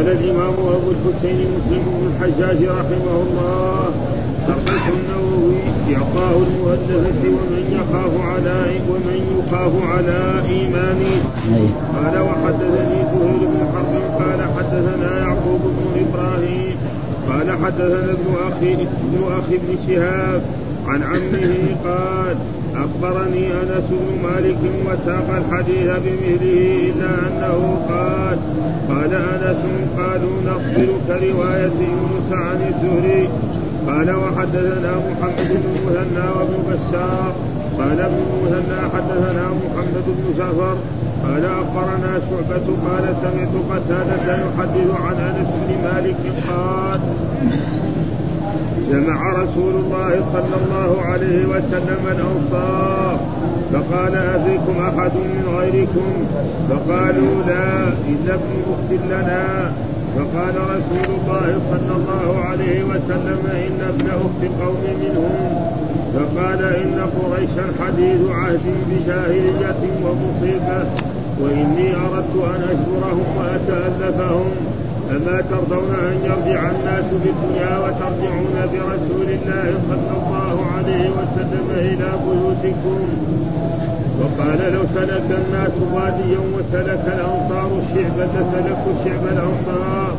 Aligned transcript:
قال 0.00 0.08
الإمام 0.08 0.52
أبو 0.52 0.90
الحسين 0.90 1.38
مسلم 1.56 1.84
بن 1.86 2.06
الحجاج 2.10 2.64
رحمه 2.64 3.16
الله 3.22 3.90
شرح 4.46 4.88
النووي 4.88 5.56
إعطاء 5.94 6.36
المؤلفة 6.48 7.22
ومن 7.36 7.64
يخاف 7.78 8.12
على 8.30 8.58
ومن 8.90 9.18
يخاف 9.36 9.72
على 9.92 10.42
إيمانه. 10.48 11.16
قال 11.96 12.14
وحدثني 12.22 13.00
زهير 13.12 13.42
بن 13.52 13.60
حرب 13.72 13.94
قال 14.22 14.40
حدثنا 14.56 15.18
يعقوب 15.18 15.60
بن 15.76 16.00
إبراهيم 16.04 16.76
قال 17.28 17.50
حدثنا 17.64 18.12
ابن 18.12 18.28
أخي 18.48 18.72
ابن 18.74 19.32
أخي 19.38 19.54
ابن 19.54 19.78
شهاب 19.86 20.42
عن 20.90 21.02
عمه 21.02 21.54
قال 21.84 22.36
أخبرني 22.74 23.46
أنس 23.52 23.84
بن 23.90 24.22
مالك 24.22 24.58
وساق 24.86 25.28
الحديث 25.36 25.90
بمثله 26.04 26.90
إلا 26.90 27.10
أنه 27.28 27.78
قال 27.88 28.38
قال 28.88 29.14
أنس 29.14 29.56
قالوا 29.98 30.36
نقبل 30.46 30.88
كرواية 31.08 31.78
يونس 31.92 32.32
عن 32.32 32.58
الزهري 32.70 33.28
قال 33.86 34.10
وحدثنا 34.10 34.92
محمد 35.10 35.48
بن 35.50 35.74
مثنى 35.86 36.26
وابن 36.36 36.58
بشار 36.68 37.32
قال 37.78 38.00
ابن 38.00 38.20
مثنى 38.42 38.80
حدثنا 38.94 39.46
محمد 39.48 40.04
بن 40.06 40.38
جعفر 40.38 40.76
قال 41.24 41.44
أخبرنا 41.44 42.20
شعبة 42.30 42.66
قال 42.88 43.14
سمعت 43.22 43.54
قتادة 43.70 44.34
يحدث 44.36 44.90
عن 45.04 45.16
أنس 45.16 45.48
بن 45.68 45.74
مالك 45.84 46.16
قال 46.48 47.00
جمع 48.90 49.32
رسول 49.32 49.74
الله 49.74 50.12
صلى 50.32 50.56
الله 50.62 51.02
عليه 51.02 51.46
وسلم 51.46 52.02
الانصار 52.06 53.20
فقال 53.72 54.14
أفيكم 54.14 54.76
أحد 54.80 55.12
من 55.14 55.44
غيركم؟ 55.58 56.10
فقالوا 56.70 57.34
لا 57.46 57.88
الا 57.88 58.34
ابن 58.34 58.52
اخت 58.72 58.90
لنا. 59.10 59.72
فقال 60.16 60.54
رسول 60.56 61.08
الله 61.18 61.60
صلى 61.70 61.94
الله 61.96 62.44
عليه 62.44 62.84
وسلم 62.84 63.42
إن 63.66 63.78
ابن 63.88 64.06
أخت 64.10 64.42
قوم 64.62 64.82
منهم. 65.02 65.70
فقال 66.14 66.62
إن 66.64 66.96
قريشا 67.18 67.66
حديث 67.80 68.20
عهد 68.30 68.66
بجاهلية 68.90 69.82
ومصيبة 70.04 70.84
وإني 71.40 71.94
أردت 71.94 72.34
أن 72.54 72.62
اشكرهم 72.74 73.26
وأتألفهم. 73.38 74.50
أما 75.10 75.42
ترضون 75.50 75.94
أن 76.10 76.16
يرجع 76.24 76.70
الناس 76.70 77.04
بالدنيا 77.22 77.78
وترجعون 77.78 78.56
برسول 78.72 79.28
الله 79.36 79.66
صلى 79.88 80.12
الله 80.18 80.56
عليه 80.76 81.10
وسلم 81.18 81.66
إلى 81.70 82.08
بيوتكم؟ 82.24 83.00
وقال 84.20 84.72
لو 84.72 84.82
سلك 84.94 85.28
الناس 85.42 85.74
واديا 85.94 86.40
وسلك 86.54 87.04
الأنصار 87.06 87.70
الشعب 87.80 88.16
لسلكوا 88.34 88.94
شعب 89.04 89.24
الأنصار. 89.34 90.14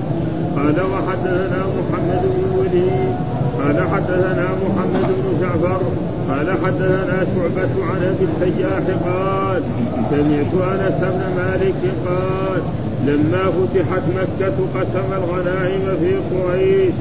قال 0.56 0.78
وحدثنا 0.94 1.62
محمد 1.78 2.22
بن 2.24 2.42
الوليد 2.52 3.16
قال 3.60 3.78
حدثنا 3.94 4.48
محمد 4.64 5.08
بن 5.18 5.42
جعفر. 5.42 5.82
قال 6.30 6.48
حدثنا 6.66 7.26
شعبة 7.36 7.74
عن 7.90 8.02
أبي 8.12 8.26
السياح. 8.32 8.84
قال 9.06 9.62
سمعت 10.10 10.54
أنس 10.72 11.00
بن 11.02 11.24
مالك 11.38 11.82
قال 12.08 12.62
لما 13.08 13.44
فتحت 13.52 14.04
مكة 14.18 14.58
قسم 14.76 15.14
الغنائم 15.14 15.98
في 16.00 16.16
قريش 16.36 16.94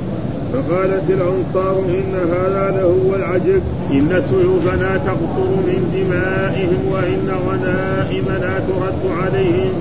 فقالت 0.53 1.11
الأنصار 1.11 1.79
إن 1.79 2.15
هذا 2.33 2.81
لهو 2.81 3.15
العجب 3.17 3.63
إن 3.91 4.23
سيوفنا 4.31 4.97
تقطر 4.97 5.51
من 5.67 5.81
دمائهم 5.95 6.93
وإن 6.93 7.29
غنائمنا 7.49 8.59
ترد 8.59 9.03
عليهم. 9.23 9.73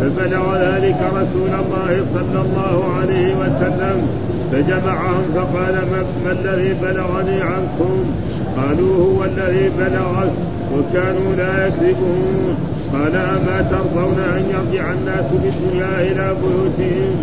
فبلغ 0.00 0.56
ذلك 0.56 0.96
رسول 1.12 1.52
الله 1.60 2.06
صلى 2.14 2.40
الله 2.40 2.84
عليه 3.00 3.34
وسلم 3.34 4.08
فجمعهم 4.52 5.24
فقال 5.34 5.74
ما 6.24 6.32
الذي 6.32 6.74
بلغني 6.82 7.40
عنكم؟ 7.40 8.04
قالوا 8.56 8.96
هو 9.04 9.24
الذي 9.24 9.70
بلغك 9.78 10.32
وكانوا 10.74 11.34
لا 11.36 11.66
يكذبون. 11.66 12.75
قال 12.92 13.16
أما 13.16 13.66
ترضون 13.70 14.18
أن 14.18 14.42
يرجع 14.54 14.92
الناس 14.92 15.26
بالدنيا 15.32 16.00
إلى 16.00 16.34
بيوتهم 16.42 17.14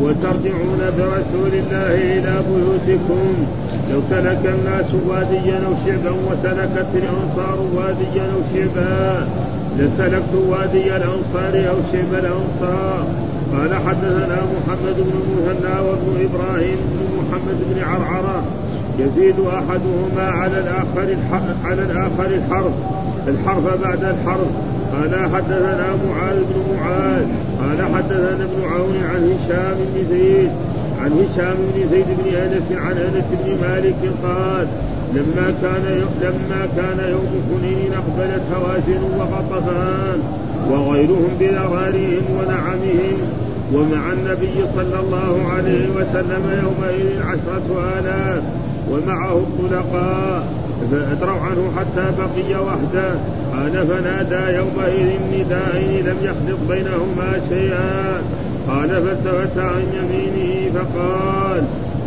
وترجعون 0.00 0.80
برسول 0.98 1.52
الله 1.52 1.94
إلى 1.94 2.34
بيوتكم؟ 2.48 3.46
لو 3.92 4.00
سلك 4.10 4.42
الناس 4.44 4.94
واديا 5.08 5.56
أو 5.66 5.74
شعبا 5.86 6.10
وسلكت 6.10 6.90
الأنصار 6.94 7.58
واديا 7.74 8.22
أو 8.22 8.40
شعبا 8.54 9.28
لسلكت 9.78 10.34
وادي 10.48 10.96
الأنصار 10.96 11.70
أو 11.70 11.76
شعب 11.92 12.12
الأنصار. 12.12 13.06
قال 13.52 13.74
حدثنا 13.74 14.38
محمد 14.54 14.96
بن 14.96 15.12
المثنى 15.24 15.80
وابن 15.86 16.28
إبراهيم 16.28 16.76
بن 16.76 17.06
محمد 17.18 17.58
بن 17.70 17.82
عرعرة. 17.82 18.42
يزيد 18.98 19.34
أحدهما 19.40 20.30
على 20.30 20.58
الآخر 20.58 21.16
على 21.64 21.82
الآخر 21.82 22.26
الحرف 22.26 22.72
الحرف 23.28 23.82
بعد 23.82 24.04
الحرف. 24.04 24.73
قال 24.94 25.14
حدثنا 25.34 25.88
معاذ 26.08 26.36
بن 26.36 26.76
معاذ 26.76 27.26
قال 27.60 27.94
حدثنا 27.94 28.44
ابن 28.44 28.60
عون 28.72 28.96
عن 29.10 29.22
هشام 29.32 29.76
بن 29.94 30.04
زيد 30.10 30.50
عن 31.00 31.10
هشام 31.12 31.56
بن 31.74 31.88
زيد 31.90 32.06
بن 32.18 32.34
أنس 32.34 32.68
عن 32.84 32.96
أنس 32.98 33.24
بن 33.44 33.50
مالك 33.68 34.00
قال 34.22 34.66
لما 35.14 35.54
كان 35.62 35.84
لما 36.22 36.68
كان 36.76 37.10
يوم 37.10 37.32
حنين 37.48 37.92
أقبلت 37.92 38.42
هوازن 38.54 39.02
وغطفان 39.18 40.18
وغيرهم 40.70 41.30
بذراريهم 41.40 42.24
ونعمهم 42.38 43.18
ومع 43.74 44.12
النبي 44.12 44.56
صلى 44.76 45.00
الله 45.00 45.48
عليه 45.52 45.88
وسلم 45.96 46.42
يومئذ 46.62 47.22
عشرة 47.22 47.66
آلاف 47.98 48.42
ومعه 48.90 49.32
الطلقاء. 49.32 50.63
فأدروا 50.90 51.40
عنه 51.40 51.72
حتى 51.78 52.06
بقي 52.18 52.64
وحده. 52.66 53.10
قال 53.52 53.86
فنادى 53.86 54.56
يومئذ 54.56 55.08
نداء 55.32 56.02
لم 56.06 56.16
يخلط 56.22 56.58
بينهما 56.68 57.40
شيئا. 57.48 58.22
قال 58.68 58.88
فالتفت 58.88 59.58
عن 59.58 59.82
يمينه 59.96 60.72
فقال 60.74 61.62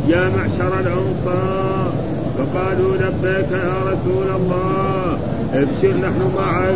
يا 0.07 0.29
معشر 0.29 0.79
الأنصار. 0.79 1.91
فقالوا 2.37 2.95
لبيك 2.95 3.51
يا 3.51 3.77
رسول 3.91 4.27
الله 4.35 5.17
ابشر 5.53 5.97
نحن 5.97 6.31
معك. 6.37 6.75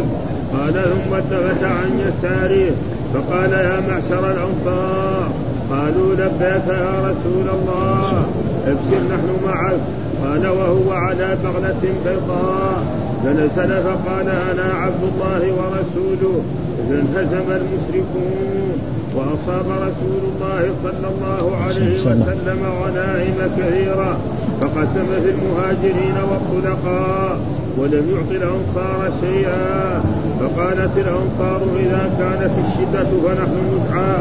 قال 0.53 0.73
ثم 0.73 1.15
التفت 1.15 1.63
عن 1.63 1.89
يساره. 1.99 2.71
فقال 3.13 3.51
يا 3.51 3.79
معشر 3.89 4.31
الأنصار. 4.31 5.29
قالوا 5.71 6.13
لبيك 6.13 6.67
يا 6.67 6.99
رسول 6.99 7.47
الله 7.55 8.25
ابشر 8.67 9.01
نحن 9.11 9.29
معك. 9.45 9.79
قال 10.23 10.47
وهو 10.47 10.91
على 10.91 11.37
بغلة 11.43 11.81
بيضاء. 12.05 12.83
فنزل 13.23 13.83
فقال 13.83 14.29
أنا 14.29 14.73
عبد 14.73 15.03
الله 15.03 15.53
ورسوله. 15.53 16.41
فانهزم 16.89 17.51
المشركون. 17.51 18.71
وأصاب 19.15 19.65
رسول 19.65 20.21
الله 20.31 20.73
صلى 20.83 21.07
الله 21.07 21.57
عليه 21.65 22.01
وسلم. 22.01 22.59
غنائم 22.83 23.35
كثيرة. 23.57 24.17
فقسم 24.61 25.07
في 25.23 25.29
المهاجرين 25.29 26.15
والطلقاء 26.31 27.39
ولم 27.77 28.15
يعط 28.15 28.31
الأنصار 28.31 29.11
شيئا. 29.21 30.03
فقالت 30.39 30.97
الأنصار 30.97 31.61
إذا 31.79 32.09
كانت 32.19 32.51
الشدة 32.65 33.09
فنحن 33.23 33.57
ندعى. 33.73 34.15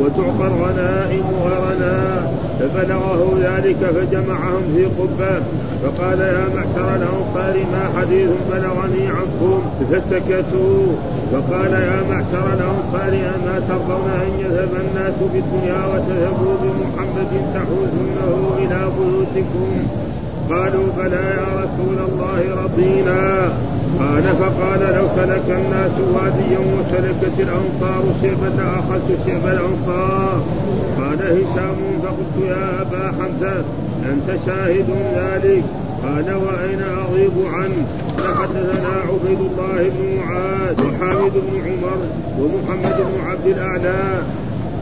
وتعطى 0.00 0.46
الغنائم 0.54 1.24
غيرنا 1.44 2.26
فبلغه 2.60 3.38
ذلك 3.42 3.76
فجمعهم 3.76 4.62
في 4.76 4.84
قبة. 4.84 5.40
فقال 5.82 6.20
يا 6.20 6.44
معشر 6.54 6.96
الأنصار 6.96 7.56
ما 7.72 8.00
حديث 8.00 8.28
بلغني 8.52 9.06
عنكم؟ 9.08 9.62
فسكتوا. 9.90 10.86
فقال 11.32 11.72
يا 11.72 11.98
معشر 12.10 12.46
الأنصار 12.56 13.12
أما 13.34 13.60
ترضون 13.68 14.10
أن 14.26 14.32
يذهب 14.40 14.68
الناس 14.84 15.14
بالدنيا 15.32 15.80
وتذهبوا 15.86 16.54
بمحمد 16.62 17.32
تحوزونه 17.54 18.50
إلى 18.58 18.80
بيوتكم؟ 18.98 19.70
قالوا 20.50 20.86
بلى 20.98 21.24
يا 21.38 21.48
رسول 21.64 21.98
الله 22.08 22.64
رضينا. 22.64 23.48
قال 24.00 24.22
فقال 24.22 24.80
لو 24.96 25.06
سلك 25.16 25.46
الناس 25.48 25.94
واديا 26.14 26.58
وسلكت 26.58 27.36
الأنصار 27.38 28.02
شعبة 28.22 28.58
أخذت 28.78 29.08
شعب 29.26 29.44
الأنصار. 29.46 30.42
قال 30.98 31.18
هشام 31.22 31.78
فقلت 32.02 32.36
يا 32.48 32.82
أبا 32.82 33.12
حمزة 33.18 33.64
أنت 34.10 34.38
شاهد 34.46 34.86
ذلك. 35.16 35.64
قال 36.02 36.34
وأين 36.34 36.82
أغيب 36.82 37.36
عنه؟ 37.52 37.86
فحدثنا 38.18 38.94
عبيد 39.08 39.40
الله 39.40 39.90
بن 39.94 40.16
معاذ 40.18 40.76
وحامد 40.86 41.32
بن 41.32 41.54
عمر 41.66 41.98
ومحمد 42.38 42.96
بن 42.96 43.28
عبد 43.30 43.46
الأعلى. 43.46 44.22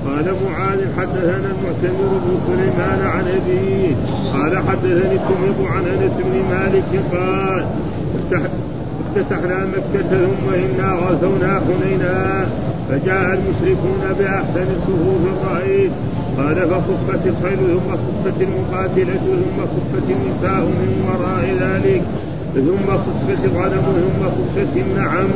قال 0.06 0.34
معاذ 0.46 0.80
حدثنا 0.98 1.48
المعتمر 1.54 2.10
بن 2.24 2.38
سليمان 2.46 3.00
عن 3.14 3.24
أبيه. 3.38 3.94
قال 4.32 4.58
حدثني 4.68 5.14
التميم 5.14 5.66
عن 5.74 5.84
أنس 5.86 6.12
بن 6.24 6.36
مالك 6.50 6.90
قال 7.12 7.66
افتتحنا 9.16 9.66
مكة 9.66 10.08
ثم 10.08 10.54
إنا 10.54 10.92
غزونا 10.94 11.60
حنينا 11.64 12.46
فجاء 12.88 13.38
المشركون 13.38 14.02
بأحسن 14.18 14.66
الصفوف 14.76 15.22
الرأيت 15.32 15.90
قال 16.38 16.56
فصفت 16.56 17.26
الخيل 17.26 17.58
ثم 17.58 17.90
صفت 17.94 18.42
المقاتلة 18.42 19.14
ثم 19.14 19.58
صفت 19.74 20.06
النساء 20.10 20.60
من 20.60 20.90
وراء 21.08 21.44
ذلك. 21.60 22.02
ثم 22.54 22.86
صفت 23.06 23.44
الغنم 23.44 23.82
ثم 23.82 24.22
صفت 24.28 24.76
النعم. 24.76 25.28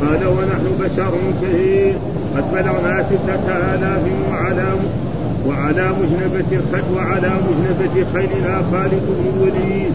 قال 0.00 0.26
ونحن 0.26 0.66
بشر 0.80 1.12
كثير. 1.42 1.94
قد 2.36 2.44
بلغنا 2.52 3.04
ستة 3.10 3.74
آلاف 3.74 4.02
وعلى 4.30 4.66
وعلى 5.48 5.88
مجنبة 6.00 6.50
الخيل 6.52 6.84
وعلى 6.96 7.30
مجنبة 7.46 8.06
خيلنا 8.14 8.62
خالد 8.72 9.02
بن 9.08 9.24
الوليد 9.36 9.94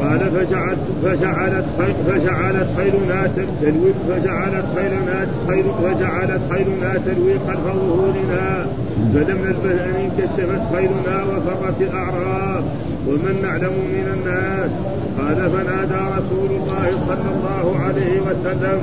قال 0.00 0.20
فجعلت 0.30 0.78
فجعلت 1.04 1.64
خيل 1.78 1.94
فجعلت 2.08 2.68
خيلنا 2.76 3.30
تلوي 3.60 3.92
فجعلت 4.08 4.64
خيلنا 4.76 5.26
خيل 5.48 5.64
فجعلت 5.82 6.40
خيلنا 6.50 6.94
تلوي 7.06 7.34
خلف 7.48 7.64
ظهورنا. 7.64 8.66
فلم 9.14 9.38
نلبث 9.44 9.80
أن 9.80 9.94
انكشفت 10.04 10.74
خيلنا 10.74 11.22
وفرت 11.24 11.80
الاعراب 11.80 12.64
ومن 13.08 13.34
نعلم 13.42 13.72
من 13.96 14.06
الناس؟ 14.16 14.70
قال 15.18 15.50
فنادى 15.50 16.02
رسول 16.18 16.50
الله 16.50 16.90
صلى 17.08 17.28
الله 17.34 17.80
عليه 17.80 18.20
وسلم 18.20 18.80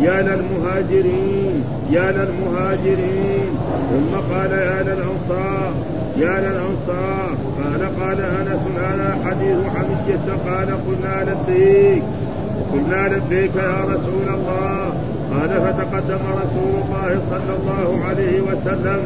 يا 0.00 0.22
للمهاجرين 0.22 1.64
يا 1.90 2.12
للمهاجرين. 2.12 3.48
ثم 3.90 4.34
قال 4.34 4.52
يا 4.52 4.82
للأنصار 4.82 5.72
يا 6.16 6.40
للأنصار. 6.40 7.33
قال 7.74 8.00
قال 8.00 8.20
أنس 8.20 8.62
هذا 8.78 9.18
حديث 9.24 9.58
حمية 9.74 10.26
قال 10.46 10.68
قلنا 10.86 11.30
لبيك 11.30 12.02
قلنا 12.72 13.08
لبيك 13.08 13.56
يا 13.56 13.80
رسول 13.84 14.28
الله. 14.34 14.92
قال 15.32 15.50
فتقدم 15.50 16.22
رسول 16.42 16.74
الله 16.82 17.20
صلى 17.30 17.52
الله 17.58 18.04
عليه 18.08 18.40
وسلم. 18.40 19.00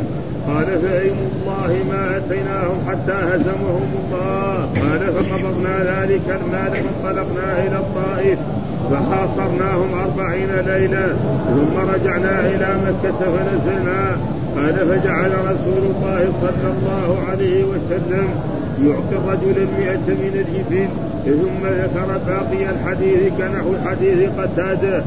قال 0.49 0.67
فأيم 0.83 1.19
الله 1.33 1.71
ما 1.91 2.17
أتيناهم 2.17 2.79
حتى 2.89 3.19
هزمهم 3.31 3.89
الله. 4.01 4.55
قال 4.83 5.03
فقبضنا 5.17 5.77
ذلك 5.93 6.27
المال 6.41 6.73
فانطلقنا 6.85 7.49
إلى 7.65 7.77
الطائف 7.77 8.39
فحاصرناهم 8.91 9.91
أربعين 10.05 10.51
ليلة 10.67 11.07
ثم 11.55 11.75
رجعنا 11.95 12.41
إلى 12.41 12.69
مكة 12.87 13.19
فنزلنا. 13.19 14.17
قال 14.57 14.75
فجعل 14.75 15.31
رسول 15.31 15.83
الله 15.91 16.33
صلى 16.41 16.69
الله 16.75 17.19
عليه 17.31 17.65
وسلم 17.65 18.29
يعطي 18.85 19.17
الرجل 19.17 19.57
المئة 19.67 20.07
من 20.23 20.45
الإبل 20.45 20.89
ثم 21.25 21.67
ذكر 21.67 22.19
باقي 22.27 22.71
الحديث 22.71 23.33
كنحو 23.39 23.73
حديث 23.87 24.31
قتادة 24.39 25.03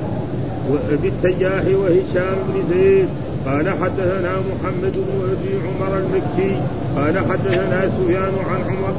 بالتياح 1.04 1.64
وهشام 1.64 2.36
بن 2.48 2.74
زيد. 2.74 3.08
قال 3.46 3.70
حدثنا 3.70 4.34
محمد 4.50 4.94
بن 4.94 5.18
أبي 5.34 5.52
عمر 5.66 5.98
المكي. 5.98 6.56
قال 6.96 7.16
حدثنا 7.30 7.90
سفيان 7.98 8.34
عن 8.52 8.62
عمر 8.70 8.96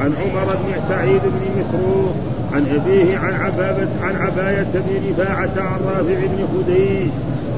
عن 0.00 0.12
عمر 0.22 0.44
بن 0.44 0.88
سعيد 0.88 1.20
بن 1.22 1.42
مسروق 1.58 2.14
عن 2.52 2.66
أبيه 2.66 3.18
عن 3.18 3.34
عبابة 3.34 3.88
عن 4.02 4.16
عباية 4.16 4.72
بن 4.74 5.10
رفاعة 5.10 5.54
عن 5.56 5.80
رافع 5.86 6.20
بن 6.32 6.46
خديج. 6.52 7.10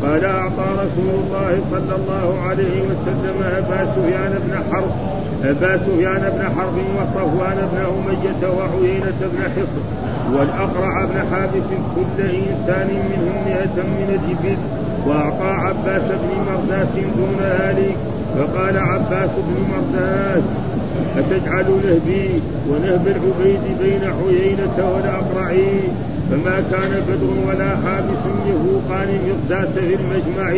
قال 0.03 0.25
أعطى 0.25 0.69
رسول 0.85 1.15
الله 1.25 1.61
صلى 1.71 1.95
الله 1.97 2.41
عليه 2.49 2.83
وسلم 2.83 3.37
أبا 3.43 3.87
سفيان 3.95 4.33
بن 4.45 4.55
حرب 4.73 4.91
أبا 5.45 5.77
سفيان 5.77 6.23
بن 6.35 6.43
حرب 6.57 6.77
وصفوان 6.97 7.69
بن 7.73 7.79
أمية 7.79 8.43
وعيينة 8.59 9.21
بن 9.21 9.43
حصن 9.57 9.85
والأقرع 10.35 11.05
بن 11.05 11.19
حابس 11.31 11.69
كل 11.97 12.23
إنسان 12.23 12.89
منهم 13.11 13.45
مئة 13.47 13.77
من 13.77 14.09
الإبل. 14.19 14.59
وأعطى 15.07 15.51
عباس 15.67 16.03
بن 16.03 16.31
مرداس 16.51 16.89
دون 17.17 17.37
ذلك 17.41 17.97
فقال 18.39 18.79
عباس 18.79 19.31
بن 19.37 19.57
مرداس 19.73 20.43
أتجعل 21.19 21.65
نهبي 21.85 22.41
ونهب 22.69 23.07
العبيد 23.07 23.61
بين 23.83 24.01
عيينة 24.05 24.91
والأقرعي 24.95 25.81
فما 26.31 26.57
كان 26.73 26.93
بدر 27.09 27.49
ولا 27.49 27.71
حابس 27.77 28.23
يفوقان 28.47 29.09
مقداس 29.29 29.69
في 29.69 29.95
المجمع 29.95 30.51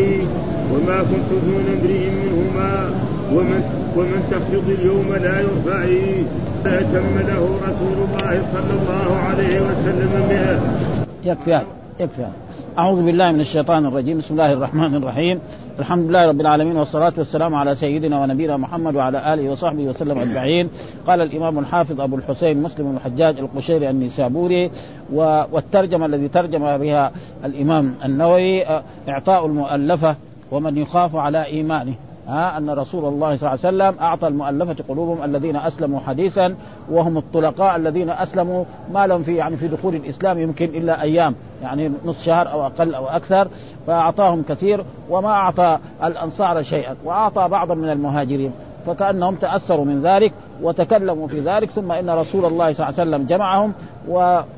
وما 0.73 0.99
كنت 1.03 1.31
دون 1.47 1.65
امرئ 1.77 2.11
منهما 2.11 2.91
ومن 3.35 3.61
ومن 3.97 4.21
تخفض 4.31 4.71
اليوم 4.79 5.15
لا 5.23 5.41
يرفعي 5.41 6.25
فأتم 6.65 7.15
له 7.29 7.43
رسول 7.69 7.99
الله 8.09 8.43
صلى 8.53 8.73
الله 8.81 9.17
عليه 9.17 9.61
وسلم 9.61 10.13
مئة. 10.29 10.59
يكفي 11.25 11.63
يكفي 12.01 12.27
أعوذ 12.79 13.05
بالله 13.05 13.33
من 13.33 13.41
الشيطان 13.41 13.87
الرجيم. 13.87 14.19
بسم 14.19 14.35
الله 14.35 14.53
الرحمن 14.53 14.95
الرحيم. 14.95 15.41
الحمد 15.79 16.09
لله 16.09 16.29
رب 16.29 16.41
العالمين 16.41 16.77
والصلاة 16.77 17.13
والسلام 17.19 17.55
على 17.55 17.75
سيدنا 17.75 18.21
ونبينا 18.21 18.57
محمد 18.57 18.97
وعلى 18.97 19.35
آله 19.35 19.51
وصحبه 19.51 19.83
وسلم 19.83 20.19
أجمعين. 20.19 20.69
قال 21.07 21.21
الإمام 21.21 21.59
الحافظ 21.59 22.01
أبو 22.01 22.17
الحسين 22.17 22.63
مسلم 22.63 22.97
الحجاج 22.97 23.39
القشيري 23.39 23.91
النسابوري 23.91 24.71
والترجمة 25.53 26.07
الذي 26.07 26.29
ترجم 26.29 26.79
بها 26.79 27.13
الإمام 27.45 27.95
النووي 28.05 28.67
إعطاء 29.09 29.47
المؤلفة 29.47 30.17
ومن 30.51 30.77
يخاف 30.77 31.17
على 31.17 31.45
إيمانه. 31.45 31.95
ها 32.29 32.59
أن 32.59 32.71
رسول 32.71 33.05
الله 33.05 33.37
صلى 33.37 33.55
الله 33.55 33.67
عليه 33.67 33.77
وسلم 33.77 34.03
أعطى 34.03 34.29
المؤلفة 34.29 34.77
قلوبهم 34.89 35.25
الذين 35.25 35.57
أسلموا 35.57 36.01
حديثا 36.01 36.57
وهم 36.91 37.19
الطلقاء 37.19 37.77
الذين 37.77 38.11
أسلموا 38.11 38.65
ما 38.93 39.07
لهم 39.07 39.23
في 39.23 39.37
يعني 39.37 39.57
في 39.57 39.69
دخول 39.69 39.95
الإسلام 39.95 40.39
يمكن 40.39 40.65
إلا 40.65 41.03
أيام 41.03 41.35
يعني 41.63 41.93
نصف 42.05 42.23
شهر 42.23 42.53
أو 42.53 42.67
أقل 42.67 42.95
أو 42.95 43.07
أكثر 43.07 43.49
فأعطاهم 43.87 44.43
كثير 44.43 44.85
وما 45.11 45.29
أعطى 45.29 45.79
الأنصار 46.05 46.63
شيئا 46.63 46.97
وأعطى 47.05 47.49
بعضا 47.49 47.75
من 47.75 47.91
المهاجرين 47.91 48.53
فكأنهم 48.87 49.35
تأثروا 49.35 49.85
من 49.85 50.03
ذلك 50.03 50.33
وتكلموا 50.63 51.29
في 51.29 51.41
ذلك 51.41 51.71
ثم 51.71 51.93
إن 51.93 52.11
رسول 52.11 52.45
الله 52.45 52.73
صلى 52.73 52.89
الله 52.89 53.01
عليه 53.01 53.11
وسلم 53.11 53.27
جمعهم 53.27 53.73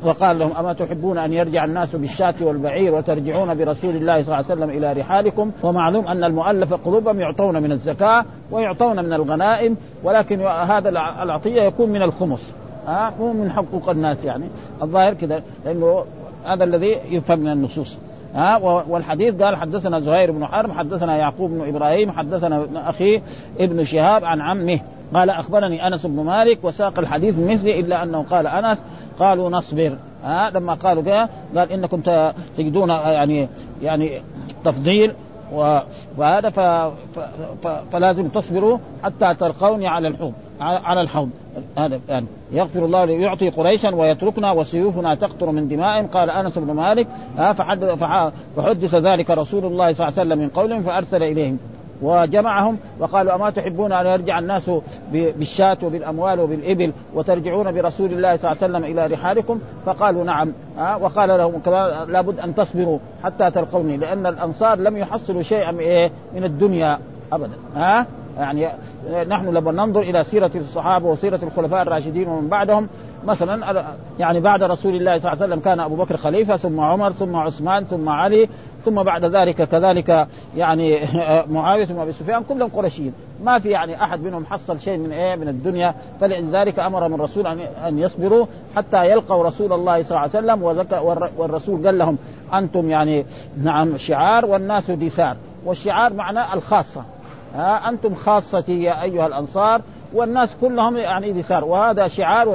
وقال 0.05 0.39
لهم 0.39 0.53
أما 0.57 0.73
تحبون 0.73 1.19
أن 1.19 1.33
يرجع 1.33 1.65
الناس 1.65 1.97
بالشاة 1.97 2.35
والبعير 2.41 2.95
وترجعون 2.95 3.55
برسول 3.55 3.97
الله 3.97 4.23
صلى 4.23 4.35
الله 4.35 4.37
عليه 4.37 4.47
وسلم 4.47 4.71
إلى 4.71 4.93
رحالكم؟ 4.93 5.51
ومعلوم 5.63 6.09
أن 6.09 6.25
المؤلف 6.25 6.75
قلوبهم 6.75 7.21
يعطون 7.21 7.63
من 7.63 7.73
الزكاة 7.73 8.25
ويعطون 8.51 9.05
من 9.05 9.13
الغنائم 9.13 9.77
ولكن 10.05 10.41
هذا 10.41 10.89
العطية 11.23 11.63
يكون 11.63 11.91
من 11.91 12.03
الخمس. 12.03 12.55
ها 12.87 13.13
مو 13.19 13.33
من 13.33 13.51
حقوق 13.51 13.91
الناس 13.91 14.25
يعني. 14.25 14.45
الظاهر 14.83 15.15
كذا 15.15 15.43
لأنه 15.65 16.05
هذا 16.45 16.65
الذي 16.65 16.99
يفهم 17.11 17.39
من 17.39 17.53
النصوص. 17.53 17.99
ها 18.35 18.57
والحديث 18.89 19.43
قال 19.43 19.57
حدثنا 19.57 20.01
زهير 20.01 20.33
بن 20.33 20.47
حرب 20.47 20.71
حدثنا 20.71 21.17
يعقوب 21.17 21.51
بن 21.51 21.69
إبراهيم 21.69 22.11
حدثنا 22.11 22.63
ابن 22.63 22.77
اخيه 22.77 23.23
ابن 23.61 23.85
شهاب 23.85 24.25
عن 24.25 24.41
عمه. 24.41 24.81
قال 25.15 25.31
أخبرني 25.31 25.87
أنس 25.87 26.07
بن 26.07 26.25
مالك 26.25 26.65
وساق 26.65 26.99
الحديث 26.99 27.39
مثلي 27.39 27.81
إلا 27.81 28.03
أنه 28.03 28.23
قال 28.23 28.47
أنس 28.47 28.79
قالوا 29.19 29.51
نصبر. 29.51 29.97
ها 30.25 30.51
لما 30.51 30.75
قالوا 30.75 31.03
كذا 31.03 31.29
قال 31.57 31.73
إنكم 31.73 32.01
تجدون 32.57 32.89
يعني 32.89 33.49
يعني 33.83 34.23
تفضيل 34.65 35.13
وهذا 36.17 36.51
ف... 36.51 36.61
ف... 36.61 37.19
ف... 37.63 37.69
فلازم 37.93 38.29
تصبروا 38.29 38.79
حتى 39.03 39.35
تلقوني 39.35 39.89
على 39.89 40.09
الحوض 40.09 40.33
على 40.61 41.01
الحوض. 41.01 41.31
هذا 41.79 42.01
يعني 42.09 42.27
يغفر 42.53 42.85
الله 42.85 43.05
يعطي 43.05 43.49
قريشا 43.51 43.95
ويتركنا 43.95 44.53
وسيوفنا 44.53 45.15
تقطر 45.15 45.51
من 45.51 45.69
دمائهم. 45.69 46.07
قال 46.07 46.31
أنس 46.31 46.59
بن 46.59 46.73
مالك 46.73 47.07
فحدث, 48.57 48.95
ذلك 48.95 49.31
رسول 49.31 49.65
الله 49.65 49.93
صلى 49.93 50.09
الله 50.09 50.19
عليه 50.19 50.29
وسلم 50.29 50.39
من 50.39 50.49
قولهم 50.49 50.83
فأرسل 50.83 51.23
إليهم. 51.23 51.59
وجمعهم 52.03 52.79
وقالوا 52.99 53.35
أما 53.35 53.51
تحبون 53.51 53.93
أن 53.93 54.07
يرجع 54.07 54.39
الناس 54.39 54.71
بالشاة 55.13 55.79
وبالأموال 55.83 56.41
وبالإبل 56.41 56.93
وترجعون 57.15 57.73
برسول 57.73 58.13
الله 58.13 58.37
صلى 58.37 58.51
الله 58.51 58.63
عليه 58.63 58.73
وسلم 58.73 58.85
إلى 58.85 59.07
رحالكم؟ 59.15 59.61
فقالوا 59.87 60.25
نعم. 60.25 60.53
ها 60.79 60.97
وقال 60.97 61.29
لهم 61.29 61.63
لابد 62.09 62.41
أن 62.41 62.55
تصبروا 62.55 62.99
حتى 63.25 63.51
تلقوني 63.51 63.97
لأن 63.97 64.27
الأنصار 64.27 64.79
لم 64.79 64.97
يحصلوا 64.97 65.43
شيئا 65.43 65.79
إيه، 65.79 66.11
من 66.35 66.45
الدنيا 66.45 66.99
أبدا. 67.33 67.55
ها 67.77 68.07
يعني 68.39 68.69
نحن 69.29 69.49
لما 69.49 69.73
ننظر 69.73 70.01
إلى 70.01 70.25
سيرة 70.25 70.51
الصحابة 70.55 71.07
وسيرة 71.07 71.41
الخلفاء 71.43 71.83
الراشدين 71.83 72.29
ومن 72.29 72.49
بعدهم. 72.49 72.89
مثلا 73.27 73.85
يعني 74.19 74.41
بعد 74.41 74.63
رسول 74.63 74.95
الله 74.95 75.19
صلى 75.19 75.33
الله 75.33 75.43
عليه 75.43 75.53
وسلم 75.53 75.61
كان 75.61 75.81
أبو 75.81 75.95
بكر 75.95 76.17
خليفة 76.17 76.57
ثم 76.57 76.81
عمر 76.81 77.13
ثم 77.13 77.37
عثمان 77.37 77.85
ثم 77.85 78.09
علي. 78.09 78.49
ثم 78.85 79.03
بعد 79.03 79.25
ذلك 79.25 79.63
كذلك 79.63 80.27
يعني 80.57 81.01
معاوية 81.55 81.85
ثم 81.85 81.99
ابي 81.99 82.13
سفيان 82.13 82.43
كلهم 82.43 82.69
قرشيين 82.69 83.13
ما 83.45 83.59
في 83.59 83.69
يعني 83.69 84.03
أحد 84.03 84.23
منهم 84.23 84.47
حصل 84.47 84.81
شيء 84.81 84.99
من 84.99 85.13
إيه 85.13 85.37
من 85.37 85.49
الدنيا. 85.49 85.95
فلذلك 86.21 86.79
أمر 86.79 87.09
من 87.09 87.15
الرسول 87.15 87.47
أن 87.87 87.99
يصبروا 87.99 88.47
حتى 88.77 89.11
يلقوا 89.11 89.45
رسول 89.45 89.73
الله 89.73 90.03
صلى 90.03 90.11
الله 90.11 90.21
عليه 90.21 90.31
وسلم 90.31 90.63
والرسول 91.39 91.87
قال 91.87 91.99
لهم 91.99 92.19
أنتم 92.55 92.91
يعني 92.91 93.25
نعم 93.63 93.97
شعار 93.97 94.47
والناس 94.47 94.91
دثار. 94.91 95.37
والشعار 95.65 96.13
معناه 96.13 96.55
الخاصة. 96.55 97.03
ها 97.55 97.89
أنتم 97.89 98.15
خاصتي 98.15 98.83
يا 98.83 99.03
أيها 99.03 99.27
الأنصار 99.27 99.81
والناس 100.15 100.57
كلهم 100.61 100.97
يعني 100.97 101.33
دثار. 101.33 101.65
وهذا 101.65 102.09
شعار 102.09 102.49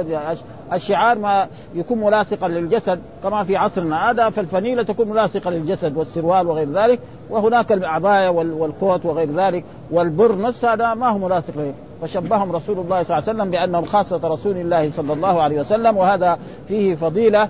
الشعار 0.74 1.18
ما 1.18 1.46
يكون 1.74 1.98
ملاصقا 1.98 2.48
للجسد 2.48 3.00
كما 3.22 3.44
في 3.44 3.56
عصرنا 3.56 4.10
هذا 4.10 4.30
فالفنيلة 4.30 4.82
تكون 4.82 5.08
ملاصقة 5.08 5.50
للجسد 5.50 5.96
والسروال 5.96 6.46
وغير 6.46 6.68
ذلك 6.72 7.00
وهناك 7.30 7.72
العبايه 7.72 8.28
والكوت 8.28 9.06
وغير 9.06 9.30
ذلك 9.30 9.64
والبرنس 9.90 10.64
هذا 10.64 10.94
ما 10.94 11.08
هو 11.08 11.18
ملاصق 11.18 11.56
له. 11.56 11.74
فشبههم 12.02 12.52
رسول 12.52 12.78
الله 12.78 13.02
صلى 13.02 13.18
الله 13.18 13.28
عليه 13.28 13.38
وسلم 13.38 13.50
بأنهم 13.50 13.84
خاصة 13.84 14.20
رسول 14.24 14.56
الله 14.56 14.90
صلى 14.90 15.12
الله 15.12 15.42
عليه 15.42 15.60
وسلم 15.60 15.96
وهذا 15.96 16.38
فيه 16.68 16.94
فضيلة 16.94 17.48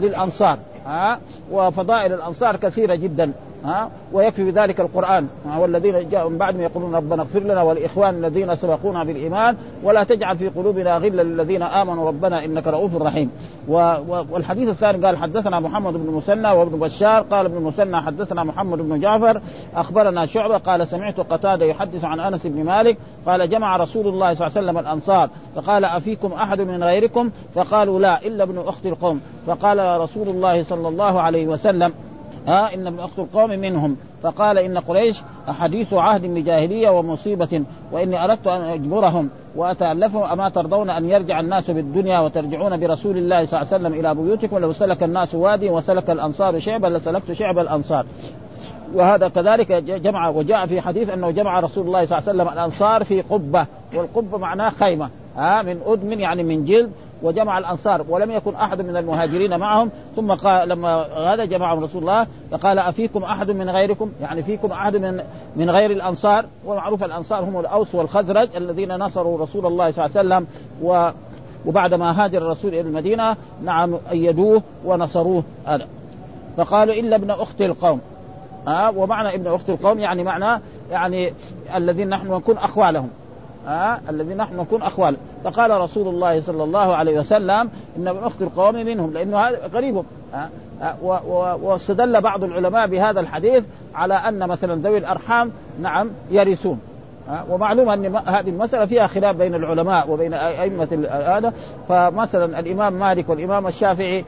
للأنصار 0.00 0.58
ها؟ 0.86 1.18
وفضائل 1.52 2.12
الأنصار 2.12 2.56
كثيرة 2.56 2.94
جدا. 2.94 3.32
ها؟ 3.64 3.90
ويكفي 4.12 4.50
بذلك 4.50 4.80
القرآن. 4.80 5.26
والذين 5.58 6.08
جاءوا 6.10 6.30
من 6.30 6.38
بعدهم 6.38 6.60
يقولون 6.60 6.94
ربنا 6.94 7.22
اغفر 7.22 7.40
لنا 7.40 7.62
ولاخوان 7.62 8.24
الذين 8.24 8.56
سبقونا 8.56 9.04
بالإيمان 9.04 9.56
ولا 9.84 10.04
تجعل 10.04 10.38
في 10.38 10.48
قلوبنا 10.48 10.96
غلا 10.96 11.22
للذين 11.22 11.62
آمنوا 11.62 12.08
ربنا 12.08 12.44
إنك 12.44 12.66
رؤوف 12.66 13.02
رحيم. 13.02 13.30
والحديث 14.30 14.68
الثاني 14.68 15.06
قال 15.06 15.16
حدثنا 15.16 15.60
محمد 15.60 15.92
بن 15.92 16.10
مسنى 16.12 16.48
وابن 16.52 16.78
بشار. 16.78 17.22
قال 17.22 17.46
ابن 17.46 17.62
مسنى 17.62 18.00
حدثنا 18.02 18.44
محمد 18.44 18.78
بن 18.78 19.00
جعفر. 19.00 19.40
أخبرنا 19.74 20.26
شعبة 20.26 20.56
قال 20.56 20.88
سمعت 20.88 21.20
قتادة 21.20 21.66
يحدث 21.66 22.04
عن 22.04 22.20
أنس 22.20 22.46
بن 22.46 22.64
مالك 22.64 22.96
قال 23.26 23.48
جمع 23.48 23.76
رسول 23.76 24.08
الله 24.08 24.34
صلى 24.34 24.46
الله 24.46 24.58
عليه 24.58 24.68
وسلم 24.68 24.78
الأنصار 24.78 25.30
فقال 25.56 25.84
أفيكم 25.84 26.32
أحد 26.32 26.60
من 26.60 26.84
غيركم؟ 26.84 27.30
فقالوا 27.54 28.00
لا 28.00 28.26
إلا 28.26 28.44
ابن 28.44 28.58
أخت 28.66 28.86
القوم. 28.86 29.20
فقال 29.46 30.00
رسول 30.00 30.28
الله 30.28 30.62
صلى 30.64 30.88
الله 30.88 31.20
عليه 31.20 31.46
وسلم 31.46 31.92
ها 32.46 32.74
إن 32.74 32.86
ابن 32.86 33.00
أخت 33.00 33.18
القوم 33.18 33.50
منهم. 33.50 33.96
فقال 34.22 34.58
إن 34.58 34.78
قريش 34.78 35.22
حديث 35.48 35.94
عهد 35.94 36.26
بجاهليه 36.26 36.90
ومصيبة 36.90 37.64
وإني 37.92 38.24
أردت 38.24 38.46
أن 38.46 38.60
أجبرهم 38.60 39.30
واتالفهم 39.56 40.22
أما 40.22 40.48
ترضون 40.48 40.90
أن 40.90 41.04
يرجع 41.04 41.40
الناس 41.40 41.70
بالدنيا 41.70 42.20
وترجعون 42.20 42.80
برسول 42.80 43.16
الله 43.16 43.46
صلى 43.46 43.60
الله 43.60 43.72
عليه 43.72 43.82
وسلم 43.84 44.00
إلى 44.00 44.14
بيوتكم. 44.14 44.58
لو 44.58 44.72
سلك 44.72 45.02
الناس 45.02 45.34
وادي 45.34 45.70
وسلك 45.70 46.10
الأنصار 46.10 46.58
شعبا 46.58 46.86
لسلكت 46.86 47.32
شعب 47.32 47.58
الأنصار. 47.58 48.06
وهذا 48.94 49.28
كذلك 49.28 49.72
جمع 49.72 50.28
وجاء 50.28 50.66
في 50.66 50.80
حديث 50.80 51.10
أنه 51.10 51.30
جمع 51.30 51.60
رسول 51.60 51.86
الله 51.86 52.06
صلى 52.06 52.18
الله 52.18 52.28
عليه 52.28 52.42
وسلم 52.42 52.52
الأنصار 52.58 53.04
في 53.04 53.20
قبة 53.20 53.66
والقبة 53.94 54.38
معناه 54.38 54.70
خيمة. 54.70 55.08
ها 55.36 55.62
من 55.62 55.80
آدم 55.86 56.12
يعني 56.12 56.42
من 56.42 56.64
جلد. 56.64 56.90
وجمع 57.22 57.58
الأنصار 57.58 58.04
ولم 58.08 58.30
يكن 58.30 58.54
أحد 58.54 58.82
من 58.82 58.96
المهاجرين 58.96 59.58
معهم. 59.58 59.90
ثم 60.16 60.32
قال 60.32 60.68
لما 60.68 61.06
هذا 61.32 61.44
جمعهم 61.44 61.84
رسول 61.84 62.02
الله 62.02 62.26
فقال 62.50 62.78
أفيكم 62.78 63.24
أحد 63.24 63.50
من 63.50 63.70
غيركم؟ 63.70 64.12
يعني 64.20 64.42
فيكم 64.42 64.72
أحد 64.72 64.96
من 64.96 65.22
من 65.56 65.70
غير 65.70 65.90
الأنصار؟ 65.90 66.44
ومعروف 66.66 67.04
الأنصار 67.04 67.44
هم 67.44 67.60
الأوس 67.60 67.94
والخزرج 67.94 68.48
الذين 68.56 68.96
نصروا 68.96 69.38
رسول 69.38 69.66
الله 69.66 69.90
صلى 69.90 70.06
الله 70.06 70.18
عليه 70.18 70.28
وسلم 70.28 70.46
و 70.82 71.10
وبعدما 71.66 72.24
هاجر 72.24 72.38
الرسول 72.38 72.70
إلى 72.70 72.80
المدينة 72.80 73.36
نعم 73.62 73.98
أيدوه 74.10 74.62
ونصروه 74.84 75.42
هذا. 75.66 75.86
فقالوا 76.56 76.94
إلا 76.94 77.16
ابن 77.16 77.30
أخت 77.30 77.60
القوم. 77.60 78.00
ها 78.66 78.88
ومعنى 78.88 79.34
ابن 79.34 79.46
أخت 79.46 79.70
القوم 79.70 79.98
يعني 79.98 80.24
معنى 80.24 80.62
يعني 80.90 81.32
الذين 81.74 82.08
نحن 82.08 82.34
نكون 82.34 82.58
أخوالهم. 82.58 83.10
آه 83.68 83.98
الذين 84.08 84.36
نحن 84.36 84.60
نكون 84.60 84.82
اخوال 84.82 85.16
فقال 85.44 85.70
رسول 85.70 86.08
الله 86.08 86.40
صلى 86.40 86.64
الله 86.64 86.96
عليه 86.96 87.18
وسلم 87.18 87.70
إن 87.96 88.08
أخت 88.08 88.42
القوم 88.42 88.74
منهم 88.74 89.12
لأنه 89.12 89.38
هذا 89.38 89.70
قريبهم. 89.74 90.04
آه 90.34 90.48
آه 90.82 91.56
واستدل 91.62 92.20
بعض 92.20 92.44
العلماء 92.44 92.86
بهذا 92.86 93.20
الحديث 93.20 93.64
على 93.94 94.14
أن 94.14 94.48
مثلا 94.48 94.74
ذوي 94.74 94.98
الأرحام 94.98 95.50
نعم 95.82 96.10
يرثون. 96.30 96.80
آه 97.28 97.44
ومعلوم 97.50 97.88
أن 97.88 98.16
هذه 98.16 98.48
المسألة 98.48 98.86
فيها 98.86 99.06
خلاف 99.06 99.36
بين 99.36 99.54
العلماء 99.54 100.10
وبين 100.10 100.34
أئمة 100.34 101.08
هذا. 101.10 101.52
فمثلا 101.88 102.58
الإمام 102.58 102.92
مالك 102.92 103.28
والإمام 103.28 103.66
الشافعي 103.66 104.24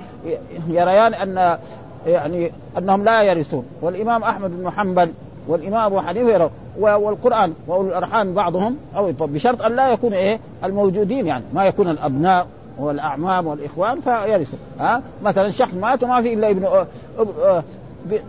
يريان 0.69 1.15
أن 1.15 1.59
يعني 2.07 2.53
أنهم 2.79 3.05
لا 3.05 3.23
يرثون. 3.23 3.65
والإمام 3.83 4.23
أحمد 4.23 4.51
بن 4.51 4.71
حنبل 4.71 5.13
والإمام 5.49 5.85
أبو 5.85 6.01
حنيفة 6.01 6.31
يرى. 6.31 6.51
والقرآن 6.79 7.53
وأولو 7.67 7.89
الأرحام 7.89 8.35
بعضهم 8.35 8.77
أو 8.97 9.13
بشرط 9.21 9.63
أن 9.63 9.77
لا 9.77 9.93
يكون 9.93 10.13
إيه؟ 10.13 10.39
الموجودين 10.65 11.27
يعني. 11.27 11.45
ما 11.53 11.65
يكون 11.65 11.89
الأبناء 11.89 12.47
والأعمام 12.79 13.47
والإخوان 13.47 14.01
فيرثوا. 14.01 14.59
ها؟ 14.79 15.03
مثلا 15.23 15.51
شخص 15.51 15.75
مات 15.75 16.05
وما 16.05 16.23
في 16.23 16.35
إلا 16.35 16.51
ابن 16.51 16.69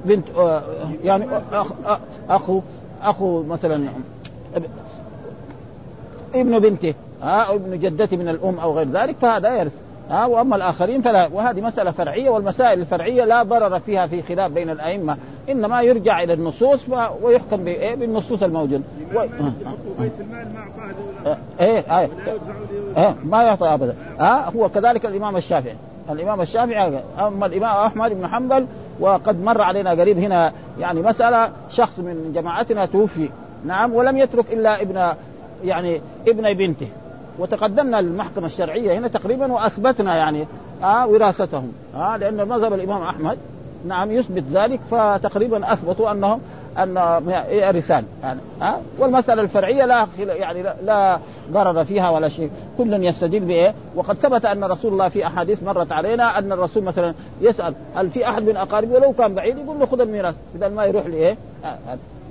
بنت 0.05 0.25
يعني 1.03 1.25
أخ 1.51 1.71
اخو 2.29 2.61
أخو 3.01 3.43
مثلا 3.43 3.85
ابن 6.35 6.59
بنته 6.59 6.93
ها؟ 7.21 7.41
أو 7.41 7.55
ابن 7.55 7.79
جدته 7.79 8.17
من 8.17 8.29
الأم 8.29 8.59
أو 8.59 8.73
غير 8.73 8.87
ذلك 8.89 9.15
فهذا 9.21 9.55
يرث. 9.59 9.73
ها 10.09 10.25
وأما 10.25 10.55
الآخرين 10.55 11.01
فلا. 11.01 11.29
وهذه 11.33 11.61
مسألة 11.61 11.91
فرعية 11.91 12.29
والمسائل 12.29 12.79
الفرعية 12.79 13.25
لا 13.25 13.43
ضرر 13.43 13.79
فيها 13.79 14.07
في 14.07 14.21
خلاف 14.21 14.51
بين 14.51 14.69
الأئمة. 14.69 15.17
إنما 15.49 15.81
يرجع 15.81 16.23
إلى 16.23 16.33
النصوص 16.33 16.89
ويحكم 17.21 17.63
بالنصوص 17.63 18.43
الموجوده 18.43 18.83
و... 19.15 19.21
المال 19.21 20.47
ما 20.53 21.37
إيه 21.59 21.99
إيه 21.99 22.09
إيه 22.97 23.15
ما 23.23 23.43
يعطى 23.43 23.73
أبدا. 23.73 23.95
ها 24.19 24.49
هو 24.49 24.69
كذلك 24.69 25.05
الإمام 25.05 25.37
الشافعي. 25.37 25.75
الإمام 26.09 26.41
الشافعي 26.41 26.99
أما 27.19 27.45
الإمام 27.45 27.85
أحمد 27.85 28.11
بن 28.11 28.27
حنبل 28.27 28.67
وقد 28.99 29.43
مر 29.43 29.61
علينا 29.61 29.91
قريب 29.91 30.17
هنا 30.17 30.53
يعني 30.79 31.01
مسألة 31.01 31.49
شخص 31.69 31.99
من 31.99 32.31
جماعتنا 32.35 32.85
توفي 32.85 33.29
نعم 33.65 33.93
ولم 33.93 34.17
يترك 34.17 34.53
إلا 34.53 34.81
ابن 34.81 35.13
يعني 35.63 36.01
ابن 36.27 36.53
بنته. 36.57 36.87
وتقدمنا 37.39 38.01
للمحكمة 38.01 38.45
الشرعية 38.45 38.97
هنا 38.97 39.07
تقريبا 39.07 39.51
وأثبتنا 39.51 40.15
يعني 40.15 40.47
آه 40.83 41.07
وراثتهم 41.07 41.71
آه 41.95 42.17
لأن 42.17 42.47
مذهب 42.47 42.73
الإمام 42.73 43.01
أحمد 43.01 43.37
نعم 43.85 44.11
يثبت 44.11 44.43
ذلك 44.51 44.79
فتقريبا 44.91 45.73
أثبتوا 45.73 46.11
أنهم 46.11 46.41
أن 46.77 46.97
يرثان 47.49 48.05
يعني 48.23 48.39
ها 48.61 48.79
والمسألة 48.99 49.41
الفرعية 49.41 49.85
لا 49.85 50.07
يعني 50.17 50.63
لا 50.63 51.19
ضرر 51.51 51.83
فيها 51.83 52.09
ولا 52.09 52.29
شيء. 52.29 52.51
كل 52.77 53.03
يستدل 53.03 53.39
بإيه؟ 53.39 53.73
وقد 53.95 54.15
ثبت 54.15 54.45
أن 54.45 54.63
رسول 54.63 54.93
الله 54.93 55.09
في 55.09 55.27
أحاديث 55.27 55.63
مرت 55.63 55.91
علينا 55.91 56.37
أن 56.37 56.51
الرسول 56.51 56.83
مثلا 56.83 57.13
يسأل 57.41 57.75
هل 57.95 58.09
في 58.09 58.29
أحد 58.29 58.43
من 58.43 58.57
أقاربه؟ 58.57 58.95
ولو 58.95 59.13
كان 59.13 59.35
بعيد 59.35 59.57
يقول 59.57 59.79
له 59.79 59.85
خذ 59.85 60.01
الميراث 60.01 60.35
بدل 60.55 60.75
ما 60.75 60.85
يروح 60.85 61.05
لإيه؟ 61.05 61.37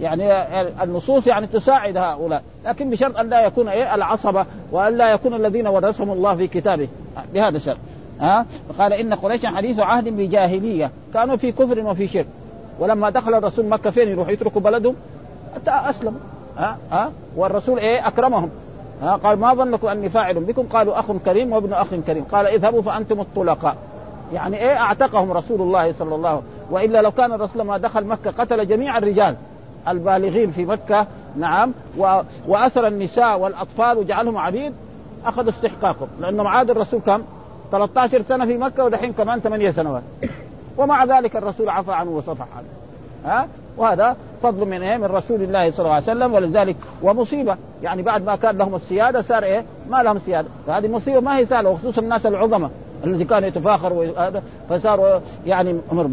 يعني 0.00 0.60
النصوص 0.82 1.26
يعني 1.26 1.46
تساعد 1.46 1.96
هؤلاء. 1.96 2.42
لكن 2.64 2.90
بشرط 2.90 3.16
أن 3.18 3.28
لا 3.28 3.46
يكون 3.46 3.68
إيه؟ 3.68 3.94
العصبة 3.94 4.46
وأن 4.72 4.96
لا 4.96 5.12
يكون 5.12 5.34
الذين 5.34 5.66
ورثهم 5.66 6.10
الله 6.10 6.34
في 6.34 6.46
كتابه. 6.46 6.88
بهذا 7.34 7.56
الشرط. 7.56 7.78
ها؟ 8.20 8.46
قال 8.78 8.92
إن 8.92 9.14
قريشا 9.14 9.48
حديث 9.48 9.78
عهد 9.78 10.08
بجاهلية. 10.08 10.90
كانوا 11.14 11.36
في 11.36 11.52
كفر 11.52 11.78
وفي 11.78 12.08
شرك. 12.08 12.26
ولما 12.78 13.10
دخل 13.10 13.34
الرسول 13.34 13.66
مكة 13.66 13.90
فين 13.90 14.08
يروح؟ 14.08 14.28
يتركوا 14.28 14.60
بلدهم؟ 14.60 14.96
أسلموا. 15.68 16.20
ها؟ 16.56 16.78
ها؟ 16.90 17.10
والرسول 17.36 17.78
إيه؟ 17.78 18.08
أكرمهم. 18.08 18.50
ها؟ 19.02 19.16
قال 19.16 19.38
ما 19.38 19.54
ظنكم 19.54 19.88
أني 19.88 20.08
فاعل 20.08 20.44
بكم؟ 20.44 20.62
قالوا 20.62 20.98
أخ 20.98 21.12
كريم 21.12 21.52
وابن 21.52 21.72
أخ 21.72 21.94
كريم. 22.06 22.24
قال 22.24 22.46
اذهبوا 22.46 22.82
فأنتم 22.82 23.20
الطلقاء. 23.20 23.76
يعني 24.32 24.56
إيه؟ 24.56 24.76
أعتقهم 24.76 25.32
رسول 25.32 25.60
الله 25.60 25.92
صلى 25.92 26.14
الله 26.14 26.28
عليه 26.28 26.38
وسلم. 26.38 26.50
وإلا 26.70 27.02
لو 27.02 27.10
كان 27.10 27.32
الرسول 27.32 27.62
ما 27.62 27.78
دخل 27.78 28.04
مكة 28.04 28.30
قتل 28.30 28.66
جميع 28.66 28.98
الرجال. 28.98 29.36
البالغين 29.88 30.50
في 30.50 30.64
مكة 30.64 31.06
نعم 31.36 31.72
و... 31.98 32.20
واسر 32.48 32.86
النساء 32.86 33.38
والأطفال 33.38 33.98
وجعلهم 33.98 34.38
عبيد 34.38 34.72
أخذ 35.26 35.48
استحقاقهم. 35.48 36.08
لأنه 36.20 36.48
عاد 36.48 36.70
الرسول 36.70 37.00
كم؟ 37.00 37.22
13 37.70 38.22
سنة 38.22 38.46
في 38.46 38.56
مكة 38.56 38.84
ودحين 38.84 39.12
كمان 39.12 39.40
8 39.40 39.70
سنوات. 39.70 40.02
ومع 40.78 41.04
ذلك 41.04 41.36
الرسول 41.36 41.68
عفى 41.68 41.92
عنه 41.92 42.10
وصفح 42.10 42.46
عنه. 42.56 42.66
ها؟ 43.24 43.48
وهذا 43.76 44.16
فضل 44.42 44.66
من 44.66 44.82
إيه؟ 44.82 44.96
من 44.96 45.04
رسول 45.04 45.42
الله 45.42 45.70
صلى 45.70 45.84
الله 45.84 45.94
عليه 45.94 46.04
وسلم 46.04 46.34
ولذلك 46.34 46.76
ومصيبة. 47.02 47.56
يعني 47.82 48.02
بعد 48.02 48.24
ما 48.24 48.36
كان 48.36 48.58
لهم 48.58 48.74
السيادة 48.74 49.22
صار 49.22 49.42
إيه؟ 49.42 49.64
ما 49.90 50.02
لهم 50.02 50.18
سيادة. 50.18 50.48
فهذه 50.66 50.88
مصيبة 50.88 51.20
ما 51.20 51.36
هي 51.36 51.46
سهلة 51.46 51.70
وخصوصا 51.70 52.02
الناس 52.02 52.26
العظماء 52.26 52.70
الذي 53.04 53.24
كانوا 53.24 53.48
يتفاخروا 53.48 54.06
فصاروا 54.68 55.20
يعني 55.46 55.80
أمر 55.92 56.10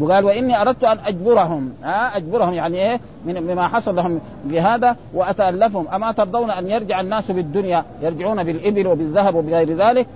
وقال 0.00 0.24
وإني 0.24 0.62
أردت 0.62 0.84
أن 0.84 0.98
أجبرهم. 0.98 1.72
ها 1.82 2.16
أجبرهم 2.16 2.54
يعني 2.54 2.76
إيه؟ 2.76 3.00
من 3.24 3.42
مما 3.42 3.68
حصل 3.68 3.96
لهم 3.96 4.20
بهذا 4.44 4.96
وأتألفهم. 5.14 5.88
أما 5.88 6.12
ترضون 6.12 6.50
أن 6.50 6.66
يرجع 6.70 7.00
الناس 7.00 7.30
بالدنيا؟ 7.30 7.84
يرجعون 8.02 8.44
بالإبل 8.44 8.86
وبالذهب 8.86 9.34
وبغير 9.34 9.76
ذلك؟ 9.76 10.06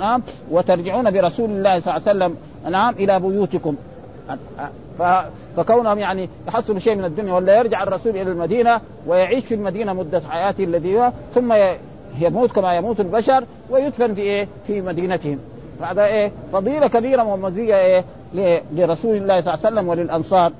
نعم. 0.00 0.22
وترجعون 0.50 1.10
برسول 1.10 1.50
الله 1.50 1.80
صلى 1.80 1.96
الله 1.96 2.08
عليه 2.08 2.18
وسلم 2.18 2.36
نعم 2.72 2.94
إلى 2.94 3.20
بيوتكم. 3.20 3.76
فكونهم 5.56 5.98
يعني 5.98 6.28
يحصلوا 6.48 6.78
شيء 6.78 6.94
من 6.94 7.04
الدنيا 7.04 7.34
ولا 7.34 7.58
يرجع 7.58 7.82
الرسول 7.82 8.12
إلى 8.12 8.30
المدينة 8.30 8.80
ويعيش 9.06 9.44
في 9.44 9.54
المدينة 9.54 9.92
مدة 9.92 10.20
حياته 10.28 10.64
الذي 10.64 10.96
هو 10.96 11.12
ثم 11.34 11.54
يموت 12.18 12.52
كما 12.52 12.74
يموت 12.74 13.00
البشر 13.00 13.44
ويدفن 13.70 14.14
في 14.14 14.20
إيه؟ 14.20 14.48
في 14.66 14.80
مدينتهم. 14.80 15.38
هذا 15.84 16.04
إيه؟ 16.04 16.32
فضيلة 16.52 16.88
كبيرة 16.88 17.24
ومزية 17.24 17.76
إيه؟ 17.76 18.04
لرسول 18.72 19.16
الله 19.16 19.40
صلى 19.40 19.54
الله 19.54 19.66
عليه 19.66 19.74
وسلم 19.76 19.88
وللأنصار. 19.88 20.52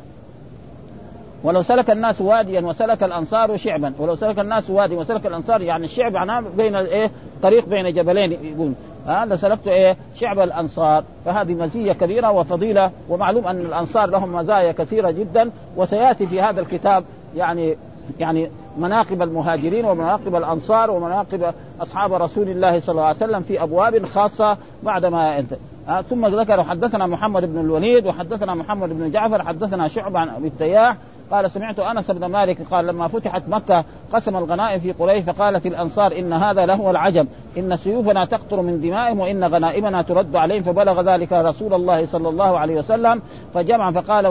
ولو 1.45 1.63
سلك 1.63 1.91
الناس 1.91 2.21
واديا 2.21 2.61
وسلك 2.61 3.03
الأنصار 3.03 3.57
شعبا. 3.57 3.93
ولو 3.99 4.15
سلك 4.15 4.39
الناس 4.39 4.71
واديا 4.71 4.99
وسلك 4.99 5.27
الأنصار 5.27 5.63
يعني 5.63 5.85
الشعب 5.85 6.13
معناه 6.13 6.43
بين 6.57 6.75
إيه؟ 6.75 7.11
طريق 7.43 7.69
بين 7.69 7.93
جبلين 7.93 8.33
يقول. 8.33 8.73
هذا 9.07 9.37
سلكت 9.37 9.69
إيه؟ 9.69 9.97
شعب 10.17 10.39
الأنصار. 10.39 11.05
فهذه 11.25 11.53
مزية 11.53 11.93
كبيرة 11.93 12.31
وفضيلة. 12.31 12.91
ومعلوم 13.09 13.47
أن 13.47 13.61
الأنصار 13.61 14.11
لهم 14.11 14.35
مزايا 14.35 14.73
كثيرة 14.73 15.11
جدا. 15.11 15.51
وسيأتي 15.77 16.27
في 16.27 16.41
هذا 16.41 16.61
الكتاب 16.61 17.05
يعني 17.37 17.77
يعني 18.19 18.51
مناقب 18.79 19.23
المهاجرين 19.23 19.85
ومناقب 19.85 20.35
الأنصار 20.35 20.91
ومناقب 20.91 21.55
أصحاب 21.81 22.13
رسول 22.13 22.49
الله 22.49 22.81
صلى 22.81 22.93
الله 22.93 23.05
عليه 23.05 23.17
وسلم 23.17 23.41
في 23.41 23.63
أبواب 23.63 24.07
خاصة 24.07 24.57
بعدما 24.83 25.39
انت 25.39 25.53
آه 25.89 26.01
ثم 26.01 26.27
ذكر 26.27 26.63
حدثنا 26.65 27.07
محمد 27.07 27.45
بن 27.45 27.61
الوليد 27.61 28.07
وحدثنا 28.07 28.55
محمد 28.55 28.89
بن 28.89 29.11
جعفر 29.11 29.43
حدثنا 29.43 29.89
شعبة 29.89 30.19
عن 30.21 30.29
أبي 30.29 30.49
التياح 30.49 30.97
قال 31.35 31.51
سمعت 31.51 31.79
أنس 31.79 32.11
بن 32.11 32.27
مالك 32.27 32.63
قال 32.71 32.87
لما 32.87 33.09
فتحت 33.09 33.49
مكة 33.49 33.85
قسم 34.13 34.37
الغنائم 34.37 34.81
في 34.81 34.93
قريش 34.93 35.25
فقالت 35.25 35.67
الأنصار 35.67 36.19
إن 36.19 36.33
هذا 36.33 36.67
لهو 36.67 36.91
العجب 36.91 37.29
إن 37.59 37.77
سيوفنا 37.77 38.25
تقطر 38.25 38.63
من 38.63 38.81
دمائهم 38.81 39.21
وإن 39.21 39.45
غنائمنا 39.45 40.03
ترد 40.03 40.37
عليهم 40.37 40.63
فبلغ 40.63 41.01
ذلك 41.01 41.33
رسول 41.33 41.75
الله 41.75 42.07
صلى 42.07 42.29
الله 42.29 42.59
عليه 42.59 42.79
وسلم 42.79 43.23
فجمع 43.55 43.91
فقال 43.91 44.27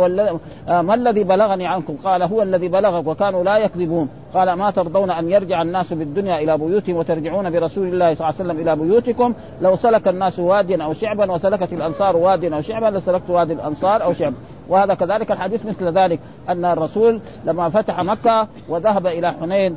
آه، 0.69 0.81
ما 0.81 0.93
الذي 0.93 1.24
بلغني 1.24 1.67
عنكم؟ 1.67 1.98
قال 2.03 2.24
هو 2.24 2.41
الذي 2.41 2.67
بلغك 2.67 3.07
وكانوا 3.07 3.43
لا 3.43 3.57
يكذبون. 3.57 4.10
قال 4.33 4.53
ما 4.53 4.72
ترضون 4.72 5.12
أن 5.12 5.29
يرجع 5.29 5.62
الناس 5.62 5.93
بالدنيا 5.93 6.39
إلى 6.39 6.57
بيوتهم 6.57 6.95
وترجعون 6.95 7.50
برسول 7.50 7.88
الله 7.88 8.13
صلى 8.13 8.29
الله 8.29 8.39
عليه 8.39 8.51
وسلم 8.51 8.60
إلى 8.60 8.75
بيوتكم؟ 8.75 9.33
لو 9.62 9.75
سلك 9.75 10.07
الناس 10.07 10.39
واديا 10.39 10.83
أو 10.83 10.93
شعبا 10.93 11.31
وسلكت 11.31 11.74
الأنصار 11.74 12.17
واديا 12.17 12.55
أو 12.55 12.62
شعبا 12.62 12.98
لسلكت 12.98 13.29
وادي 13.29 13.53
الأنصار 13.53 14.03
أو 14.03 14.13
شعبا 14.13 14.36
وهذا 14.70 14.93
كذلك 14.93 15.32
الحديث 15.32 15.65
مثل 15.65 15.98
ذلك 15.98 16.20
أن 16.50 16.65
الرسول 16.65 17.22
لما 17.46 17.70
فتح 17.70 18.00
مكة 18.00 18.48
وذهب 18.70 19.08
إلى 19.08 19.34
حنين 19.34 19.75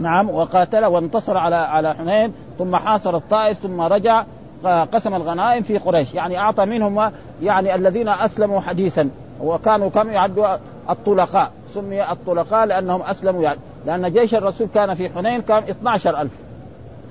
نعم 0.00 0.30
وقاتل 0.30 0.84
وانتصر 0.84 1.36
على 1.36 1.56
على 1.56 1.94
حنين 1.94 2.32
ثم 2.58 2.76
حاصر 2.76 3.16
الطائف 3.16 3.58
ثم 3.58 3.80
رجع 3.80 4.24
قسم 4.92 5.14
الغنائم 5.14 5.62
في 5.62 5.78
قريش. 5.78 6.14
يعني 6.14 6.38
أعطى 6.38 6.64
منهم 6.64 7.10
يعني 7.42 7.74
الذين 7.74 8.08
أسلموا 8.08 8.60
حديثا 8.60 9.10
وكانوا 9.40 9.88
كم 9.88 10.10
يعدوا 10.10 10.56
الطلقاء 10.90 11.50
سمي 11.74 12.12
الطلقاء 12.12 12.66
لأنهم 12.66 13.02
أسلموا 13.02 13.42
يعني. 13.42 13.58
لأن 13.86 14.12
جيش 14.12 14.34
الرسول 14.34 14.66
كان 14.66 14.94
في 14.94 15.08
حنين 15.08 15.42
كان 15.42 15.62
12000 15.62 16.30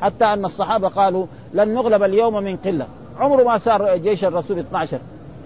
حتى 0.01 0.25
أن 0.25 0.45
الصحابة 0.45 0.87
قالوا 0.87 1.25
لن 1.53 1.73
نغلب 1.73 2.03
اليوم 2.03 2.33
من 2.33 2.57
قلة. 2.57 2.87
عمره 3.19 3.43
ما 3.43 3.57
صار 3.57 3.97
جيش 3.97 4.25
الرسول 4.25 4.59
12 4.59 4.99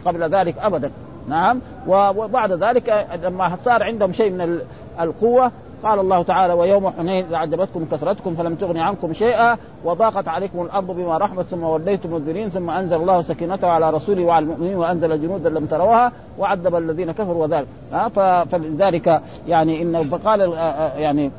قبل 0.05 0.29
ذلك 0.29 0.57
ابدا. 0.57 0.91
نعم. 1.27 1.61
وبعد 1.87 2.51
ذلك 2.51 3.07
لما 3.23 3.55
صار 3.65 3.83
عندهم 3.83 4.13
شيء 4.13 4.31
من 4.31 4.59
القوة 4.99 5.51
قال 5.83 5.99
الله 5.99 6.23
تعالى 6.23 6.53
ويوم 6.53 6.89
حنين 6.89 7.25
إذا 7.25 7.37
عجبتكم 7.37 7.85
كثرتكم 7.85 8.35
فلم 8.35 8.55
تغن 8.55 8.77
عنكم 8.77 9.13
شيئا 9.13 9.57
وضاقت 9.83 10.27
عليكم 10.27 10.61
الأرض 10.61 10.91
بما 10.91 11.17
رحمت 11.17 11.45
ثم 11.45 11.63
وليتم 11.63 12.13
مدبرين 12.13 12.49
ثم 12.49 12.69
أنزل 12.69 12.95
الله 12.95 13.21
سكينته 13.21 13.67
على 13.67 13.89
رسوله 13.89 14.25
وعلى 14.25 14.43
المؤمنين 14.43 14.75
وأنزل 14.75 15.21
جنودا 15.21 15.49
لم 15.49 15.65
تروها 15.65 16.11
وعذب 16.39 16.75
الذين 16.75 17.11
كفروا 17.11 17.47
وذلك. 17.47 17.67
فلذلك 18.51 19.21
يعني 19.47 19.81
انه 19.81 20.03
فقال 20.03 20.39
يعني 20.95 21.31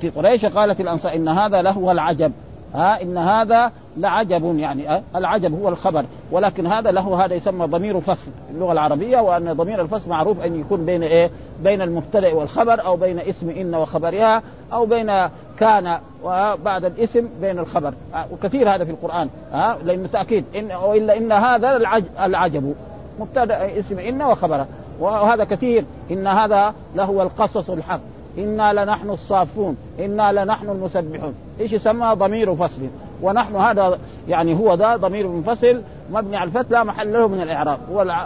في 0.00 0.10
قريش 0.10 0.44
قالت 0.44 0.80
الأنصار 0.80 1.14
إن 1.14 1.28
هذا 1.28 1.62
لهو 1.62 1.90
العجب. 1.90 2.32
ها 2.74 3.02
إن 3.02 3.18
هذا 3.18 3.72
لعجب 3.98 4.58
يعني 4.58 5.02
العجب 5.16 5.60
هو 5.60 5.68
الخبر. 5.68 6.04
ولكن 6.32 6.66
هذا 6.66 6.90
له 6.90 7.24
هذا 7.24 7.34
يسمى 7.34 7.66
ضمير 7.66 8.00
فصل 8.00 8.30
اللغة 8.50 8.72
العربية 8.72 9.18
وأن 9.18 9.52
ضمير 9.52 9.82
الفصل 9.82 10.10
معروف 10.10 10.40
أن 10.40 10.60
يكون 10.60 10.86
بين 10.86 11.02
إيه؟ 11.02 11.30
بين 11.62 11.82
المبتدأ 11.82 12.34
والخبر 12.34 12.84
أو 12.86 12.96
بين 12.96 13.18
اسم 13.18 13.50
إن 13.50 13.74
وخبرها 13.74 14.42
أو 14.72 14.86
بين 14.86 15.28
كان 15.58 15.98
وبعد 16.24 16.84
الاسم 16.84 17.28
بين 17.40 17.58
الخبر. 17.58 17.94
وكثير 18.32 18.74
هذا 18.74 18.84
في 18.84 18.90
القرآن 18.90 19.28
ها 19.52 19.78
لأن 19.84 20.10
تأكيد 20.10 20.44
إن 20.56 20.72
والا 20.72 21.16
إن 21.16 21.32
هذا 21.32 21.76
العجب. 22.20 22.74
مبتدأ 23.20 23.78
اسم 23.78 23.98
إن 23.98 24.22
وخبرها 24.22 24.66
وهذا 25.00 25.44
كثير. 25.44 25.84
إن 26.10 26.26
هذا 26.26 26.74
لهو 26.94 27.22
القصص 27.22 27.70
الحق. 27.70 28.00
إنا 28.38 28.72
لنحن 28.72 29.10
الصافون. 29.10 29.76
إنا 30.00 30.44
لنحن 30.44 30.68
المسبحون. 30.68 31.34
إيش 31.60 31.72
يسمى؟ 31.72 32.14
ضمير 32.14 32.54
فصل. 32.54 32.82
ونحن 33.22 33.56
هذا 33.56 33.98
يعني 34.28 34.58
هو 34.58 34.74
ذا 34.74 34.96
ضمير 34.96 35.28
منفصل 35.28 35.82
مبني 36.10 36.36
على 36.36 36.48
الفتح 36.48 36.70
لا 36.70 36.84
محل 36.84 37.12
له 37.12 37.28
من 37.28 37.40
الإعراب. 37.40 37.78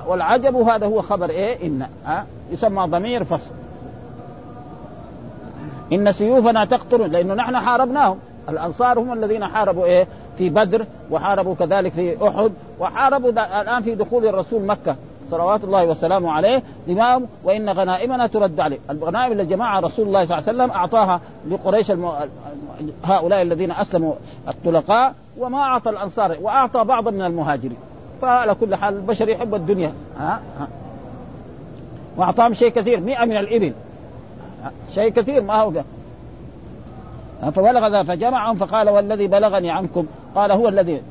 والعجب 0.07 0.57
هذا 0.57 0.87
هو 0.87 1.03
خبر 1.03 1.31
إيه؟ 1.31 1.67
إن 1.67 1.87
ها؟ 2.05 2.27
يسمى 2.51 2.87
ضمير 2.87 3.25
فصل. 3.25 3.51
إن 5.93 6.13
سيوفنا 6.13 6.65
تقطر 6.65 7.07
لأنه 7.07 7.35
نحن 7.35 7.57
حاربناهم. 7.57 8.19
الأنصار 8.49 8.99
هم 8.99 9.13
الذين 9.13 9.47
حاربوا 9.47 9.85
إيه؟ 9.85 10.07
في 10.39 10.51
بدر 10.51 10.87
وحاربوا 11.11 11.55
كذلك 11.55 11.93
في 11.93 12.29
أحد 12.29 12.53
وحاربوا 12.81 13.31
الآن 13.61 13.83
في 13.83 13.95
دخول 13.95 14.27
الرسول 14.27 14.63
مكة. 14.63 14.97
صلوات 15.33 15.65
الله 15.65 15.87
وسلامه 15.87 16.33
عليه 16.33 16.63
دماءهم 16.89 17.27
وإن 17.45 17.71
غنائمنا 17.71 18.27
ترد 18.27 18.61
عليه، 18.61 18.79
الغنائم 18.91 19.33
اللي 19.33 19.45
جمعها 19.45 19.81
رسول 19.81 20.07
الله 20.07 20.25
صلى 20.25 20.39
الله 20.39 20.49
عليه 20.49 20.59
وسلم 20.59 20.71
أعطاها 20.71 21.21
لقريش 21.49 21.91
الم... 21.91 22.13
هؤلاء 23.05 23.43
الذين 23.43 23.73
أسلموا 23.73 24.15
الطلقاء 24.49 25.15
وما 25.39 25.59
أعطى 25.59 25.91
الأنصار 25.91 26.37
وأعطى 26.43 26.85
بعضا 26.85 27.11
من 27.11 27.23
المهاجرين. 27.23 27.77
فعلى 28.23 28.55
كل 28.55 28.75
حال 28.75 28.97
البشر 28.97 29.29
يحب 29.29 29.55
الدنيا. 29.55 29.93
ها, 30.19 30.41
ها. 30.59 30.69
وأعطاهم 32.17 32.55
شيء 32.55 32.69
كثير 32.69 33.01
100 33.01 33.25
من 33.25 33.37
الإبل. 33.37 33.73
شيء 34.95 35.09
كثير 35.09 35.43
ما 35.43 35.63
هو 35.63 35.73
فبلغ 37.43 37.89
ذا 37.89 38.03
فجمعهم 38.03 38.57
فقال 38.57 38.91
والذي 38.91 39.27
بلغني 39.27 39.71
عنكم 39.71 40.07
قال 40.35 40.53
هو 40.53 40.69
الذي 40.69 41.03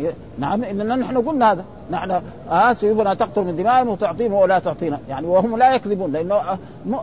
يعني 0.00 0.14
نعم 0.38 0.64
إننا 0.64 0.96
نحن 0.96 1.18
قلنا 1.18 1.52
هذا. 1.52 1.64
نحن 1.90 2.20
آه 2.50 2.72
سيوفنا 2.72 3.14
تقتل 3.14 3.44
من 3.44 3.56
دمائهم 3.56 3.88
وتعطيهم 3.88 4.32
ولا 4.32 4.58
تعطينا. 4.58 4.98
يعني 5.08 5.26
وهم 5.26 5.56
لا 5.56 5.74
يكذبون 5.74 6.12
لأنه 6.12 6.34
آه 6.34 6.58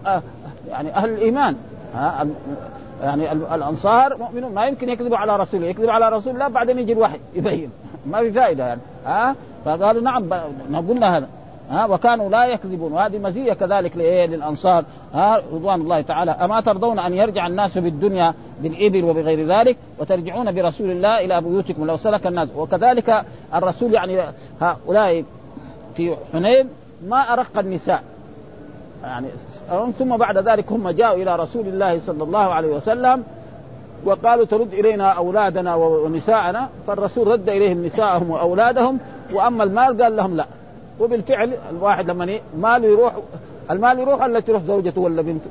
آه 0.05 0.21
يعني 0.69 0.95
أهل 0.95 1.09
الإيمان. 1.09 1.55
آه 1.95 2.27
يعني 3.03 3.31
الأنصار 3.31 4.17
مؤمنون. 4.17 4.53
ما 4.53 4.65
يمكن 4.65 4.89
يكذبوا 4.89 5.17
على 5.17 5.37
رسوله. 5.37 5.67
يكذب 5.67 5.89
على 5.89 6.09
رسول 6.09 6.33
الله 6.33 6.47
بعدين 6.47 6.79
يجي 6.79 6.93
الوحي 6.93 7.19
يبين. 7.33 7.69
ما 8.11 8.19
في 8.19 8.31
فائدة 8.31 8.67
يعني. 8.67 8.81
ها؟ 9.05 9.29
آه 9.29 9.35
فقالوا 9.65 10.01
نعم 10.01 10.33
قلنا 10.89 11.17
هذا. 11.17 11.27
ها 11.73 11.85
وكانوا 11.85 12.29
لا 12.29 12.45
يكذبون. 12.45 12.93
وهذه 12.93 13.17
مزية 13.17 13.53
كذلك 13.53 13.97
للأنصار. 13.97 14.85
ها 15.13 15.41
رضوان 15.53 15.81
الله 15.81 16.01
تعالى. 16.01 16.31
أما 16.31 16.61
ترضون 16.61 16.99
أن 16.99 17.13
يرجع 17.13 17.47
الناس 17.47 17.77
بالدنيا 17.77 18.33
بالإبل 18.61 19.03
وبغير 19.03 19.47
ذلك 19.47 19.77
وترجعون 19.99 20.55
برسول 20.55 20.91
الله 20.91 21.19
إلى 21.25 21.41
بيوتكم. 21.41 21.85
لو 21.85 21.97
سلك 21.97 22.27
الناس. 22.27 22.49
وكذلك 22.55 23.25
الرسول 23.55 23.93
يعني 23.93 24.21
هؤلاء 24.61 25.23
في 25.95 26.15
حنين 26.33 26.69
ما 27.07 27.33
أرق 27.33 27.57
النساء. 27.57 28.03
يعني 29.03 29.27
ثم 29.99 30.17
بعد 30.17 30.37
ذلك 30.37 30.71
هم 30.71 30.89
جاءوا 30.89 31.23
إلى 31.23 31.35
رسول 31.35 31.67
الله 31.67 31.99
صلى 31.99 32.23
الله 32.23 32.53
عليه 32.53 32.69
وسلم 32.69 33.23
وقالوا 34.05 34.45
ترد 34.45 34.73
إلينا 34.73 35.09
أولادنا 35.09 35.75
ونساءنا. 35.75 36.69
فالرسول 36.87 37.27
رد 37.27 37.49
إليهم 37.49 37.85
نساءهم 37.85 38.31
وأولادهم. 38.31 38.99
وأما 39.33 39.63
المال 39.63 40.01
قال 40.01 40.15
لهم 40.15 40.37
لا. 40.37 40.45
وبالفعل 40.99 41.53
الواحد 41.69 42.09
لما 42.09 42.39
ماله 42.57 42.87
يروح 42.87 43.13
المال 43.71 43.99
يروح 43.99 44.23
الا 44.23 44.39
تروح 44.39 44.63
زوجته 44.63 45.01
ولا 45.01 45.21
بنته؟ 45.21 45.49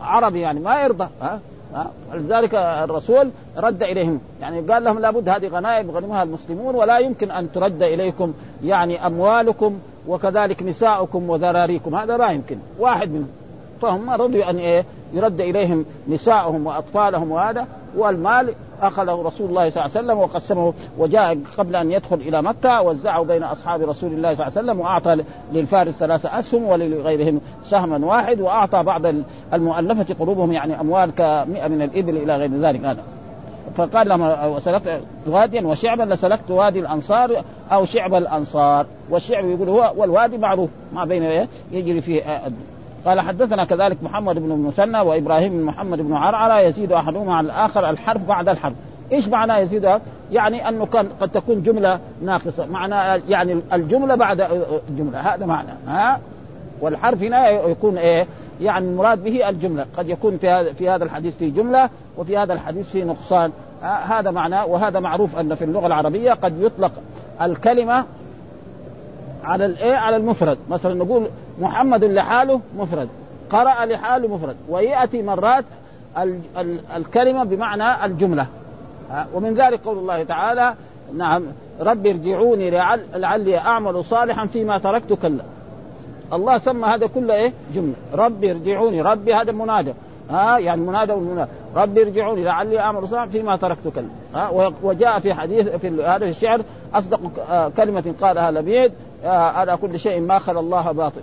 عربي 0.00 0.40
يعني 0.40 0.60
ما 0.60 0.82
يرضى 0.82 1.08
ها؟ 1.22 1.40
لذلك 2.14 2.54
الرسول 2.54 3.30
رد 3.56 3.82
إليهم. 3.82 4.20
يعني 4.40 4.60
قال 4.60 4.84
لهم 4.84 4.98
لابد 4.98 5.28
هذه 5.28 5.48
غنائم 5.48 5.90
غنمها 5.90 6.22
المسلمون 6.22 6.74
ولا 6.74 6.98
يمكن 6.98 7.30
أن 7.30 7.52
ترد 7.52 7.82
إليكم 7.82 8.32
يعني 8.64 9.06
أموالكم 9.06 9.78
وكذلك 10.08 10.62
نساؤكم 10.62 11.30
وذراريكم. 11.30 11.94
هذا 11.94 12.16
لا 12.16 12.30
يمكن. 12.30 12.58
واحد 12.78 13.10
منهم. 13.10 13.28
فهم 13.82 14.10
رضوا 14.10 14.50
أن 14.50 14.56
إيه؟ 14.56 14.84
يرد 15.12 15.40
إليهم 15.40 15.84
نساءهم 16.08 16.66
وأطفالهم 16.66 17.30
وهذا 17.30 17.66
والمال 17.96 18.54
أخذه 18.82 19.22
رسول 19.22 19.48
الله 19.48 19.70
صلى 19.70 19.84
الله 19.84 19.96
عليه 19.96 20.06
وسلم 20.06 20.18
وقسمه 20.18 20.74
وجاء 20.98 21.38
قبل 21.58 21.76
أن 21.76 21.92
يدخل 21.92 22.16
إلى 22.16 22.42
مكة 22.42 22.82
وزعه 22.82 23.22
بين 23.22 23.42
أصحاب 23.42 23.80
رسول 23.82 24.12
الله 24.12 24.34
صلى 24.34 24.46
الله 24.46 24.58
عليه 24.58 24.68
وسلم 24.68 24.80
وأعطى 24.80 25.24
للفارس 25.52 25.94
ثلاثة 25.94 26.38
أسهم 26.38 26.64
ولغيرهم 26.64 27.40
سهما 27.62 28.06
واحد 28.06 28.40
وأعطى 28.40 28.82
بعض 28.82 29.02
المؤلفة 29.52 30.14
قلوبهم 30.14 30.52
يعني 30.52 30.80
أموال 30.80 31.10
كمئة 31.10 31.68
من 31.68 31.82
الإبل 31.82 32.16
إلى 32.16 32.36
غير 32.36 32.50
ذلك. 32.50 32.84
هذا 32.84 33.02
فقال 33.74 34.08
لما 34.08 34.46
وسلكت 34.46 35.02
واديا 35.26 35.66
وشعبا 35.66 36.02
لسلكت 36.02 36.50
وادي 36.50 36.80
الأنصار 36.80 37.44
أو 37.72 37.84
شعب 37.84 38.14
الأنصار. 38.14 38.86
والشعب 39.10 39.44
يقول 39.44 39.68
هو 39.68 39.92
والوادي 39.96 40.38
معروف 40.38 40.70
ما 40.92 41.04
بين 41.04 41.22
إيه؟ 41.22 41.48
يجري 41.72 42.00
فيه 42.00 42.22
قال 43.04 43.20
حدثنا 43.20 43.64
كذلك 43.64 44.02
محمد 44.02 44.38
بن 44.38 44.52
المثنى 44.52 45.00
وإبراهيم 45.00 45.52
بن 45.52 45.64
محمد 45.64 45.98
بن 45.98 46.12
عرعرة 46.12 46.60
يزيد 46.60 46.92
أحدهما 46.92 47.36
على 47.36 47.46
الآخر 47.46 47.90
الحرف 47.90 48.28
بعد 48.28 48.48
الحرف 48.48 48.74
إيش 49.12 49.28
معنى 49.28 49.52
يزيد؟ 49.52 49.88
يعني 50.32 50.68
أنه 50.68 50.86
كان 50.86 51.08
قد 51.20 51.28
تكون 51.28 51.62
جملة 51.62 52.00
ناقصة. 52.22 52.66
معنى 52.66 53.22
يعني 53.28 53.60
الجملة 53.72 54.14
بعد 54.14 54.40
الجمله 54.88 55.34
هذا 55.34 55.46
معنى. 55.46 55.68
ها؟ 55.86 56.20
والحرف 56.80 57.22
هنا 57.22 57.50
يكون 57.50 57.98
إيه؟ 57.98 58.26
يعني 58.60 58.86
المراد 58.86 59.24
به 59.24 59.48
الجملة. 59.48 59.86
قد 59.96 60.08
يكون 60.08 60.38
في 60.38 60.48
هذا 60.48 60.72
في 60.72 60.88
هذا 60.88 61.04
الحديث 61.04 61.36
في 61.36 61.50
جملة 61.50 61.90
وفي 62.18 62.38
هذا 62.38 62.52
الحديث 62.52 62.90
في 62.90 63.04
نقصان. 63.04 63.52
هذا 63.82 64.30
معناه 64.30 64.66
وهذا 64.66 65.00
معروف 65.00 65.36
أن 65.36 65.54
في 65.54 65.64
اللغة 65.64 65.86
العربية 65.86 66.32
قد 66.32 66.60
يطلق 66.60 66.92
الكلمة 67.42 68.04
على 69.44 69.66
الايه 69.66 69.94
على 69.94 70.16
المفرد. 70.16 70.58
مثلا 70.70 70.94
نقول 70.94 71.26
محمد 71.60 72.04
لحاله 72.04 72.60
مفرد. 72.78 73.08
قرأ 73.50 73.84
لحال 73.84 74.30
مفرد. 74.30 74.56
ويأتي 74.68 75.22
مرات 75.22 75.64
الكلمة 76.96 77.44
بمعنى 77.44 78.04
الجملة. 78.04 78.46
ومن 79.34 79.54
ذلك 79.54 79.80
قول 79.84 79.98
الله 79.98 80.22
تعالى 80.24 80.74
نعم 81.16 81.42
رب 81.80 82.06
ارجعوني 82.06 82.70
لعلي 83.14 83.58
أعمل 83.58 84.04
صالحا 84.04 84.46
فيما 84.46 84.78
تركت 84.78 85.12
كلا. 85.12 85.44
الله 86.32 86.58
سمى 86.58 86.86
هذا 86.86 87.06
كله 87.06 87.34
إيه؟ 87.34 87.52
جملة. 87.74 87.94
ربي 88.14 88.50
ارجعوني. 88.50 89.02
ربي 89.02 89.34
هذا 89.34 89.52
منادى. 89.52 89.94
ها؟ 90.30 90.58
يعني 90.58 90.80
منادى 90.80 91.12
والمنادى. 91.12 91.50
ربي 91.76 92.02
ارجعوني 92.02 92.44
لعلي 92.44 92.78
أعمل 92.78 93.08
صالحا 93.08 93.26
فيما 93.26 93.56
تركت 93.56 93.88
كلا. 93.88 94.08
ها؟ 94.34 94.72
وجاء 94.82 95.18
في 95.20 95.34
حديث 95.34 95.68
في 95.68 96.02
هذا 96.04 96.24
الشعر 96.24 96.62
أصدق 96.94 97.20
آه، 97.50 97.68
كلمة 97.68 98.14
قالها 98.20 98.50
لبيد. 98.50 98.92
على 99.24 99.76
كل 99.76 99.98
شيء 99.98 100.20
ما 100.20 100.38
خلا 100.38 100.60
الله 100.60 100.92
باطل. 100.92 101.20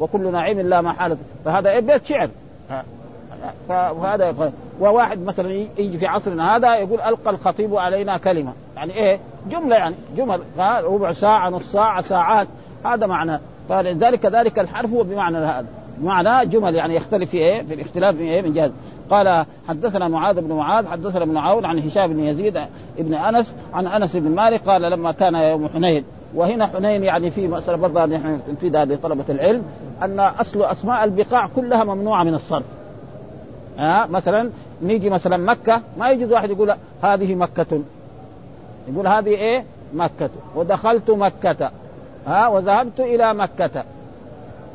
وكل 0.00 0.32
نعيم 0.32 0.60
لا 0.60 0.80
محالة 0.80 1.16
فهذا 1.44 1.70
إيه؟ 1.70 1.80
بيت 1.80 2.04
شعر. 2.04 2.28
فهذا 3.68 4.52
وواحد 4.80 5.24
مثلا 5.24 5.52
يجي 5.78 5.98
في 5.98 6.06
عصرنا 6.06 6.56
هذا 6.56 6.76
يقول 6.76 7.00
ألقى 7.00 7.30
الخطيب 7.30 7.76
علينا 7.76 8.18
كلمة. 8.18 8.52
يعني 8.76 8.94
إيه؟ 8.94 9.18
جملة 9.50 9.76
يعني 9.76 9.94
جمل. 10.16 10.40
ربع 10.84 11.12
ساعة 11.12 11.50
نص 11.50 11.72
ساعة 11.72 12.02
ساعات. 12.02 12.48
هذا 12.84 13.06
معنى. 13.06 13.40
فلذلك 13.68 14.20
كذلك 14.20 14.58
الحرف 14.58 14.90
هو 14.90 15.02
بمعنى 15.02 15.38
هذا. 15.38 15.66
بمعنى 15.98 16.46
جمل 16.46 16.74
يعني 16.74 16.96
يختلف 16.96 17.30
في 17.30 17.36
إيه؟ 17.36 17.62
في 17.62 17.74
الاختلاف 17.74 18.16
في 18.16 18.22
إيه؟ 18.22 18.42
من 18.42 18.52
جهة. 18.52 18.70
قال 19.10 19.46
حدثنا 19.68 20.08
معاذ 20.08 20.40
بن 20.40 20.52
معاذ 20.52 20.86
حدثنا 20.86 21.24
ابن 21.24 21.36
عون 21.36 21.64
عن 21.64 21.78
هشام 21.78 22.12
بن 22.12 22.20
يزيد 22.20 22.60
ابن 22.98 23.14
أنس 23.14 23.54
عن 23.74 23.86
أنس 23.86 24.16
بن 24.16 24.30
مالك 24.30 24.68
قال 24.68 24.82
لما 24.82 25.12
كان 25.12 25.34
يوم 25.34 25.68
حنين 25.68 26.04
وهنا 26.34 26.66
حنين 26.66 27.04
يعني 27.04 27.30
في 27.30 27.48
مسألة 27.48 27.76
برضه 27.76 28.04
نحن 28.04 28.40
نفيدها 28.52 28.84
لطلبة 28.84 29.24
العلم 29.28 29.62
أن 30.02 30.20
أصل 30.20 30.62
أسماء 30.62 31.04
البقاع 31.04 31.46
كلها 31.56 31.84
ممنوعة 31.84 32.24
من 32.24 32.34
الصرف. 32.34 32.64
ها؟ 33.78 34.04
آه 34.04 34.06
مثلا 34.06 34.50
نيجي 34.82 35.10
مثلا 35.10 35.36
مكة 35.36 35.80
ما 35.98 36.10
يجوز 36.10 36.32
واحد 36.32 36.50
يقول 36.50 36.74
هذه 37.02 37.34
مكة. 37.34 37.80
يقول 38.88 39.06
هذه 39.08 39.28
إيه؟ 39.28 39.64
مكة. 39.94 40.30
ودخلت 40.54 41.10
مكة. 41.10 41.70
ها؟ 42.26 42.48
وذهبت 42.48 43.00
إلى 43.00 43.34
مكة. 43.34 43.84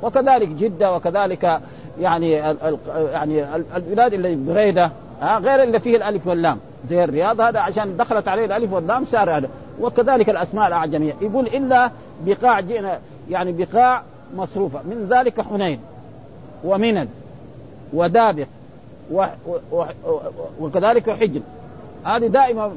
وكذلك 0.04 0.48
جدة 0.48 0.96
وكذلك 0.96 1.60
يعني 2.02 2.32
يعني 3.12 3.56
البلاد 3.76 4.14
اللي 4.14 4.36
بريدة 4.36 4.92
ها 5.22 5.40
غير 5.40 5.64
اللي 5.64 5.80
فيه 5.80 5.98
الألف 5.98 6.28
واللام. 6.28 6.58
زي 6.90 7.04
الرياض 7.04 7.42
هذا 7.42 7.60
عشان 7.60 7.98
دخلت 7.98 8.28
عليه 8.28 8.46
الألف 8.46 8.74
واللام 8.74 9.06
صار 9.06 9.38
هذا. 9.38 9.50
وكذلك 9.82 10.30
الأسماء 10.30 10.68
الأعجمية. 10.68 11.14
يقول 11.22 11.48
إلا 11.48 11.92
بقاع 12.26 12.60
جئنا 12.60 13.00
يعني 13.30 13.52
بقاع 13.52 14.04
مصروفة. 14.36 14.80
من 14.84 15.08
ذلك 15.10 15.42
حنين 15.42 15.80
ومنن 16.64 17.08
ودابق 17.94 18.48
وكذلك 20.60 21.10
حجن 21.10 21.42
هذه 22.06 22.28
دائما 22.28 22.72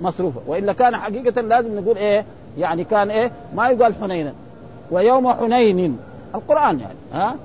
مصروفة. 0.00 0.40
وإلا 0.46 0.72
كان 0.72 0.96
حقيقة 0.96 1.40
لازم 1.40 1.78
نقول 1.78 1.96
إيه 1.96 2.24
يعني 2.58 2.84
كان 2.84 3.10
إيه 3.10 3.30
ما 3.54 3.68
يقال 3.68 3.94
حنينا. 3.94 4.32
ويوم 4.90 5.32
حنين. 5.32 5.98
القرآن 6.34 6.80
يعني 6.80 6.96
ها؟ 7.12 7.36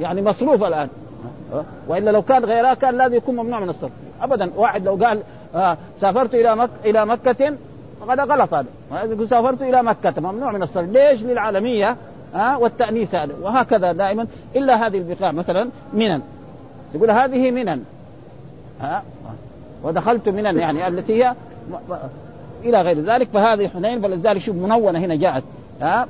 يعني 0.00 0.22
مصروف 0.22 0.64
الآن. 0.64 0.88
وإلا 1.88 2.10
لو 2.10 2.22
كان 2.22 2.44
غيرها 2.44 2.74
كان 2.74 2.96
لازم 2.98 3.14
يكون 3.14 3.36
ممنوع 3.36 3.60
من 3.60 3.68
الصرف. 3.68 3.90
ابدا 4.22 4.50
واحد 4.56 4.84
لو 4.84 4.94
قال 4.94 5.22
آه 5.54 5.76
سافرت 6.00 6.34
إلى 6.34 6.56
مك 6.56 6.70
إلى 6.84 7.06
مكة 7.06 7.56
هذا 8.10 8.24
غلط 8.24 8.54
هذا. 8.54 8.66
يقول 8.92 9.28
سافرت 9.28 9.62
إلى 9.62 9.82
مكة 9.82 10.14
ممنوع 10.20 10.52
من 10.52 10.62
الصرف. 10.62 10.88
ليش 10.88 11.22
للعالمية؟ 11.22 11.96
ها 12.34 12.56
والتانيث 12.56 13.14
هذا. 13.14 13.34
وهكذا 13.42 13.92
دائما. 13.92 14.26
إلا 14.56 14.86
هذه 14.86 14.98
البقاع 14.98 15.32
مثلا 15.32 15.70
منن. 15.92 16.22
يقول 16.94 17.10
هذه 17.10 17.50
منن. 17.50 17.82
ها 18.80 19.02
ودخلت 19.82 20.28
منن 20.28 20.58
يعني 20.58 20.88
التي 20.88 21.24
هي 21.24 21.34
إلى 22.64 22.82
غير 22.82 23.00
ذلك. 23.00 23.28
فهذه 23.28 23.68
حنين 23.68 24.00
فلذلك 24.00 24.38
شوف 24.38 24.56
منونة 24.56 24.98
هنا 24.98 25.14
جاءت. 25.14 25.44
ها 25.80 26.06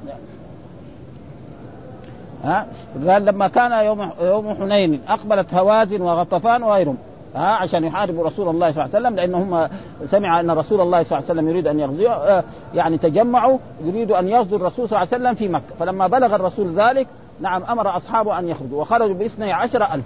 ها؟ 2.44 2.66
قال 3.08 3.24
لما 3.24 3.48
كان 3.48 3.72
يوم 3.72 4.10
يوم 4.20 4.54
حنين 4.54 5.00
أقبلت 5.08 5.54
هوازن 5.54 6.02
وغطفان 6.02 6.62
وغيرهم 6.62 6.96
ها؟ 7.34 7.46
عشان 7.46 7.84
يحاربوا 7.84 8.26
رسول 8.26 8.48
الله 8.48 8.72
صلى 8.72 8.84
الله 8.84 8.96
عليه 8.96 9.06
وسلم 9.06 9.16
لأنهم 9.16 9.68
سمع 10.06 10.40
أن 10.40 10.50
رسول 10.50 10.80
الله 10.80 11.02
صلى 11.02 11.18
الله 11.18 11.30
عليه 11.30 11.40
وسلم 11.40 11.48
يريد 11.48 11.66
أن 11.66 11.80
يغزو 11.80 12.08
آه، 12.08 12.44
يعني 12.74 12.98
تجمعوا 12.98 13.58
يريدوا 13.84 14.18
أن 14.18 14.28
يغزو 14.28 14.56
الرسول 14.56 14.88
صلى 14.88 15.02
الله 15.02 15.08
عليه 15.12 15.24
وسلم 15.24 15.34
في 15.34 15.48
مكة. 15.48 15.74
فلما 15.78 16.06
بلغ 16.06 16.34
الرسول 16.34 16.74
ذلك 16.74 17.06
نعم 17.40 17.62
أمر 17.62 17.96
أصحابه 17.96 18.38
أن 18.38 18.48
يخرجوا 18.48 18.80
وخرجوا 18.80 19.14
باثني 19.14 19.52
عشر 19.52 19.82
ألف. 19.94 20.04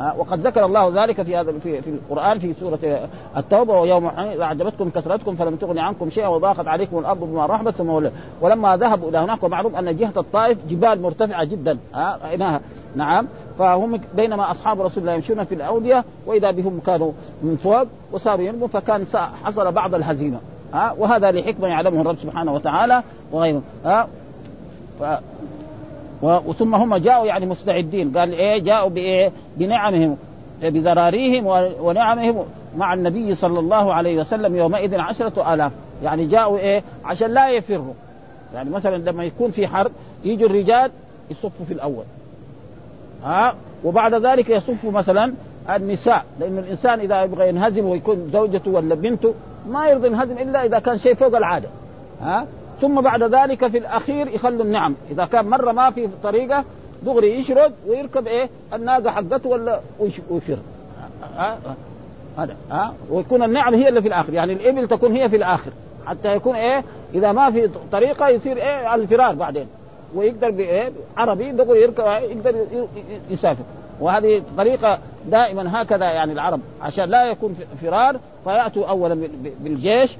وقد 0.00 0.46
ذكر 0.46 0.64
الله 0.64 1.04
ذلك 1.04 1.22
في 1.22 1.36
هذا 1.36 1.52
في, 1.58 1.82
في 1.82 1.90
القرآن 1.90 2.38
في 2.38 2.54
سورة 2.54 3.08
التوبة 3.36 3.80
ويوم 3.80 4.06
أعجبتكم 4.40 4.90
كثرتكم 4.90 5.34
فلم 5.34 5.56
تغن 5.56 5.78
عنكم 5.78 6.10
شيئا 6.10 6.28
وضاقت 6.28 6.68
عليكم 6.68 6.98
الأرض 6.98 7.20
بما 7.20 7.46
رحبت 7.46 7.74
ثم 7.74 8.08
ولما 8.40 8.76
ذهبوا 8.76 9.08
إلى 9.08 9.18
هناك 9.18 9.42
ومعروف 9.42 9.74
أن 9.74 9.96
جهة 9.96 10.12
الطائف 10.16 10.58
جبال 10.68 11.02
مرتفعة 11.02 11.44
جدا 11.44 11.78
ها 11.94 12.18
رايناها 12.24 12.60
نعم. 12.96 13.26
فهم 13.58 14.00
بينما 14.14 14.50
أصحاب 14.50 14.80
رسول 14.80 15.02
الله 15.02 15.14
يمشون 15.14 15.44
في 15.44 15.54
الأودية 15.54 16.04
وإذا 16.26 16.50
بهم 16.50 16.80
كانوا 16.86 17.12
من 17.42 17.56
فوق 17.56 17.86
وصاروا 18.12 18.46
ينموا 18.46 18.68
فكان 18.68 19.06
حصل 19.44 19.72
بعض 19.72 19.94
الهزيمة 19.94 20.38
ها. 20.72 20.94
وهذا 20.98 21.30
لحكمة 21.30 21.68
يعلمه 21.68 22.00
الرب 22.00 22.16
سبحانه 22.16 22.54
وتعالى 22.54 23.02
وغيره 23.32 23.62
ها. 23.84 24.08
ف 25.00 25.04
وثم 26.24 26.74
هم 26.74 26.96
جاءوا 26.96 27.26
يعني 27.26 27.46
مستعدين. 27.46 28.18
قال 28.18 28.32
إيه 28.32 28.62
جاءوا 28.62 28.90
بإيه؟ 28.90 29.32
بنعمهم 29.56 30.16
بذراريهم 30.62 31.46
ونعمهم 31.80 32.44
مع 32.76 32.94
النبي 32.94 33.34
صلى 33.34 33.58
الله 33.58 33.94
عليه 33.94 34.20
وسلم 34.20 34.56
يومئذ 34.56 35.00
عشرة 35.00 35.54
آلاف. 35.54 35.72
يعني 36.02 36.26
جاءوا 36.26 36.58
إيه؟ 36.58 36.82
عشان 37.04 37.30
لا 37.30 37.50
يفروا. 37.50 37.94
يعني 38.54 38.70
مثلا 38.70 38.96
لما 38.96 39.24
يكون 39.24 39.50
في 39.50 39.66
حرب 39.66 39.90
يجوا 40.24 40.48
الرجال 40.48 40.90
يصفوا 41.30 41.66
في 41.66 41.74
الأول. 41.74 42.04
ها؟ 43.24 43.54
وبعد 43.84 44.14
ذلك 44.14 44.50
يصفوا 44.50 44.90
مثلا 44.90 45.32
النساء. 45.70 46.24
لأن 46.40 46.58
الإنسان 46.58 47.00
إذا 47.00 47.22
يبغى 47.22 47.48
ينهزم 47.48 47.84
ويكون 47.84 48.30
زوجته 48.32 48.70
ولا 48.70 48.94
بنته 48.94 49.34
ما 49.68 49.88
يرضى 49.88 50.06
ينهزم 50.06 50.38
إلا 50.38 50.64
إذا 50.64 50.78
كان 50.78 50.98
شيء 50.98 51.14
فوق 51.14 51.36
العادة. 51.36 51.68
ها؟ 52.20 52.46
ثم 52.80 53.00
بعد 53.00 53.22
ذلك 53.22 53.66
في 53.66 53.78
الأخير 53.78 54.28
يخلوا 54.28 54.64
النعم. 54.64 54.94
إذا 55.10 55.24
كان 55.24 55.48
مرة 55.48 55.72
ما 55.72 55.90
في 55.90 56.08
طريقة 56.22 56.64
دغري 57.02 57.38
يشرد 57.38 57.72
ويركب 57.86 58.26
إيه؟ 58.26 58.48
الناقة 58.72 59.10
حقته 59.10 59.48
ولا 59.48 59.80
ويفر 60.30 60.58
ها؟ 61.36 61.58
هذا 62.38 62.56
ها؟ 62.70 62.94
ويكون 63.10 63.42
النعم 63.42 63.74
هي 63.74 63.88
اللي 63.88 64.02
في 64.02 64.08
الآخر. 64.08 64.34
يعني 64.34 64.52
الإبل 64.52 64.88
تكون 64.88 65.12
هي 65.12 65.28
في 65.28 65.36
الآخر. 65.36 65.70
حتى 66.06 66.36
يكون 66.36 66.56
إيه؟ 66.56 66.84
إذا 67.14 67.32
ما 67.32 67.50
في 67.50 67.70
طريقة 67.92 68.28
يصير 68.28 68.56
إيه؟ 68.56 68.94
الفرار 68.94 69.34
بعدين. 69.34 69.66
ويقدر 70.14 70.50
بإيه؟ 70.50 70.92
عربي 71.16 71.52
دغري 71.52 71.82
يركب 71.82 72.04
يقدر 72.04 72.54
يسافر. 73.30 73.64
وهذه 74.00 74.42
طريقة 74.56 74.98
دائما 75.30 75.82
هكذا 75.82 76.04
يعني 76.04 76.32
العرب 76.32 76.60
عشان 76.82 77.04
لا 77.04 77.24
يكون 77.24 77.56
فرار 77.82 78.16
فيأتوا 78.44 78.86
اولا 78.86 79.28
بالجيش 79.60 80.16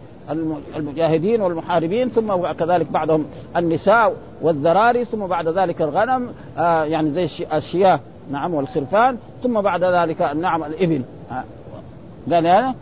المجاهدين 0.77 1.41
والمحاربين 1.41 2.09
ثم 2.09 2.37
كذلك 2.53 2.91
بعدهم 2.91 3.27
النساء 3.57 4.15
والذراري 4.43 5.05
ثم 5.05 5.27
بعد 5.27 5.49
ذلك 5.49 5.83
الغنم 5.83 6.29
آه 6.59 6.85
يعني 6.85 7.11
زي 7.11 7.47
الشياه 7.53 8.01
نعم 8.31 8.55
والخرفان 8.55 9.19
ثم 9.43 9.61
بعد 9.61 9.85
ذلك 9.85 10.23
نعم 10.23 10.65
الإبل. 10.65 11.03
آه 11.33 11.45
قال 12.31 12.45
يعني 12.45 12.75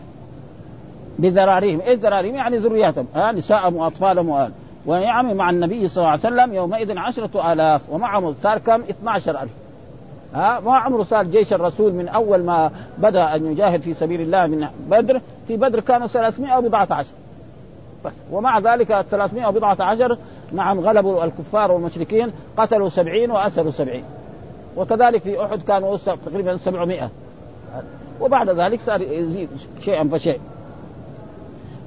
بذراريهم. 1.19 1.81
إيش 1.81 1.99
ذراريهم؟ 1.99 2.35
يعني 2.35 2.57
ذرياتهم. 2.57 3.07
آه 3.17 3.33
نساءهم 3.33 3.77
وأطفالهم 3.77 4.29
وآل. 4.29 4.51
ونعم 4.87 5.37
مع 5.37 5.51
النبي 5.51 5.89
صلى 5.89 5.97
الله 5.97 6.11
عليه 6.11 6.21
وسلم 6.21 6.55
يومئذ 6.55 6.99
عشرة 6.99 7.53
آلاف 7.53 7.81
ومعهم 7.91 8.35
صار 8.43 8.59
كم؟ 8.59 8.83
12 8.83 9.43
ألف. 9.43 9.53
ها 10.35 10.61
ما 10.61 10.77
عمره 10.77 11.03
صار 11.03 11.25
جيش 11.25 11.53
الرسول 11.53 11.93
من 11.93 12.09
أول 12.09 12.45
ما 12.45 12.71
بدأ 12.99 13.35
أن 13.35 13.53
يجاهد 13.53 13.81
في 13.81 13.95
سبيل 13.95 14.21
الله 14.21 14.47
من 14.47 14.69
بدر. 14.89 15.21
في 15.49 15.57
بدر 15.57 15.81
كانوا 15.81 16.07
300 16.07 16.59
وبضعة 16.59 16.89
عشر. 16.91 17.13
بس. 18.05 18.13
ومع 18.33 18.59
ذلك 18.59 19.07
300 19.11 19.47
وبضعة 19.47 19.77
عشر 19.81 20.19
نعم 20.53 20.81
غلبوا 20.81 21.25
الكفار 21.25 21.73
والمشركين 21.73 22.33
قتلوا 22.57 22.89
سبعين 22.89 23.31
وأسروا 23.31 23.71
سبعين. 23.71 24.05
وكذلك 24.77 25.23
في 25.23 25.45
أحد 25.45 25.63
كانوا 25.63 25.97
تقريبا 26.27 26.57
700 26.57 27.11
وبعد 28.21 28.51
ذلك 28.51 28.81
صار 28.87 29.03
يزيد 29.03 29.49
شيئا 29.85 30.09
فشيء. 30.09 30.41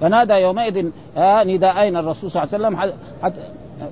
فنادى 0.02 0.34
يومئذ 0.34 0.92
نداءين 1.18 1.98
الرسول 1.98 2.32
صلى 2.32 2.44
الله 2.44 2.56
عليه 2.56 2.88
وسلم 2.88 2.94
حتى 3.24 3.42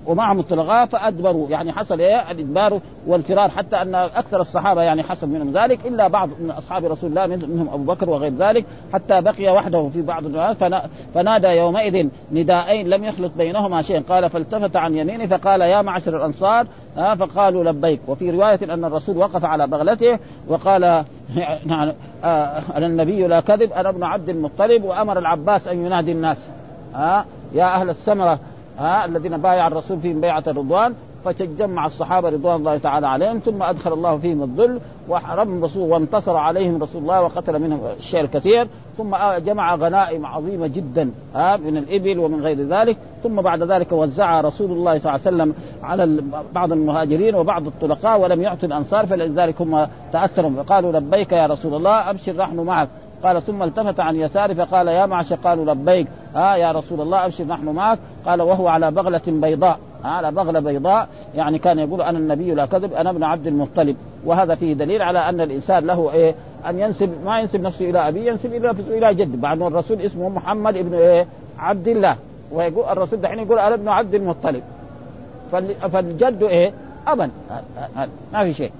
ومعهم 0.06 0.40
الطلقاء 0.40 0.86
فادبروا 0.86 1.50
يعني 1.50 1.72
حصل 1.72 2.00
إيه؟ 2.00 2.32
الإدبار 2.32 2.80
والفرار. 3.08 3.50
حتى 3.50 3.76
أن 3.76 3.96
أكثر 3.96 4.42
الصحابة 4.42 4.82
يعني 4.82 5.04
حصل 5.04 5.30
منهم 5.30 5.52
ذلك. 5.52 5.86
إلا 5.86 6.08
بعض 6.08 6.30
من 6.40 6.52
أصحاب 6.52 6.86
رسول 6.86 7.10
الله 7.10 7.26
منهم 7.26 7.70
أبو 7.70 7.84
بكر 7.84 8.10
وغير 8.10 8.34
ذلك. 8.34 8.66
حتى 8.94 9.22
بقي 9.22 9.50
وحده 9.50 9.90
في 9.90 10.02
بعض 10.02 10.26
الناس. 10.26 10.58
فنادى 11.14 11.48
يومئذ 11.48 12.10
نداءين 12.32 12.88
لم 12.90 13.04
يخلط 13.04 13.32
بينهما 13.38 13.82
شيء 13.82 14.02
قال 14.02 14.30
فالتفت 14.30 14.76
عن 14.76 14.96
يمينه 14.96 15.26
فقال 15.26 15.62
يا 15.62 15.82
معشر 15.82 16.18
الأنصار. 16.18 16.68
ها 16.98 17.16
فقالوا 17.16 17.64
لبيك. 17.64 18.00
وفي 18.08 18.32
رواية 18.32 18.74
أن 18.74 18.86
الرسول 18.86 19.18
وقف 19.18 19.46
على 19.46 19.68
بغلته 19.68 20.20
وقال 20.48 20.82
نعم. 21.66 21.94
آه 22.24 22.62
أنا 22.76 22.86
النبي 22.86 23.28
لا 23.28 23.40
كذب. 23.40 23.72
أنا 23.72 23.90
ابن 23.90 24.04
عبد 24.04 24.30
المطلب. 24.30 24.84
وأمر 24.84 25.20
العباس 25.20 25.68
أن 25.68 25.86
ينادي 25.86 26.12
الناس. 26.12 26.38
ها 26.94 27.26
يا 27.54 27.82
أهل 27.82 27.90
السمره 27.90 28.40
ها 28.78 29.06
الذين 29.06 29.38
بايع 29.38 29.68
الرسول 29.68 30.00
فيهم 30.00 30.22
بيعة 30.22 30.44
الرضوان 30.48 30.94
فتجمع 31.26 31.86
الصحابة 31.86 32.30
رضوان 32.30 32.56
الله 32.56 32.78
تعالى 32.78 33.08
عليهم 33.08 33.40
ثم 33.40 33.64
أدخل 33.64 33.94
الله 33.94 34.18
فيهم 34.18 34.44
الذل 34.44 34.80
وحرم 35.10 35.58
الرسول 35.58 35.92
وانتصر 35.92 36.38
عليهم 36.38 36.84
رسول 36.84 37.02
الله 37.02 37.22
وقتل 37.22 37.60
منهم 37.62 37.80
الشيء 38.00 38.22
الكثير 38.22 38.68
ثم 38.98 39.16
جمع 39.38 39.76
غنائم 39.76 40.26
عظيمة 40.26 40.68
جدا 40.68 41.12
ها 41.36 41.58
من 41.58 41.78
الإبل 41.78 42.20
ومن 42.20 42.42
غير 42.42 42.58
ذلك 42.58 42.98
ثم 43.24 43.42
بعد 43.42 43.64
ذلك 43.64 43.92
وزع 43.92 44.42
رسول 44.42 44.72
الله 44.72 44.98
صلى 44.98 45.16
الله 45.16 45.26
عليه 45.26 45.36
وسلم 45.36 45.54
على 45.84 46.24
بعض 46.54 46.72
المهاجرين 46.72 47.36
وبعض 47.36 47.68
الطلقاء 47.68 48.22
ولم 48.22 48.42
يعطي 48.42 48.66
الأنصار 48.66 49.06
فلذلك 49.06 49.62
هم 49.62 49.88
تأثروا 50.14 50.64
فقالوا 50.64 50.92
لبيك 50.92 51.32
يا 51.32 51.46
رسول 51.46 51.74
الله 51.74 52.10
أبشر 52.10 52.34
نحن 52.34 52.60
معك. 52.60 52.90
قال 53.24 53.42
ثم 53.42 53.64
التفت 53.64 54.00
عن 54.00 54.16
يساره 54.16 54.54
فقال 54.54 54.88
يا 54.88 55.06
معشر 55.06 55.36
قالوا 55.36 55.74
لبيك 55.74 56.08
ها 56.36 56.54
آه 56.54 56.56
يا 56.56 56.72
رسول 56.72 57.02
الله 57.02 57.26
أبشر 57.26 57.44
نحن 57.44 57.70
معك. 57.70 58.00
قال 58.26 58.42
وهو 58.42 58.68
على 58.68 58.92
بغلة 58.92 59.22
بيضاء 59.28 59.80
على 60.04 60.32
بغلة 60.32 60.60
بيضاء 60.60 61.08
يعني 61.36 61.60
كان 61.60 61.80
يقول 61.80 62.02
أنا 62.02 62.18
النبي 62.20 62.52
لا 62.52 62.66
كذب 62.66 62.94
أنا 62.94 63.10
ابن 63.10 63.24
عبد 63.24 63.48
المطلب. 63.48 63.96
وهذا 64.26 64.56
فيه 64.56 64.74
دليل 64.74 65.02
على 65.02 65.20
أن 65.20 65.42
الإنسان 65.42 65.86
له 65.86 66.12
إيه 66.14 66.36
أن 66.70 66.80
ينسب 66.80 67.10
ما 67.26 67.40
ينسب 67.40 67.62
نفسه 67.62 67.90
إلى 67.90 68.08
أبيه 68.08 68.32
ينسب 68.32 68.54
إلى 68.54 68.70
إلى 68.70 69.14
جد 69.14 69.42
بعد 69.42 69.62
الرسول 69.62 70.02
اسمه 70.02 70.30
محمد 70.30 70.78
ابن 70.78 70.94
إيه 70.94 71.28
عبد 71.60 71.88
الله. 71.88 72.16
ويقول 72.52 72.86
الرسول 72.86 73.22
دحين 73.22 73.40
يقول 73.40 73.60
أنا 73.60 73.76
ابن 73.76 73.88
عبد 73.88 74.16
المطلب. 74.16 74.64
فالجد 75.92 76.44
إيه 76.44 76.74
ابا 77.08 77.30
ما 78.34 78.44
في 78.44 78.54
شيء. 78.54 78.72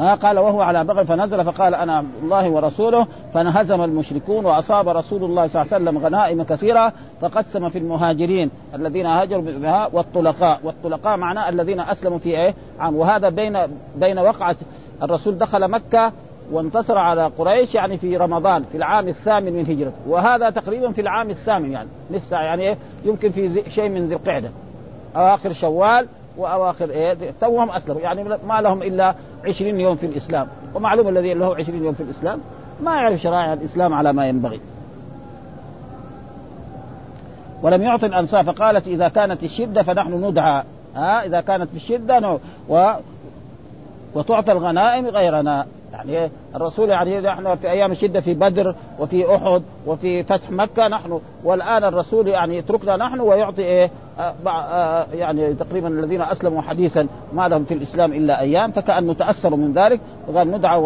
ها 0.00 0.14
قال 0.14 0.38
وهو 0.38 0.60
على 0.60 0.84
بغل 0.84 1.06
فنزل 1.06 1.44
فقال 1.44 1.74
أنا 1.74 1.96
عبد 1.96 2.08
الله 2.22 2.50
ورسوله 2.50 3.06
فانهزم 3.34 3.84
المشركون 3.84 4.44
وأصاب 4.44 4.88
رسول 4.88 5.24
الله 5.24 5.46
صلى 5.46 5.62
الله 5.62 5.74
عليه 5.74 5.84
وسلم 5.84 5.98
غنائم 5.98 6.42
كثيرة 6.42 6.92
فقسم 7.20 7.68
في 7.68 7.78
المهاجرين 7.78 8.50
الذين 8.74 9.06
هاجروا 9.06 9.42
بها 9.42 9.88
والطلقاء. 9.92 10.60
والطلقاء 10.64 11.16
معناه 11.16 11.48
الذين 11.48 11.80
أسلموا 11.80 12.18
في 12.18 12.28
إيه؟ 12.28 12.54
عام. 12.78 12.96
وهذا 12.96 13.28
بين 13.28 13.58
بين 13.96 14.18
وقعة 14.18 14.56
الرسول 15.02 15.38
دخل 15.38 15.70
مكة 15.70 16.12
وانتصر 16.52 16.98
على 16.98 17.26
قريش 17.38 17.74
يعني 17.74 17.96
في 17.96 18.16
رمضان 18.16 18.62
في 18.62 18.76
العام 18.76 19.08
الثامن 19.08 19.52
من 19.52 19.66
هجرته 19.66 20.08
وهذا 20.08 20.50
تقريبا 20.50 20.92
في 20.92 21.00
العام 21.00 21.30
الثامن 21.30 21.72
يعني 21.72 21.88
لسه 22.10 22.36
يعني 22.36 22.62
إيه؟ 22.62 22.76
يمكن 23.04 23.30
في 23.30 23.70
شيء 23.70 23.88
من 23.88 24.06
ذي 24.06 24.14
القعدة. 24.14 24.50
أواخر 25.16 25.52
شوال 25.52 26.06
وأواخر 26.40 26.90
إيه 26.90 27.16
توهم 27.40 27.70
أسلموا. 27.70 28.00
يعني 28.00 28.24
ما 28.24 28.60
لهم 28.60 28.82
إلا 28.82 29.14
20 29.46 29.80
يوم 29.80 29.96
في 29.96 30.06
الإسلام. 30.06 30.46
ومعلوم 30.74 31.08
الذي 31.08 31.34
له 31.34 31.56
20 31.56 31.84
يوم 31.84 31.94
في 31.94 32.02
الإسلام 32.02 32.40
ما 32.80 32.94
يعرف 32.94 33.20
شرائع 33.20 33.52
الإسلام 33.52 33.94
على 33.94 34.12
ما 34.12 34.26
ينبغي. 34.26 34.60
ولم 37.62 37.82
يعطي 37.82 38.06
الأنصار 38.06 38.44
فقالت 38.44 38.86
إذا 38.86 39.08
كانت 39.08 39.42
الشدة 39.42 39.82
فنحن 39.82 40.24
ندعى. 40.24 40.62
ها 40.96 41.26
إذا 41.26 41.40
كانت 41.40 41.70
في 41.70 41.76
الشده 41.76 42.38
و 42.68 42.92
وتعطى 44.14 44.52
الغنائم 44.52 45.06
غيرنا. 45.06 45.66
يعني 45.92 46.30
الرسول 46.54 46.90
يعني 46.90 47.20
نحن 47.20 47.54
في 47.54 47.70
أيام 47.70 47.92
الشدة 47.92 48.20
في 48.20 48.34
بدر 48.34 48.74
وفي 48.98 49.34
أحد 49.34 49.62
وفي 49.86 50.22
فتح 50.22 50.50
مكة 50.50 50.88
نحن 50.88 51.20
والآن 51.44 51.84
الرسول 51.84 52.28
يعني 52.28 52.56
يتركنا 52.56 52.96
نحن 52.96 53.20
ويعطي 53.20 53.62
إيه 53.62 53.90
آه، 54.18 54.34
آه، 54.48 55.06
يعني 55.12 55.54
تقريبا 55.54 55.88
الذين 55.88 56.22
أسلموا 56.22 56.62
حديثا 56.62 57.06
ما 57.32 57.48
لهم 57.48 57.64
في 57.64 57.74
الإسلام 57.74 58.12
إلا 58.12 58.40
أيام 58.40 58.70
فكانه 58.70 59.14
تاثروا 59.14 59.58
من 59.58 59.72
ذلك 59.72 60.00
وقال 60.28 60.50
ندعى 60.50 60.78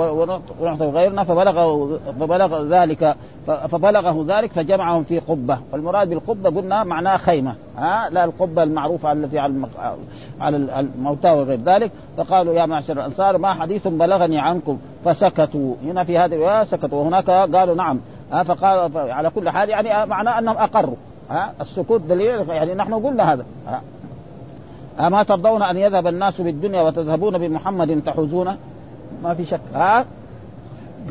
ونعطي 0.61 0.85
غيرنا 0.85 1.25
فبلغ 1.25 1.87
فبلغ 2.21 2.63
ذلك 2.63 3.17
فبلغه 3.47 4.25
ذلك 4.29 4.53
فجمعهم 4.53 5.05
في 5.05 5.19
قبة. 5.19 5.59
والمراد 5.73 6.09
بالقبة 6.09 6.51
قلنا 6.51 6.85
معناه 6.85 7.17
خيمة 7.17 7.55
ها؟ 7.77 8.11
لا 8.11 8.25
القبة 8.25 8.63
المعروفة 8.63 9.13
التي 9.13 9.39
على 9.39 9.67
على 10.41 10.57
الموتى 10.57 11.29
وغير 11.29 11.61
ذلك. 11.61 11.91
فقالوا 12.17 12.55
يا 12.55 12.67
معشر 12.67 12.93
الأنصار 12.93 13.39
ما 13.39 13.55
حديث 13.55 13.89
بلغني 13.89 14.39
عنكم. 14.39 14.79
فسكتوا. 15.05 15.75
هنا 15.85 16.05
في 16.05 16.19
هذه 16.19 16.35
الرواية 16.35 16.65
سكتوا. 16.65 17.03
وهناك 17.03 17.31
قالوا 17.31 17.75
نعم. 17.75 18.01
ها 18.33 18.43
فقال 18.43 18.91
على 18.97 19.31
كل 19.31 19.51
حال 19.51 19.69
يعني 19.69 20.07
معناه 20.07 20.39
أنهم 20.39 20.57
أقروا. 20.57 20.97
ها 21.31 21.53
السكوت 21.61 22.01
دليل 22.01 22.49
يعني 22.49 22.75
نحن 22.75 22.95
قلنا 22.95 23.33
هذا. 23.33 23.45
ها. 23.67 23.81
أما 25.01 25.23
ترضون 25.23 25.63
أن 25.63 25.77
يذهب 25.77 26.07
الناس 26.07 26.41
بالدنيا 26.41 26.83
وتذهبون 26.83 27.39
بمحمد 27.39 28.03
تحوزونه؟ 28.07 28.57
ما 29.23 29.35
في 29.35 29.45
شك. 29.45 29.61
ها؟ 29.75 30.05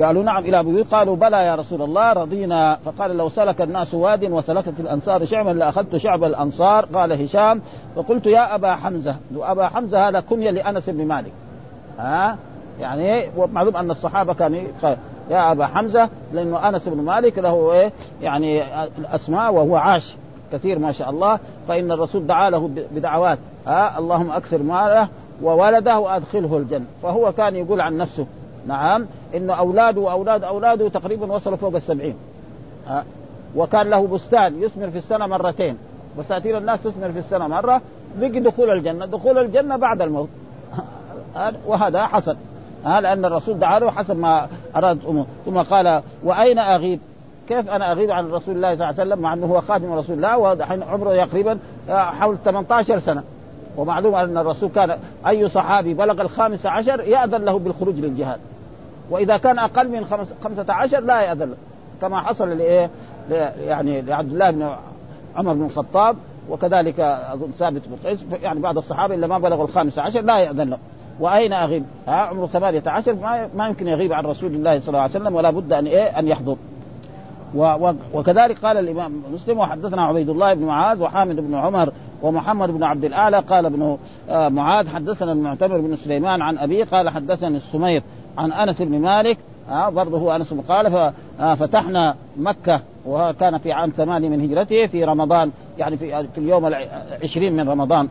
قالوا 0.02 0.24
نعم. 0.24 0.44
إلى 0.44 0.64
بيوت. 0.64 0.94
قالوا 0.94 1.16
بلى 1.16 1.38
يا 1.38 1.56
رسول 1.56 1.82
الله 1.82 2.14
رضينا. 2.14 2.78
فقال 2.86 3.18
لو 3.18 3.30
سلك 3.30 3.62
الناس 3.62 3.94
واد 3.94 4.24
وسلكت 4.24 4.80
الأنصار 4.80 5.26
شعبا 5.26 5.50
لأخذت 5.50 5.96
شعب 5.96 6.24
الأنصار 6.24 6.86
قال 6.86 7.24
هشام. 7.24 7.62
فقلت 7.96 8.26
يا 8.26 8.56
أبا 8.56 8.76
حمزة. 8.76 9.16
أبا 9.36 9.68
حمزة 9.68 10.10
هذا 10.10 10.20
كنية 10.20 10.52
لأنس 10.52 10.90
بن 10.90 11.08
مالك. 11.08 11.32
ها؟ 12.00 12.38
يعني 12.84 13.30
معلوم 13.54 13.78
أن 13.78 13.91
الصحابة 13.91 14.34
كانوا 14.34 14.60
يا 15.30 15.52
أبا 15.52 15.65
حمزة 15.65 16.10
لأنه 16.34 16.69
أنس 16.69 16.89
بن 16.89 17.02
مالك 17.02 17.38
له 17.38 17.74
إيه 17.74 17.91
يعني 18.22 18.63
الأسماء 18.98 19.54
وهو 19.54 19.76
عاش 19.76 20.15
كثير 20.52 20.80
ما 20.80 20.91
شاء 20.91 21.10
الله 21.10 21.39
فإن 21.67 21.91
الرسول 21.91 22.28
دعا 22.28 22.50
له 22.50 22.69
بدعوات 22.91 23.38
ها 23.67 24.00
اللهم 24.00 24.32
أكثر 24.32 24.63
ماله 24.63 25.08
وولده 25.41 26.00
وأدخله 26.00 26.58
الجنة. 26.58 26.86
فهو 27.04 27.32
كان 27.32 27.56
يقول 27.56 27.82
عن 27.82 27.98
نفسه 27.98 28.26
نعم 28.67 29.06
إن 29.36 29.50
أولاده 29.50 30.02
واولاد 30.02 30.43
أولاده 30.43 30.89
تقريبا 30.89 31.34
وصلوا 31.34 31.58
فوق 31.58 31.76
السبعين 31.76 32.15
ها. 32.88 33.04
وكان 33.56 33.89
له 33.89 34.08
بستان 34.08 34.63
يثمر 34.63 34.89
في 34.89 34.98
السنة 34.98 35.28
مرتين 35.28 35.78
بساتين 36.19 36.56
الناس 36.56 36.84
تثمر 36.84 37.12
في 37.12 37.19
السنة 37.19 37.48
مرة 37.48 37.82
بقي 38.19 38.39
دخول 38.39 38.69
الجنة 38.72 39.06
دخول 39.06 39.38
الجنة 39.38 39.78
بعد 39.78 40.02
الموت 40.02 40.30
وهذا 41.67 42.06
حصل. 42.08 42.36
ها 42.86 43.02
لأن 43.02 43.26
الرسول 43.26 43.60
دعا 43.60 43.80
له 43.80 43.91
حسب 43.91 44.17
ما 44.17 44.48
اراد 44.76 45.06
أمه. 45.06 45.26
ثم 45.46 45.62
قال 45.62 46.02
وأين 46.24 46.60
أغيب؟ 46.60 47.00
كيف 47.48 47.69
أنا 47.69 47.91
أغيب 47.91 48.12
عن 48.12 48.32
رسول 48.32 48.56
الله 48.56 48.76
صلى 48.76 48.89
الله 48.89 49.02
عليه 49.02 49.12
وسلم 49.12 49.19
مع 49.19 49.34
أنه 49.34 49.46
هو 49.46 49.62
خادم 49.62 49.93
رسول 49.93 50.15
الله 50.15 50.38
ودحين 50.38 50.84
عمره 50.84 51.26
تقريبا 51.26 51.60
آه، 51.89 52.04
حول 52.04 52.38
18 52.46 53.00
سنة. 53.00 53.24
ومعلوم 53.78 54.15
أن 54.15 54.38
الرسول 54.38 54.69
كان 54.69 54.98
أي 55.28 55.50
صحابي 55.50 55.93
بلغ 55.93 56.22
الخامس 56.22 56.65
عشر 56.65 57.00
يأذن 57.00 57.46
له 57.46 57.60
بالخروج 57.60 57.96
للجهاد. 57.96 58.39
وإذا 59.10 59.38
كان 59.38 59.60
أقل 59.60 59.89
من 59.89 60.06
خمسة 60.43 60.74
عشر 60.74 61.00
لا 61.00 61.22
يأذن 61.22 61.50
له. 61.50 61.56
كما 62.02 62.19
حصل 62.19 62.50
لإيه؟ 62.50 62.89
يعني 63.60 64.02
لعبد 64.02 64.32
الله 64.32 64.52
بن 64.52 64.69
عمر 65.36 65.54
بن 65.54 65.65
الخطاب 65.65 66.15
وكذلك 66.50 67.00
أظن 67.00 67.52
ثابت 67.60 67.82
بن 67.88 68.10
قيس 68.10 68.26
يعني 68.41 68.60
بعض 68.60 68.78
الصحابة 68.78 69.15
إلا 69.15 69.28
ما 69.28 69.38
بلغوا 69.38 69.65
الخامس 69.65 70.00
عشر 70.00 70.22
لا 70.22 70.39
يأذن 70.39 70.69
له. 70.69 70.78
وأين 71.19 71.54
أغيب؟ 71.54 71.84
ها 72.08 72.15
عمره 72.15 72.47
ثمانية 72.47 72.84
عشر 72.86 73.13
ما, 73.13 73.49
ما 73.56 73.67
يمكن 73.67 73.88
يغيب 73.88 74.13
عن 74.13 74.26
رسول 74.26 74.54
الله 74.54 74.80
صلى 74.80 74.88
الله 74.88 74.99
عليه 74.99 75.12
وسلم 75.12 75.36
ولا 75.36 75.52
بد 75.52 75.73
أن 75.73 75.86
إيه 75.86 76.19
أن 76.19 76.28
يحضر. 76.28 76.56
وكذلك 78.13 78.58
قال 78.65 78.78
الإمام 78.78 79.21
مسلم 79.34 79.60
وحدثنا 79.60 80.04
عبيد 80.04 80.30
الله 80.30 80.54
بن 80.54 80.65
معاذ 80.65 81.02
وحامد 81.02 81.36
بن 81.36 81.56
عمر 81.56 81.89
ومحمد 82.21 82.69
بن 82.69 82.84
عبد 82.84 83.04
الأعلى 83.04 83.39
قال 83.39 83.65
ابن 83.65 83.97
آه، 84.30 84.49
معاذ 84.49 84.89
حدثنا 84.89 85.32
المعتمر 85.32 85.82
بن 85.82 85.95
سليمان 85.95 86.41
عن 86.41 86.58
أبيه 86.58 86.84
قال 86.84 87.10
حدثني 87.10 87.58
السمير 87.58 88.04
عن 88.38 88.52
أنس 88.52 88.82
بن 88.82 88.99
مالك 88.99 89.38
آه 89.69 89.89
برضه 89.89 90.17
هو 90.17 90.36
أنس 90.36 90.54
قال 90.54 91.12
ففتحنا 91.38 92.15
مكة 92.38 92.82
وكان 93.06 93.58
في 93.58 93.71
عام 93.71 93.89
ثمانية 93.89 94.30
من 94.30 94.41
هجرته 94.41 94.88
في 94.88 95.04
رمضان 95.04 95.52
يعني 95.78 95.97
في, 95.97 96.28
اليوم 96.38 96.65
العشرين 96.65 97.54
من 97.54 97.69
رمضان 97.69 98.08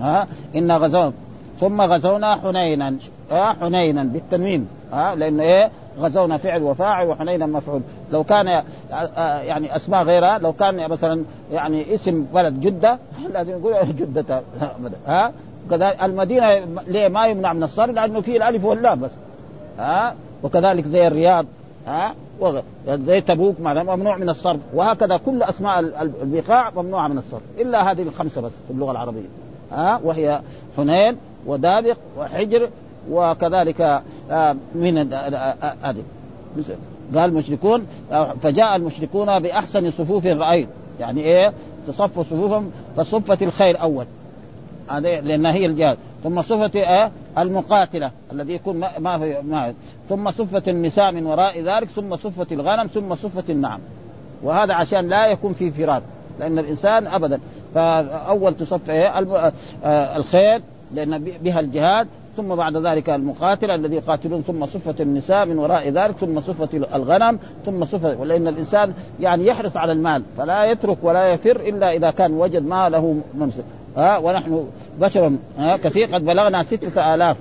ها 0.00 0.22
آه 0.22 0.26
إن 0.56 0.72
غزونا 0.72 1.12
ثم 1.60 1.82
غزونا 1.82 2.36
حنينا. 2.36 2.94
آه 3.30 3.52
حنينا 3.52 4.04
بالتنوين. 4.04 4.68
آه 4.92 5.14
لأنه 5.14 5.42
إيه؟ 5.42 5.70
غزونا 5.98 6.36
فعل 6.36 6.62
وفاعل 6.62 7.08
وحنينا 7.08 7.46
مفعول. 7.46 7.82
لو 8.12 8.24
كان 8.24 8.62
آه, 8.92 9.40
يعني 9.40 9.76
أسماء 9.76 10.02
غيرها 10.02 10.38
لو 10.38 10.52
كان 10.52 10.90
مثلا 10.90 11.24
يعني 11.52 11.94
اسم 11.94 12.26
بلد 12.34 12.60
جدة 12.60 12.98
لازم 13.34 13.52
نقول 13.58 13.74
جدة. 13.96 14.42
ها 15.06 15.32
المدينة 16.02 16.46
ليه 16.86 17.08
ما 17.08 17.26
يمنع 17.26 17.52
من 17.52 17.62
الصرف؟ 17.62 17.90
لأنه 17.90 18.20
فيه 18.20 18.36
الألف 18.36 18.64
واللام 18.64 19.00
بس. 19.00 19.10
ها 19.78 20.14
وكذلك 20.42 20.86
زي 20.86 21.06
الرياض. 21.06 21.46
ها 21.86 22.14
زي 22.88 23.20
تبوك 23.20 23.60
ممنوع 23.60 24.16
من 24.16 24.28
الصرف. 24.28 24.60
وهكذا 24.74 25.16
كل 25.16 25.42
أسماء 25.42 25.80
البقاع 26.22 26.70
ممنوعة 26.76 27.08
من 27.08 27.18
الصرف. 27.18 27.42
إلا 27.58 27.92
هذه 27.92 28.02
الخمسة 28.02 28.40
بس 28.40 28.52
في 28.66 28.72
اللغة 28.72 28.90
العربية. 28.90 29.28
ها 29.72 30.00
وهي 30.04 30.40
حنين 30.76 31.16
ودابق 31.46 31.96
وحجر 32.18 32.68
وكذلك 33.10 33.80
آه، 34.30 34.56
من 34.74 35.12
هذه 35.82 36.02
قال 37.14 37.30
المشركون 37.30 37.86
فجاء 38.42 38.76
المشركون 38.76 39.38
بأحسن 39.38 39.90
صفوف 39.90 40.26
رأيت. 40.26 40.68
يعني 41.00 41.20
إيه؟ 41.20 41.52
تصفوا 41.86 42.22
صفوفهم 42.22 42.70
فصفت 42.96 43.42
الخير 43.42 43.80
أول. 43.82 44.06
هذه 44.90 45.20
لانها 45.20 45.52
هي 45.52 45.66
الجهاد. 45.66 45.98
ثم 46.22 46.42
صفت 46.42 46.76
إيه 46.76 47.10
المقاتلة 47.38 48.10
الذي 48.32 48.52
يكون 48.52 48.76
ما 48.98 49.18
في 49.18 49.36
ما 49.42 49.74
ثم 50.08 50.30
صفت 50.30 50.68
النساء 50.68 51.12
من 51.12 51.26
وراء 51.26 51.60
ذلك 51.60 51.88
ثم 51.88 52.16
صفت 52.16 52.52
الغنم 52.52 52.86
ثم 52.86 53.14
صفت 53.14 53.50
النعم. 53.50 53.80
وهذا 54.42 54.74
عشان 54.74 55.08
لا 55.08 55.26
يكون 55.26 55.52
في 55.52 55.70
فراد 55.70 56.02
لأن 56.40 56.58
الإنسان 56.58 57.06
ابدا. 57.06 57.40
فأول 57.74 58.54
تصف 58.54 58.90
آه، 58.90 60.16
الخير 60.16 60.62
لأن 60.94 61.18
بها 61.18 61.60
الجهاد 61.60 62.06
ثم 62.36 62.54
بعد 62.54 62.76
ذلك 62.76 63.10
المقاتل 63.10 63.70
الذي 63.70 63.96
يقاتلون 63.96 64.42
ثم 64.42 64.66
صفة 64.66 64.94
النساء 65.00 65.46
من 65.46 65.58
وراء 65.58 65.88
ذلك 65.88 66.16
ثم 66.16 66.40
صفة 66.40 66.68
الغنم 66.96 67.38
ثم 67.66 67.84
صفة 67.84 68.20
ولأن 68.20 68.48
الإنسان 68.48 68.92
يعني 69.20 69.46
يحرص 69.46 69.76
على 69.76 69.92
المال 69.92 70.22
فلا 70.38 70.64
يترك 70.64 70.98
ولا 71.02 71.26
يفر 71.26 71.56
إلا 71.56 71.92
إذا 71.92 72.10
كان 72.10 72.32
وجد 72.32 72.62
ما 72.62 72.88
له 72.88 73.16
ممسك 73.34 73.64
ها 73.96 74.18
ونحن 74.18 74.66
بشر 75.00 75.32
ها 75.58 75.76
كثير 75.76 76.06
قد 76.14 76.24
بلغنا 76.24 76.62
ستة 76.62 77.14
آلاف. 77.14 77.36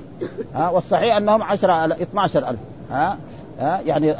ها 0.53 0.69
والصحيح 0.69 1.15
أنهم 1.15 1.43
عشرة 1.43 1.85
آلاف 1.85 2.01
12 2.01 2.49
ألف. 2.49 2.59
ها 2.91 3.17
ها 3.59 3.81
يعني 3.81 4.15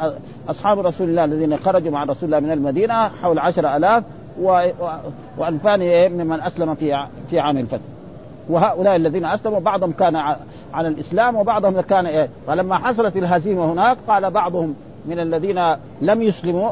أصحاب 0.49 0.79
رسول 0.79 1.09
الله 1.09 1.23
الذين 1.25 1.57
خرجوا 1.57 1.91
مع 1.91 2.03
رسول 2.03 2.23
الله 2.23 2.39
من 2.39 2.51
المدينة 2.51 3.07
حول 3.07 3.39
عشرة 3.39 3.77
آلاف 3.77 4.03
وألفان 5.37 6.11
ممن 6.11 6.41
أسلم 6.41 6.75
في 6.75 7.07
في 7.29 7.39
عام 7.39 7.57
الفتح. 7.57 7.94
وهؤلاء 8.49 8.95
الذين 8.95 9.25
أسلموا 9.25 9.59
بعضهم 9.59 9.91
كان 9.91 10.15
على 10.73 10.87
الإسلام 10.87 11.35
وبعضهم 11.35 11.81
كان 11.81 12.05
إيه؟ 12.05 12.29
فلما 12.47 12.77
حصلت 12.77 13.17
الهزيمة 13.17 13.73
هناك 13.73 13.97
قال 14.07 14.31
بعضهم 14.31 14.75
من 15.05 15.19
الذين 15.19 15.59
لم 16.01 16.21
يسلموا 16.21 16.69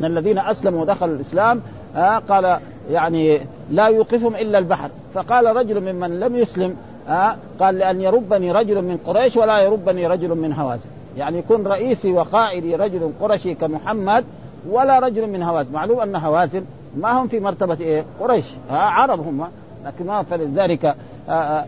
من 0.00 0.06
الذين 0.06 0.38
أسلموا 0.38 0.80
ودخلوا 0.80 1.14
الإسلام 1.14 1.60
آه 1.96 2.18
قال 2.18 2.58
يعني 2.90 3.40
لا 3.70 3.86
يوقفهم 3.86 4.36
إلا 4.36 4.58
البحر. 4.58 4.90
فقال 5.14 5.56
رجل 5.56 5.92
ممن 5.92 6.20
لم 6.20 6.36
يسلم 6.36 6.76
آه 7.08 7.36
قال 7.60 7.74
لأن 7.74 8.00
يربني 8.00 8.52
رجل 8.52 8.82
من 8.82 8.96
قريش 8.96 9.36
ولا 9.36 9.58
يربني 9.58 10.06
رجل 10.06 10.34
من 10.34 10.52
هوازن. 10.52 10.88
يعني 11.16 11.38
يكون 11.38 11.66
رئيسي 11.66 12.12
وقائدي 12.12 12.76
رجل 12.76 13.12
قرشي 13.20 13.54
كمحمد 13.54 14.24
ولا 14.70 14.98
رجل 14.98 15.30
من 15.30 15.42
هوازن. 15.42 15.72
معلوم 15.72 16.00
أن 16.00 16.16
هوازن 16.16 16.64
ما 16.96 17.20
هم 17.20 17.28
في 17.28 17.40
مرتبة 17.40 17.80
إيه؟ 17.80 18.04
قريش 18.20 18.46
آه 18.70 18.74
عرب 18.74 19.20
هم. 19.20 19.48
لكن 19.86 20.06
ما 20.06 20.22
فلذلك 20.22 20.84
آه، 20.84 21.32
آه،. 21.32 21.66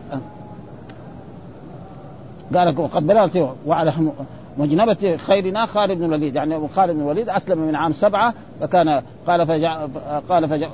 قال 2.53 2.79
وقد 2.79 3.07
بلغت 3.07 3.49
وعلى 3.65 3.93
مجنبة 4.57 5.17
خيرنا 5.17 5.65
خالد 5.65 5.97
بن 5.97 6.05
الوليد. 6.05 6.35
يعني 6.35 6.67
خالد 6.67 6.91
بن 6.91 7.01
الوليد 7.01 7.29
أسلم 7.29 7.57
من 7.59 7.75
عام 7.75 7.91
سبعة 7.91 8.33
فكان 8.61 9.01
قال 9.27 9.47
فجع 9.47 9.85
قال 10.29 10.49
فجع 10.49 10.69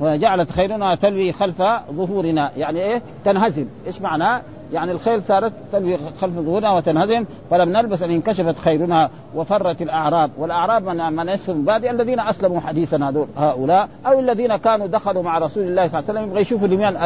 وجعلت 0.00 0.50
خيرنا 0.50 0.94
تلوي 0.94 1.32
خلف 1.32 1.62
ظهورنا. 1.90 2.50
يعني 2.56 2.80
إيه؟ 2.80 3.02
تنهزم. 3.24 3.66
إيش 3.86 4.00
معناه 4.00 4.42
يعني 4.72 4.92
الخيل 4.92 5.22
صارت 5.22 5.52
تلوي 5.72 5.98
خلف 6.20 6.34
ظهورنا 6.34 6.72
وتنهزم 6.72 7.24
فلم 7.50 7.68
نلبس 7.68 8.02
أن 8.02 8.10
انكشفت 8.10 8.58
خيرنا 8.58 9.10
وفرت 9.34 9.82
الأعراب. 9.82 10.30
والأعراب 10.38 10.82
من 10.82 11.12
من 11.12 11.28
يسلم 11.28 11.64
بادي 11.64 11.90
الذين 11.90 12.20
أسلموا 12.20 12.60
حديثا 12.60 12.96
هذول 12.96 13.26
هؤلاء 13.36 13.88
أو 14.06 14.20
الذين 14.20 14.56
كانوا 14.56 14.86
دخلوا 14.86 15.22
مع 15.22 15.38
رسول 15.38 15.62
الله 15.62 15.86
صلى 15.86 16.00
الله 16.00 16.10
عليه 16.10 16.20
وسلم 16.20 16.30
يبغى 16.30 16.40
يشوفوا 16.40 16.68
لمن 16.68 16.96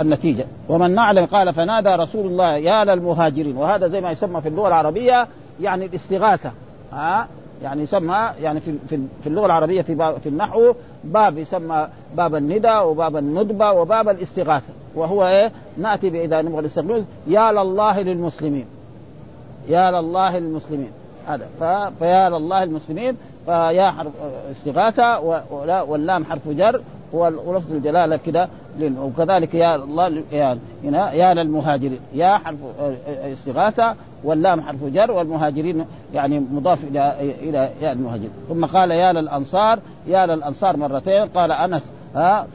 النتيجة. 0.00 0.44
ومن 0.68 0.94
نعلم 0.94 1.26
قال 1.26 1.52
فنادى 1.52 1.88
رسول 1.88 2.26
الله 2.26 2.56
يا 2.56 2.84
للمهاجرين. 2.84 3.56
وهذا 3.56 3.88
زي 3.88 4.00
ما 4.00 4.10
يسمى 4.10 4.40
في 4.40 4.48
اللغة 4.48 4.68
العربية 4.68 5.26
يعني 5.60 5.84
الاستغاثة. 5.84 6.50
ها؟ 6.92 7.26
يعني 7.62 7.82
يسمى 7.82 8.30
يعني 8.42 8.60
في 8.60 8.78
في 9.22 9.26
اللغة 9.26 9.46
العربية 9.46 9.82
في 9.82 9.94
باب 9.94 10.18
في 10.18 10.28
النحو 10.28 10.72
باب 11.04 11.38
يسمى 11.38 11.88
باب 12.16 12.34
الندى 12.34 12.78
وباب 12.78 13.16
الندبة 13.16 13.72
وباب 13.72 14.08
الاستغاثة. 14.08 14.72
وهو 14.94 15.26
إيه؟ 15.26 15.52
نأتي 15.78 16.24
اذا 16.24 16.42
نبغى 16.42 16.62
نستغل 16.66 17.04
يا 17.26 17.52
لله 17.52 18.00
للمسلمين. 18.00 18.66
يا 19.68 19.90
لله 19.90 20.38
للمسلمين. 20.38 20.90
هذا. 21.26 21.48
فيا 21.98 22.28
لله 22.28 22.62
المسلمين 22.62 23.16
فيا 23.46 23.90
حرف 23.90 24.12
استغاثه 24.50 25.20
واللام 25.82 26.24
حرف 26.24 26.48
جر 26.48 26.80
ولفظ 27.12 27.72
الجلالة 27.72 28.16
كده 28.16 28.48
وكذلك 28.80 29.54
يا 29.54 29.76
الله 29.76 30.22
هنا 30.84 31.12
يا 31.12 31.34
للمهاجرين. 31.34 32.00
يا 32.14 32.38
حرف 32.38 32.56
استغاثه 33.08 33.94
واللام 34.24 34.60
حرف 34.60 34.84
جر 34.84 35.12
والمهاجرين 35.12 35.84
يعني 36.14 36.40
مضاف 36.40 36.84
إلى 36.84 37.32
إلى 37.42 37.70
يا 37.80 37.92
المهاجرين 37.92 38.30
ثم 38.48 38.64
قال 38.64 38.90
يا 38.90 39.12
للأنصار 39.12 39.78
يا 40.06 40.26
للأنصار 40.26 40.76
مرتين. 40.76 41.24
قال 41.24 41.52
أنس 41.52 41.92
ها 42.14 42.46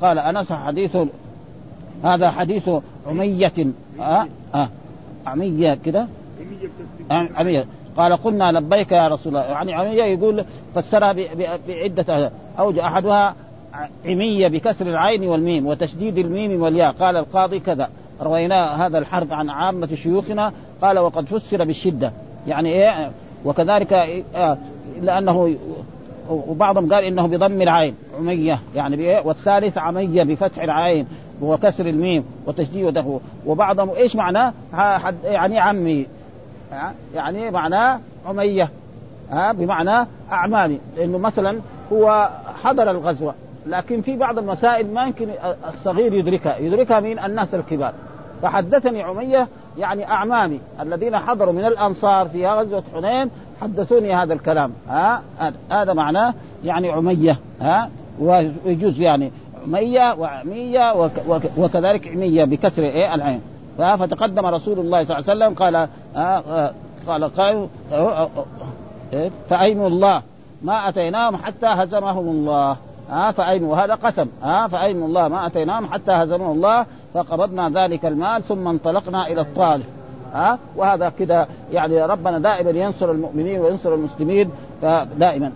قال 0.00 0.18
أنس 0.18 0.52
حديث 0.52 0.96
هذا 2.04 2.30
حديث 2.30 2.70
عمية 3.06 3.52
ها 3.98 4.28
ها 4.54 4.70
عمية 5.26 5.74
كده؟ 5.74 6.06
عمية. 7.10 7.64
قال 7.96 8.16
قلنا 8.16 8.52
لبيك 8.52 8.92
يا 8.92 9.08
رسول 9.08 9.36
الله. 9.36 9.46
يعني 9.46 9.74
عمية 9.74 10.04
يقول 10.04 10.44
فسرها 10.74 11.12
بعدة 11.68 12.30
أوجه 12.58 12.86
أحدها 12.86 13.34
عمية 14.04 14.48
بكسر 14.48 14.86
العين 14.86 15.28
والميم 15.28 15.66
وتشديد 15.66 16.18
الميم 16.18 16.62
والياء. 16.62 16.92
قال 16.92 17.16
القاضي 17.16 17.60
كذا. 17.60 17.88
روينا 18.22 18.86
هذا 18.86 18.98
الحرف 18.98 19.32
عن 19.32 19.50
عامة 19.50 19.86
شيوخنا 19.86 20.52
قال 20.82 20.98
وقد 20.98 21.26
فسر 21.26 21.64
بالشدة. 21.64 22.12
يعني 22.46 22.68
إيه؟ 22.68 23.10
وكذلك 23.44 23.92
إيه 23.92 24.58
لأنه 25.02 25.56
وبعضهم 26.30 26.92
قال 26.92 27.04
إنه 27.04 27.26
بضم 27.26 27.62
العين 27.62 27.94
عمية. 28.18 28.60
يعني 28.74 28.96
بإيه؟ 28.96 29.26
والثالث 29.26 29.78
عمية 29.78 30.24
بفتح 30.24 30.62
العين 30.62 31.06
وكسر 31.42 31.86
الميم 31.86 32.24
وتشديده 32.46 33.20
وبعضهم 33.46 33.90
إيش 33.90 34.16
معناه؟ 34.16 34.52
يعني 35.24 35.60
عمي. 35.60 36.06
يعني 37.14 37.50
معناه 37.50 38.00
عمية. 38.26 38.70
ها 39.30 39.52
بمعنى 39.52 40.06
أعمامي. 40.32 40.80
لأنه 40.96 41.18
مثلا 41.18 41.60
هو 41.92 42.30
حضر 42.62 42.90
الغزوة 42.90 43.34
لكن 43.66 44.02
في 44.02 44.16
بعض 44.16 44.38
المسائل 44.38 44.94
ما 44.94 45.02
يمكن 45.02 45.28
الصغير 45.74 46.12
يدركها. 46.14 46.56
يدركها 46.56 47.00
من 47.00 47.18
الناس 47.18 47.54
الكبار. 47.54 47.92
فحدثني 48.42 49.02
عمية 49.02 49.48
يعني 49.78 50.08
أعمامي 50.08 50.60
الذين 50.80 51.18
حضروا 51.18 51.52
من 51.52 51.64
الأنصار 51.64 52.28
في 52.28 52.46
غزوة 52.46 52.82
حنين 52.94 53.30
حدثوني 53.62 54.14
هذا 54.14 54.34
الكلام. 54.34 54.72
ها؟ 54.88 55.22
هذا 55.70 55.92
معناه 55.92 56.34
يعني 56.64 56.90
عمية 56.90 57.38
ها؟ 57.60 57.90
ويجوز 58.20 59.00
يعني 59.00 59.32
عمية 59.66 60.14
وعمية 60.18 60.94
وكذلك 61.58 62.08
عمية 62.08 62.44
بكسر 62.44 62.82
إيه؟ 62.82 63.14
العين. 63.14 63.40
فتقدم 63.78 64.46
رسول 64.46 64.78
الله 64.78 65.04
صلى 65.04 65.18
الله 65.18 65.30
عليه 65.30 65.44
وسلم 65.44 65.54
قال 65.54 65.88
قال 67.06 67.30
آه 67.92 68.28
إيه؟ 69.12 69.30
فأيم 69.48 69.86
الله 69.86 70.22
ما 70.62 70.88
أتيناهم 70.88 71.36
حتى 71.36 71.66
هزمهم 71.66 72.28
الله. 72.28 72.76
ها؟ 73.10 73.32
فأين 73.32 73.64
وهذا 73.64 73.94
قسم. 73.94 74.26
ها؟ 74.42 74.68
فأين 74.68 75.02
الله 75.02 75.28
ما 75.28 75.46
أتيناهم 75.46 75.86
حتى 75.86 76.12
هزمه 76.12 76.52
الله. 76.52 76.86
فقبضنا 77.16 77.70
ذلك 77.70 78.06
المال 78.06 78.42
ثم 78.42 78.68
انطلقنا 78.68 79.26
إلى 79.26 79.40
الطائف 79.40 79.86
ها؟ 80.32 80.58
وهذا 80.76 81.12
كده 81.18 81.46
يعني 81.72 82.02
ربنا 82.02 82.38
دائما 82.38 82.70
ينصر 82.70 83.10
المؤمنين 83.10 83.60
وينصر 83.60 83.94
المسلمين 83.94 84.50
دائما. 85.18 85.52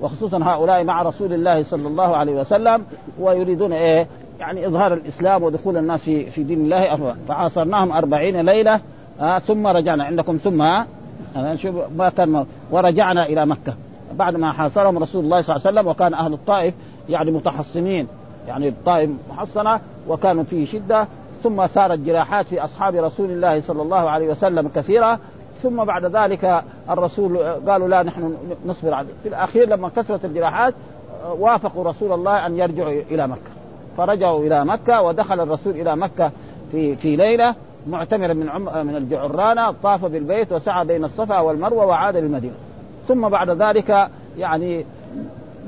وخصوصا 0.00 0.38
هؤلاء 0.42 0.84
مع 0.84 1.02
رسول 1.02 1.32
الله 1.32 1.62
صلى 1.62 1.88
الله 1.88 2.16
عليه 2.16 2.40
وسلم 2.40 2.84
ويريدون 3.18 3.72
إيه؟ 3.72 4.06
يعني 4.40 4.66
إظهار 4.66 4.92
الإسلام 4.94 5.42
ودخول 5.42 5.76
الناس 5.76 6.00
في 6.00 6.30
في 6.30 6.42
دين 6.42 6.60
الله. 6.60 7.14
فعاصرناهم 7.28 7.92
أربعين 7.92 8.40
ليلة 8.40 8.80
آه 9.20 9.38
ثم 9.38 9.66
رجعنا 9.66 10.04
عندكم 10.04 10.36
ثم 10.36 10.62
آه 10.62 11.54
شوف 11.54 11.74
ما 11.96 12.08
كان 12.08 12.46
ورجعنا 12.70 13.26
إلى 13.26 13.46
مكة. 13.46 13.74
بعد 14.14 14.36
ما 14.36 14.52
حاصرهم 14.52 14.98
رسول 14.98 15.24
الله 15.24 15.40
صلى 15.40 15.56
الله 15.56 15.66
عليه 15.66 15.78
وسلم 15.80 15.90
وكان 15.90 16.14
أهل 16.14 16.32
الطائف 16.32 16.74
يعني 17.08 17.30
متحصنين. 17.30 18.08
يعني 18.48 18.68
الطائف 18.68 19.10
محصنة 19.30 19.80
وكانوا 20.08 20.44
فيه 20.44 20.66
شدة 20.66 21.06
ثم 21.42 21.66
صارت 21.66 21.98
جراحات 21.98 22.46
في 22.46 22.64
أصحاب 22.64 22.94
رسول 22.94 23.30
الله 23.30 23.60
صلى 23.60 23.82
الله 23.82 24.10
عليه 24.10 24.28
وسلم 24.28 24.68
كثيرة 24.68 25.18
ثم 25.62 25.84
بعد 25.84 26.04
ذلك 26.04 26.64
الرسول 26.90 27.38
قالوا 27.38 27.88
لا 27.88 28.02
نحن 28.02 28.36
نصبر 28.66 28.94
عليه. 28.94 29.12
في 29.22 29.28
الأخير 29.28 29.68
لما 29.68 29.88
كثرت 29.88 30.24
الجراحات 30.24 30.74
وافقوا 31.38 31.84
رسول 31.84 32.12
الله 32.12 32.46
أن 32.46 32.58
يرجعوا 32.58 33.02
إلى 33.10 33.28
مكة. 33.28 33.50
فرجعوا 33.96 34.40
إلى 34.46 34.64
مكة 34.64 35.02
ودخل 35.02 35.40
الرسول 35.40 35.72
إلى 35.72 35.96
مكة 35.96 36.30
في 36.72 36.96
في 36.96 37.16
ليلة 37.16 37.54
معتمرا 37.86 38.34
من 38.34 38.48
عم 38.48 38.86
من 38.86 38.96
الجعرانة 38.96 39.74
طاف 39.82 40.04
بالبيت 40.04 40.52
وسعى 40.52 40.86
بين 40.86 41.04
الصفا 41.04 41.40
والمروة 41.40 41.86
وعاد 41.86 42.16
للمدينة. 42.16 42.54
ثم 43.08 43.28
بعد 43.28 43.50
ذلك 43.50 44.08
يعني 44.38 44.84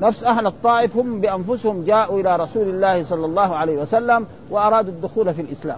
نفس 0.01 0.23
أهل 0.23 0.47
الطائف 0.47 0.97
هم 0.97 1.21
بأنفسهم 1.21 1.83
جاءوا 1.83 2.19
إلى 2.19 2.35
رسول 2.35 2.69
الله 2.69 3.03
صلى 3.03 3.25
الله 3.25 3.55
عليه 3.55 3.81
وسلم 3.81 4.25
وأرادوا 4.49 4.91
الدخول 4.91 5.33
في 5.33 5.41
الإسلام. 5.41 5.77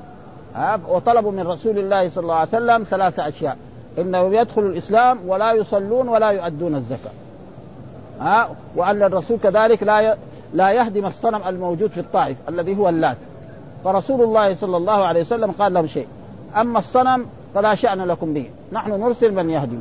وطلبوا 0.90 1.32
من 1.32 1.48
رسول 1.48 1.78
الله 1.78 2.10
صلى 2.10 2.22
الله 2.22 2.36
عليه 2.36 2.50
وسلم 2.50 2.84
ثلاث 2.84 3.20
أشياء. 3.20 3.58
انه 3.98 4.36
يدخل 4.36 4.62
الإسلام 4.62 5.20
ولا 5.28 5.54
يصلون 5.54 6.08
ولا 6.08 6.30
يؤدون 6.30 6.76
الزكاة. 6.76 7.12
ها 8.20 8.50
وأن 8.76 9.04
الرسول 9.04 9.38
كذلك 9.38 9.84
لا 9.84 10.18
لا 10.54 10.72
يهدم 10.72 11.06
الصنم 11.06 11.42
الموجود 11.48 11.90
في 11.90 12.00
الطائف 12.00 12.38
الذي 12.50 12.78
هو 12.78 12.90
اللات. 12.90 13.18
فرسول 13.84 14.22
الله 14.22 14.56
صلى 14.56 14.78
الله 14.78 15.06
عليه 15.06 15.22
وسلم 15.22 15.52
قال 15.52 15.74
لهم 15.74 15.88
شيء 15.88 16.08
أما 16.56 16.80
الصنم 16.80 17.26
فلا 17.54 17.76
شأن 17.76 18.02
لكم 18.02 18.34
به. 18.34 18.50
نحن 18.72 18.92
نرسل 18.92 19.34
من 19.34 19.50
يهدم. 19.50 19.80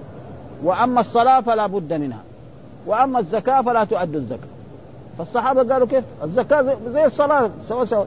وأما 0.65 1.01
الصلاة 1.01 1.41
فلا 1.41 1.67
بد 1.67 1.93
منها. 1.93 2.21
وأما 2.87 3.19
الزكاة 3.19 3.63
فلا 3.63 3.85
تؤدوا 3.85 4.21
الزكاة. 4.21 4.49
فالصحابة 5.19 5.73
قالوا 5.73 5.87
كيف؟ 5.87 6.05
الزكاة 6.25 6.77
زي 6.93 7.05
الصلاة 7.05 7.51
سوا 7.69 7.85
سوا 7.85 8.05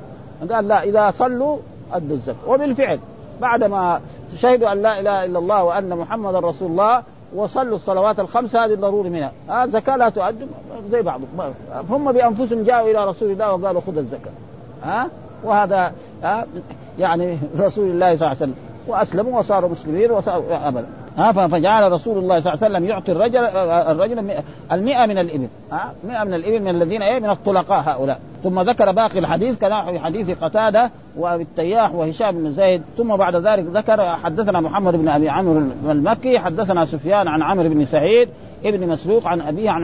قال 0.51 0.67
لا 0.67 0.83
إذا 0.83 1.11
صلوا 1.11 1.57
أدوا 1.93 2.15
الزكاة. 2.15 2.49
وبالفعل 2.49 2.99
بعدما 3.41 4.01
شهدوا 4.37 4.71
أن 4.71 4.81
لا 4.81 4.99
إله 4.99 5.25
إلا 5.25 5.39
الله 5.39 5.63
وأن 5.63 5.97
محمدا 5.97 6.39
رسول 6.39 6.71
الله 6.71 7.03
وصلوا 7.35 7.75
الصلوات 7.75 8.19
الخمس 8.19 8.55
هذه 8.55 8.75
ضروري 8.75 9.09
منها. 9.09 9.31
آه 9.49 9.65
زكاة 9.65 9.95
لا 9.97 10.09
تؤدوا 10.09 10.47
زي 10.91 11.01
بعض. 11.01 11.21
هم 11.89 12.11
بأنفسهم 12.11 12.63
جاءوا 12.63 12.91
إلى 12.91 13.05
رسول 13.05 13.31
الله 13.31 13.53
وقالوا 13.53 13.81
خذ 13.81 13.97
الزكاة. 13.97 14.31
ها 14.83 15.03
آه 15.03 15.09
وهذا 15.43 15.91
آه 16.23 16.45
يعني 16.99 17.37
رسول 17.59 17.89
الله 17.89 18.15
صلى 18.15 18.27
الله 18.27 18.27
عليه 18.27 18.37
وسلم. 18.37 18.55
وأسلموا 18.87 19.39
وصاروا 19.39 19.69
مسلمين 19.69 20.11
وصاروا 20.11 20.67
ابدا. 20.67 20.87
ها 21.19 21.47
فجعل 21.47 21.91
رسول 21.91 22.17
الله 22.17 22.39
صلى 22.39 22.53
الله 22.53 22.65
عليه 22.65 22.75
وسلم 22.75 22.89
يعطي 22.89 23.11
الرجل 23.11 23.45
الرجل 23.91 24.19
المئة 24.71 25.05
من 25.05 25.17
الإبل 25.17 25.47
ها 25.71 25.93
مئة 26.03 26.23
من 26.23 26.33
الإبل 26.33 26.59
من 26.59 26.69
الذين 26.69 27.01
إيه 27.01 27.19
من 27.19 27.29
الطلقاء 27.29 27.83
هؤلاء. 27.89 28.19
ثم 28.43 28.61
ذكر 28.61 28.91
باقي 28.91 29.19
الحديث 29.19 29.59
كنحو 29.59 29.99
حديث 29.99 30.43
قتادة 30.43 30.91
والتياح 31.17 31.95
وهشام 31.95 32.31
بن 32.31 32.51
زيد. 32.51 32.81
ثم 32.97 33.15
بعد 33.15 33.35
ذلك 33.35 33.65
ذكر 33.65 34.01
حدثنا 34.01 34.59
محمد 34.59 34.95
بن 34.95 35.07
أبي 35.07 35.29
عمرو 35.29 35.61
المكي 35.91 36.39
حدثنا 36.39 36.85
سفيان 36.85 37.27
عن 37.27 37.41
عمرو 37.41 37.69
بن 37.69 37.85
سعيد 37.85 38.29
ابن 38.65 38.89
مسروق 38.89 39.27
عن 39.27 39.41
أبيه 39.41 39.69
عن 39.69 39.83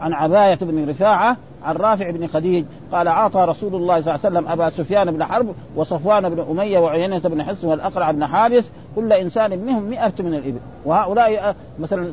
عن 0.00 0.12
عباية 0.12 0.58
بن 0.60 0.88
رفاعة 0.88 1.36
عن 1.64 1.76
رافع 1.76 2.10
بن 2.10 2.26
خديج 2.26 2.64
قال 2.92 3.08
أعطى 3.08 3.44
رسول 3.48 3.74
الله 3.74 4.00
صلى 4.00 4.14
الله 4.14 4.26
عليه 4.26 4.36
وسلم 4.38 4.48
أبا 4.48 4.70
سفيان 4.70 5.10
بن 5.10 5.24
حرب 5.24 5.46
وصفوان 5.76 6.28
بن 6.28 6.46
أمية 6.50 6.78
وعيينة 6.78 7.18
بن 7.18 7.42
حصن 7.42 7.68
والأقرع 7.68 8.10
بن 8.10 8.26
حارس 8.26 8.70
كل 8.96 9.12
إنسان 9.12 9.58
منهم 9.58 9.82
مئة 9.82 10.12
من 10.18 10.34
الإبل. 10.34 10.58
وهؤلاء 10.84 11.56
مثلا 11.78 12.12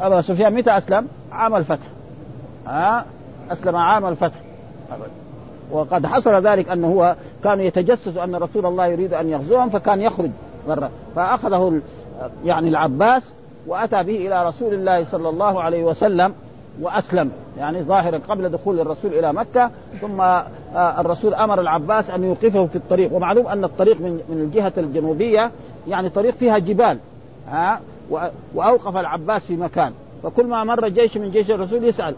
أبا 0.00 0.20
سفيان 0.20 0.54
متى 0.54 0.78
أسلم؟ 0.78 1.08
عام 1.32 1.54
الفتح. 1.56 1.86
ها 2.66 3.04
أسلم 3.50 3.76
عام 3.76 4.06
الفتح. 4.06 4.40
وقد 5.70 6.06
حصل 6.06 6.46
ذلك 6.46 6.68
أنه 6.68 6.86
هو 6.86 7.16
كان 7.44 7.60
يتجسس 7.60 8.16
أن 8.16 8.34
رسول 8.36 8.66
الله 8.66 8.86
يريد 8.86 9.14
أن 9.14 9.28
يغزوهم 9.28 9.68
فكان 9.68 10.00
يخرج 10.00 10.30
مرة 10.68 10.90
فأخذه 11.16 11.80
يعني 12.44 12.68
العباس 12.68 13.22
وأتى 13.66 14.02
به 14.02 14.26
إلى 14.26 14.48
رسول 14.48 14.74
الله 14.74 15.04
صلى 15.04 15.28
الله 15.28 15.62
عليه 15.62 15.84
وسلم 15.84 16.34
وأسلم 16.80 17.30
يعني 17.58 17.82
ظاهرا 17.82 18.20
قبل 18.28 18.48
دخول 18.48 18.80
الرسول 18.80 19.14
إلى 19.14 19.32
مكة 19.32 19.70
ثم 20.00 20.20
الرسول 20.76 21.34
أمر 21.34 21.60
العباس 21.60 22.10
أن 22.10 22.24
يوقفه 22.24 22.66
في 22.66 22.76
الطريق 22.76 23.12
ومعلوم 23.12 23.46
أن 23.46 23.64
الطريق 23.64 24.00
من 24.00 24.20
من 24.28 24.40
الجهة 24.40 24.72
الجنوبية 24.78 25.50
يعني 25.88 26.08
طريق 26.08 26.34
فيها 26.34 26.58
جبال 26.58 26.98
ها 27.48 27.80
وأوقف 28.54 28.96
العباس 28.96 29.42
في 29.42 29.56
مكان 29.56 29.92
فكل 30.22 30.46
ما 30.46 30.64
مر 30.64 30.88
جيش 30.88 31.16
من 31.16 31.30
جيش 31.30 31.50
الرسول 31.50 31.84
يسأل 31.84 32.14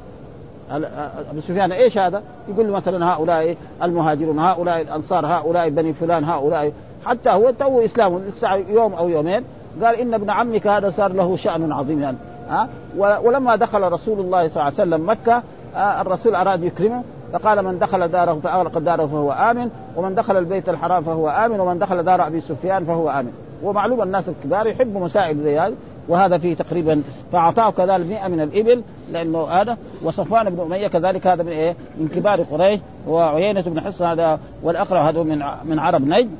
أبو 1.30 1.40
سفيان 1.40 1.72
إيش 1.72 1.98
هذا؟ 1.98 2.22
يقول 2.48 2.66
له 2.66 2.72
مثلا 2.76 3.12
هؤلاء 3.12 3.56
المهاجرون 3.82 4.38
هؤلاء 4.38 4.80
الأنصار 4.80 5.26
هؤلاء 5.26 5.68
بني 5.68 5.92
فلان 5.92 6.24
هؤلاء 6.24 6.72
حتى 7.06 7.30
هو 7.30 7.50
تو 7.50 7.84
إسلامه 7.84 8.20
يوم 8.68 8.92
أو 8.92 9.08
يومين 9.08 9.44
قال 9.82 9.96
إن 9.96 10.14
ابن 10.14 10.30
عمك 10.30 10.66
هذا 10.66 10.90
صار 10.90 11.12
له 11.12 11.36
شأن 11.36 11.72
عظيم 11.72 12.02
يعني. 12.02 12.16
ها؟ 12.48 12.68
ولما 12.96 13.56
دخل 13.56 13.92
رسول 13.92 14.20
الله 14.20 14.48
صلى 14.48 14.56
الله 14.56 14.64
عليه 14.64 14.74
وسلم 14.74 15.10
مكة 15.10 15.42
الرسول 15.76 16.34
أراد 16.34 16.64
يكرمه 16.64 17.02
فقال 17.32 17.64
من 17.64 17.78
دخل 17.78 18.08
داره 18.08 18.34
فاغلق 18.34 18.78
داره 18.78 19.06
فهو 19.06 19.32
آمن 19.32 19.70
ومن 19.96 20.14
دخل 20.14 20.36
البيت 20.36 20.68
الحرام 20.68 21.02
فهو 21.02 21.28
آمن 21.28 21.60
ومن 21.60 21.78
دخل 21.78 22.02
دار 22.02 22.26
أبي 22.26 22.40
سفيان 22.40 22.84
فهو 22.84 23.10
آمن. 23.10 23.32
ومعلوم 23.62 24.02
الناس 24.02 24.28
الكبار 24.28 24.66
يحبوا 24.66 25.00
مسائل 25.00 25.38
زي 25.38 25.58
هذه 25.58 25.74
وهذا 26.10 26.38
فيه 26.38 26.54
تقريبا 26.54 27.02
فأعطاه 27.32 27.70
كذلك 27.70 28.06
100 28.06 28.28
من 28.28 28.40
الإبل 28.40 28.82
لأنه 29.12 29.48
هذا 29.48 29.76
وصفوان 30.02 30.50
بن 30.50 30.60
أمية 30.60 30.88
كذلك 30.88 31.26
هذا 31.26 31.42
من 31.42 31.52
إيه؟ 31.52 31.74
من 31.98 32.08
كبار 32.08 32.42
قريش 32.42 32.80
وعيينة 33.08 33.60
بن 33.60 33.80
حصن 33.80 34.04
هذا 34.04 34.38
والاقرع 34.62 35.08
هذا 35.08 35.22
من 35.22 35.42
من 35.64 35.78
عرب 35.78 36.02
نجد. 36.08 36.30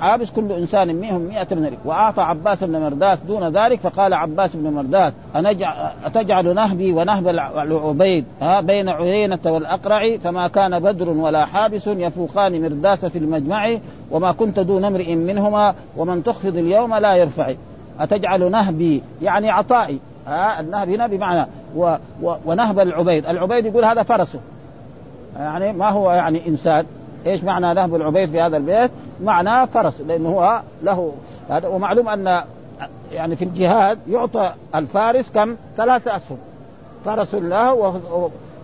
حابس 0.00 0.30
كل 0.30 0.52
إنسان 0.52 0.94
منهم 0.94 1.20
100 1.20 1.46
من 1.50 1.58
الإبل. 1.58 1.76
وأعطى 1.84 2.22
عباس 2.22 2.64
بن 2.64 2.80
مرداس 2.80 3.20
دون 3.20 3.48
ذلك 3.48 3.80
فقال 3.80 4.14
عباس 4.14 4.56
بن 4.56 4.72
مرداس 4.72 5.12
أتجعل 6.04 6.54
نهبي 6.54 6.92
ونهب 6.92 7.28
العبيد؟ 7.28 8.24
بين 8.60 8.88
عيينة 8.88 9.38
والأقرع 9.46 10.16
فما 10.16 10.48
كان 10.48 10.78
بدر 10.78 11.08
ولا 11.08 11.46
حابس 11.46 11.86
يفوقان 11.86 12.62
مرداس 12.62 13.06
في 13.06 13.18
المجمع 13.18 13.78
وما 14.10 14.32
كنت 14.32 14.60
دون 14.60 14.84
امرئ 14.84 15.14
منهما 15.14 15.74
ومن 15.96 16.22
تخفض 16.22 16.56
اليوم 16.56 16.94
لا 16.94 17.14
يرفع 17.14 17.54
أتجعل 18.00 18.50
نهبي؟ 18.50 19.02
يعني 19.22 19.50
عطائي. 19.50 19.98
ها 20.26 20.60
النهب 20.60 20.88
هنا 20.88 21.06
بمعنى 21.06 21.46
و 21.76 21.96
و 22.22 22.34
ونهب 22.44 22.80
العبيد. 22.80 23.26
العبيد 23.26 23.66
يقول 23.66 23.84
هذا 23.84 24.02
فرسه. 24.02 24.40
يعني 25.38 25.72
ما 25.72 25.88
هو 25.88 26.12
يعني 26.12 26.48
إنسان. 26.48 26.86
إيش 27.26 27.44
معنى 27.44 27.74
نهب 27.74 27.94
العبيد 27.94 28.30
في 28.30 28.40
هذا 28.40 28.56
البيت؟ 28.56 28.90
معناه 29.22 29.64
فرس 29.64 30.00
لأنه 30.00 30.28
هو 30.28 30.60
له 30.82 31.12
هذا. 31.50 31.68
ومعلوم 31.68 32.08
أن 32.08 32.42
يعني 33.12 33.36
في 33.36 33.44
الجهاد 33.44 33.98
يعطى 34.08 34.52
الفارس 34.74 35.30
كم؟ 35.30 35.56
ثلاثة 35.76 36.16
أسهم. 36.16 36.38
فرس 37.04 37.34
له 37.34 38.00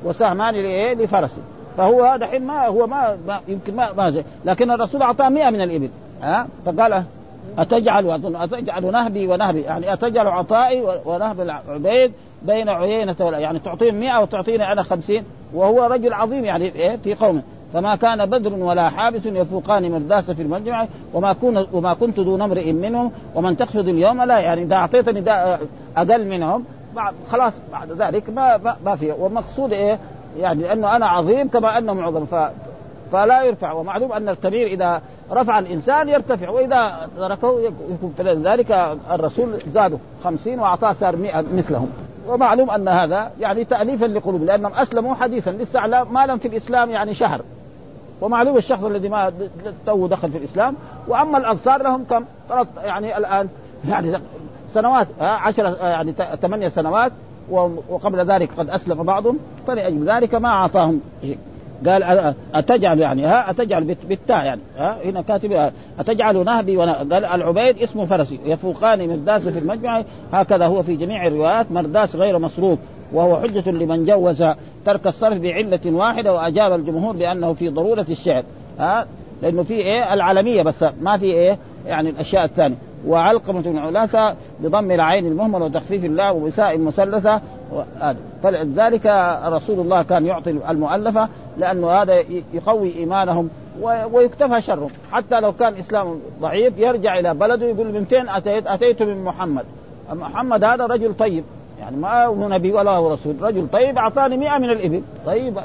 وسهمان 0.05 0.55
لفرسه. 0.93 1.43
فهو 1.77 2.17
دحين 2.21 2.47
ما 2.47 2.67
هو 2.67 2.87
ما, 2.87 3.17
ما 3.27 3.41
يمكن 3.49 3.77
ما, 3.77 3.93
ما 3.93 4.11
زي. 4.11 4.25
لكن 4.45 4.71
الرسول 4.71 5.03
أعطاه 5.03 5.29
100 5.29 5.51
من 5.51 5.61
الإبل. 5.61 5.91
ها 6.23 6.47
فقال 6.67 7.03
أتجعل 7.59 8.11
أظن 8.11 8.37
أتجعل 8.37 8.93
نهبي 8.93 9.27
ونهبي. 9.27 9.61
يعني 9.61 9.93
أتجعل 9.93 10.27
عطائي 10.27 10.83
ونهب 11.05 11.41
العبيد 11.41 12.13
بين 12.43 12.69
عيينة 12.69 13.17
يعني 13.21 13.59
تعطيهم 13.59 13.95
100 13.95 14.23
وتعطيني 14.23 14.73
أنا 14.73 14.83
50 14.83 15.25
وهو 15.55 15.85
رجل 15.85 16.13
عظيم 16.13 16.45
يعني 16.45 16.65
إيه؟ 16.65 16.97
في 16.97 17.15
قومه. 17.15 17.43
فما 17.73 17.97
كان 17.97 18.27
بدر 18.27 18.55
ولا 18.55 18.89
حابس 18.89 19.27
يفوقان 19.27 19.93
مرداس 19.93 20.31
في 20.31 20.43
المجمع 20.43 20.87
وما 21.15 21.33
كن 21.33 21.67
وما 21.73 21.95
كنت 21.95 22.21
دون 22.21 22.43
امرئ 22.43 22.73
منهم 22.73 23.13
ومن 23.35 23.57
تقصد 23.57 23.89
اليوم 23.89 24.23
لا. 24.23 24.39
يعني 24.39 24.63
إذا 24.63 24.77
أعطيتني 24.77 25.31
أقل 25.97 26.29
منهم 26.29 26.65
خلاص 27.29 27.53
بعد 27.73 27.93
ذلك 27.93 28.31
ما 28.31 28.77
ما 28.85 28.97
في. 28.97 29.11
والمقصود 29.11 29.73
إيه؟ 29.73 29.99
يعني 30.41 30.63
لأنه 30.63 30.97
أنا 30.97 31.07
عظيم 31.07 31.49
كما 31.49 31.79
أنهم 31.79 32.05
عظم. 32.05 32.27
فلا 33.13 33.43
يرفع. 33.43 33.73
ومعلوم 33.73 34.13
أن 34.13 34.29
الكبير 34.29 34.67
إذا 34.67 35.03
رفع 35.33 35.59
الإنسان 35.59 36.09
يرتفع 36.09 36.51
وإذا 36.51 37.09
تركه 37.17 37.61
يكون 37.61 38.15
ذلك 38.19 38.97
الرسول 39.11 39.59
زاده 39.69 39.99
خمسين 40.25 40.61
وأعطاه 40.61 40.93
صار 40.93 41.17
100 41.17 41.45
مثلهم. 41.55 41.89
ومعلوم 42.29 42.71
أن 42.71 42.89
هذا 42.89 43.31
يعني 43.41 43.65
تاليفا 43.65 44.05
لقلوب 44.05 44.43
لانهم 44.43 44.73
أسلموا 44.73 45.15
حديثا 45.15 45.51
لسه 45.51 46.05
ما 46.05 46.27
لم 46.27 46.39
في 46.39 46.49
الإسلام 46.49 46.91
يعني 46.91 47.15
شهر. 47.15 47.41
ومعلوم 48.21 48.57
الشخص 48.57 48.85
الذي 48.85 49.09
ما 49.09 49.33
تو 49.87 50.07
دخل 50.07 50.31
في 50.31 50.39
الإسلام. 50.39 50.77
وأما 51.09 51.39
الأنصار 51.39 51.83
لهم 51.83 52.05
كم؟ 52.05 52.25
يعني 52.85 53.19
الآن 53.19 53.49
يعني 53.91 54.19
سنوات 54.73 55.07
عشر 55.21 55.77
يعني 55.81 56.13
ثمانية 56.43 56.69
سنوات 56.69 57.13
وقبل 57.89 58.31
ذلك 58.33 58.51
قد 58.59 58.71
أسلم 58.71 59.03
بعضهم 59.03 59.39
فلأجل 59.67 60.11
ذلك 60.11 60.35
ما 60.35 60.49
أعطاهم 60.49 61.01
شيء. 61.23 61.39
قال 61.87 62.35
أتجعل 62.55 63.01
يعني 63.01 63.27
ها 63.27 63.51
أتجعل 63.51 63.97
بالتاء 64.09 64.45
يعني 64.45 64.61
ها 64.79 64.97
هنا 65.05 65.23
كاتب 65.23 65.71
أتجعل 65.99 66.45
نهبي 66.45 66.77
قال 66.77 67.25
العبيد 67.25 67.83
اسمه 67.83 68.07
فرسي 68.07 68.39
يفوقان 68.45 69.09
مرداس 69.09 69.49
في 69.49 69.59
المجمع 69.59 70.05
هكذا 70.33 70.67
هو 70.67 70.83
في 70.83 70.97
جميع 70.97 71.27
الروايات 71.27 71.73
مرداس 71.73 72.17
غير 72.17 72.39
مصروف 72.39 72.79
وهو 73.13 73.37
حجة 73.37 73.71
لمن 73.71 74.05
جوز 74.05 74.43
ترك 74.85 75.07
الصرف 75.07 75.39
بعلة 75.39 75.81
واحدة 75.87 76.35
وأجاب 76.35 76.73
الجمهور 76.73 77.17
بأنه 77.17 77.53
في 77.53 77.69
ضرورة 77.69 78.07
الشعر 78.11 78.43
ها 78.79 79.07
لأنه 79.43 79.63
في 79.63 79.75
إيه 79.75 80.15
العالمية 80.15 80.63
بس 80.63 80.85
ما 81.01 81.19
في 81.19 81.27
إيه 81.27 81.59
يعني 81.87 82.11
الأشياء 82.11 82.45
الثانية. 82.45 82.77
وعلقمة 83.07 83.61
بن 83.61 83.79
علاسة 83.79 84.37
بضم 84.61 84.91
العين 84.91 85.27
المهمل 85.27 85.63
وتخفيف 85.63 86.05
الله 86.05 86.33
وبساء 86.33 86.79
مثلثة 86.79 87.41
فلذلك 88.43 89.07
رسول 89.45 89.81
الله 89.81 90.03
كان 90.03 90.27
يعطي 90.27 90.51
المؤلفة 90.51 91.29
لأنه 91.59 91.91
هذا 91.91 92.15
يقوي 92.55 92.97
إيمانهم 92.97 93.51
ويكتفى 94.13 94.61
شرهم. 94.61 94.91
حتى 95.13 95.41
لو 95.41 95.53
كان 95.53 95.75
إسلام 95.75 96.21
ضعيف 96.41 96.79
يرجع 96.79 97.19
إلى 97.19 97.35
بلده 97.35 97.67
يقول 97.67 97.93
من 97.93 98.05
فين 98.05 98.29
أتيت 98.29 98.67
أتيت 98.67 99.03
من 99.03 99.25
محمد. 99.25 99.65
محمد 100.13 100.65
هذا 100.65 100.87
رجل 100.87 101.15
طيب. 101.15 101.45
يعني 101.87 101.99
ما 101.99 102.25
هو 102.25 102.49
نبي 102.49 102.73
ولا 102.73 102.91
هو 102.91 103.13
رسول 103.13 103.43
رجل 103.43 103.69
طيب 103.69 103.99
أعطاني 103.99 104.37
مئة 104.37 104.59
من 104.59 104.71
الإبل. 104.71 105.03
طيب 105.27 105.59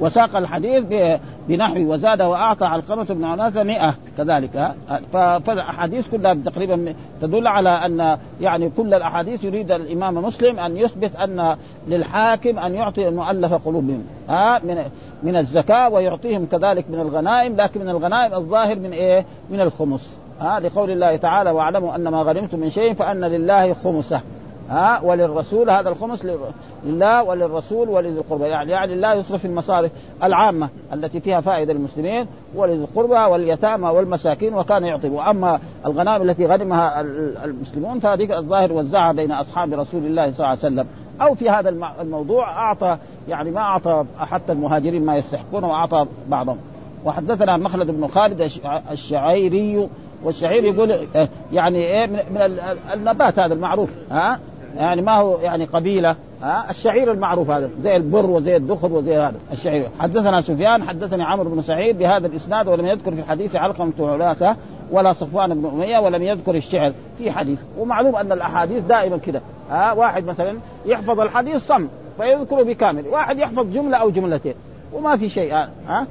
وساق 0.00 0.36
الحديث 0.36 0.84
بنحو 1.48 1.92
وزاد 1.92 2.22
وأعطى 2.22 2.64
علقمة 2.64 3.04
بن 3.04 3.24
عناسة 3.24 3.62
مئة 3.62 3.94
كذلك. 4.16 4.74
فالأحاديث 5.12 6.08
كلها 6.10 6.34
تقريبا 6.34 6.94
تدل 7.22 7.46
على 7.46 7.68
أن 7.68 8.18
يعني 8.40 8.70
كل 8.70 8.94
الأحاديث 8.94 9.44
يريد 9.44 9.72
الإمام 9.72 10.14
مسلم 10.14 10.58
أن 10.58 10.76
يثبت 10.76 11.16
أن 11.16 11.56
للحاكم 11.88 12.58
أن 12.58 12.74
يعطي 12.74 13.08
المؤلف 13.08 13.54
قلوبهم. 13.54 14.04
ها 14.28 14.58
من 14.58 14.84
من 15.22 15.36
الزكاة 15.36 15.88
ويعطيهم 15.88 16.46
كذلك 16.46 16.84
من 16.90 17.00
الغنائم 17.00 17.56
لكن 17.56 17.80
من 17.80 17.88
الغنائم 17.88 18.34
الظاهر 18.34 18.78
من 18.78 18.92
إيه؟ 18.92 19.24
من 19.50 19.60
الخمس. 19.60 20.16
ها 20.40 20.60
لقول 20.60 20.90
الله 20.90 21.16
تعالى 21.16 21.50
واعلموا 21.50 21.96
أن 21.96 22.08
ما 22.08 22.22
غنمتم 22.22 22.60
من 22.60 22.70
شيء 22.70 22.94
فأن 22.94 23.24
لله 23.24 23.74
خمسه. 23.74 24.20
ها 24.70 25.00
وللرسول 25.02 25.70
هذا 25.70 25.88
الخمس 25.88 26.26
لله 26.84 27.24
وللرسول 27.24 27.88
ولذي 27.88 28.18
القربى. 28.18 28.44
يعني 28.44 28.72
يعني 28.72 28.92
الله 28.92 29.14
يصرف 29.14 29.44
المصارف 29.44 29.92
العامة 30.22 30.68
التي 30.92 31.20
فيها 31.20 31.40
فائدة 31.40 31.72
للمسلمين 31.72 32.26
ولذي 32.54 32.84
القربى 32.84 33.32
واليتامى 33.32 33.88
والمساكين 33.88 34.54
وكان 34.54 34.84
يعطي. 34.84 35.08
وأما 35.08 35.60
الغنائم 35.86 36.22
التي 36.22 36.46
غنمها 36.46 37.00
المسلمون 37.44 37.98
فهذه 37.98 38.38
الظاهر 38.38 38.72
وزعها 38.72 39.12
بين 39.12 39.32
أصحاب 39.32 39.72
رسول 39.72 40.06
الله 40.06 40.30
صلى 40.30 40.38
الله 40.38 40.48
عليه 40.48 40.58
وسلم. 40.58 40.86
أو 41.22 41.34
في 41.34 41.50
هذا 41.50 41.68
الموضوع 42.00 42.50
أعطى 42.50 42.98
يعني 43.28 43.50
ما 43.50 43.60
أعطى 43.60 44.04
حتى 44.18 44.52
المهاجرين 44.52 45.04
ما 45.04 45.16
يستحقون 45.16 45.64
وأعطى 45.64 46.06
بعضهم. 46.28 46.58
وحدثنا 47.04 47.56
مخلد 47.56 47.90
بن 47.90 48.06
خالد 48.06 48.50
الشعيري 48.90 49.88
والشعير 50.24 50.64
يقول 50.64 51.08
يعني 51.52 51.78
إيه 51.78 52.06
من 52.06 52.58
النبات 52.92 53.38
هذا 53.38 53.54
المعروف 53.54 53.90
ها؟ 54.10 54.38
يعني 54.76 55.02
ما 55.02 55.16
هو 55.16 55.38
يعني 55.38 55.64
قبيلة 55.64 56.16
ها؟ 56.42 56.70
الشعير 56.70 57.12
المعروف 57.12 57.50
هذا 57.50 57.70
زي 57.82 57.96
البر 57.96 58.30
وزي 58.30 58.56
الدخر 58.56 58.92
وزي 58.92 59.16
هذا 59.16 59.36
الشعير. 59.52 59.88
حدثنا 60.00 60.40
سفيان 60.40 60.82
حدثني 60.82 61.24
عمرو 61.24 61.50
بن 61.50 61.62
سعيد 61.62 61.98
بهذا 61.98 62.26
الإسناد 62.26 62.68
ولم 62.68 62.86
يذكر 62.86 63.10
في 63.10 63.20
الحديث 63.20 63.56
علقمة 63.56 63.92
علاثة 64.00 64.56
ولا 64.90 65.12
صفوان 65.12 65.54
بن 65.54 65.66
أمية 65.66 65.98
ولم 65.98 66.22
يذكر 66.22 66.54
الشعر 66.54 66.92
في 67.18 67.30
حديث. 67.30 67.60
ومعلوم 67.78 68.16
أن 68.16 68.32
الأحاديث 68.32 68.84
دائما 68.84 69.16
كده 69.16 69.40
ها؟ 69.70 69.92
واحد 69.92 70.24
مثلا 70.24 70.58
يحفظ 70.86 71.20
الحديث 71.20 71.66
صم 71.66 71.88
فيذكره 72.16 72.62
بكامل 72.62 73.08
واحد 73.08 73.38
يحفظ 73.38 73.72
جملة 73.72 73.96
أو 73.96 74.10
جملتين 74.10 74.54
وما 74.92 75.16
في 75.16 75.28
شيء 75.28 75.54
ها؟ 75.54 75.70
ها؟ 75.88 76.06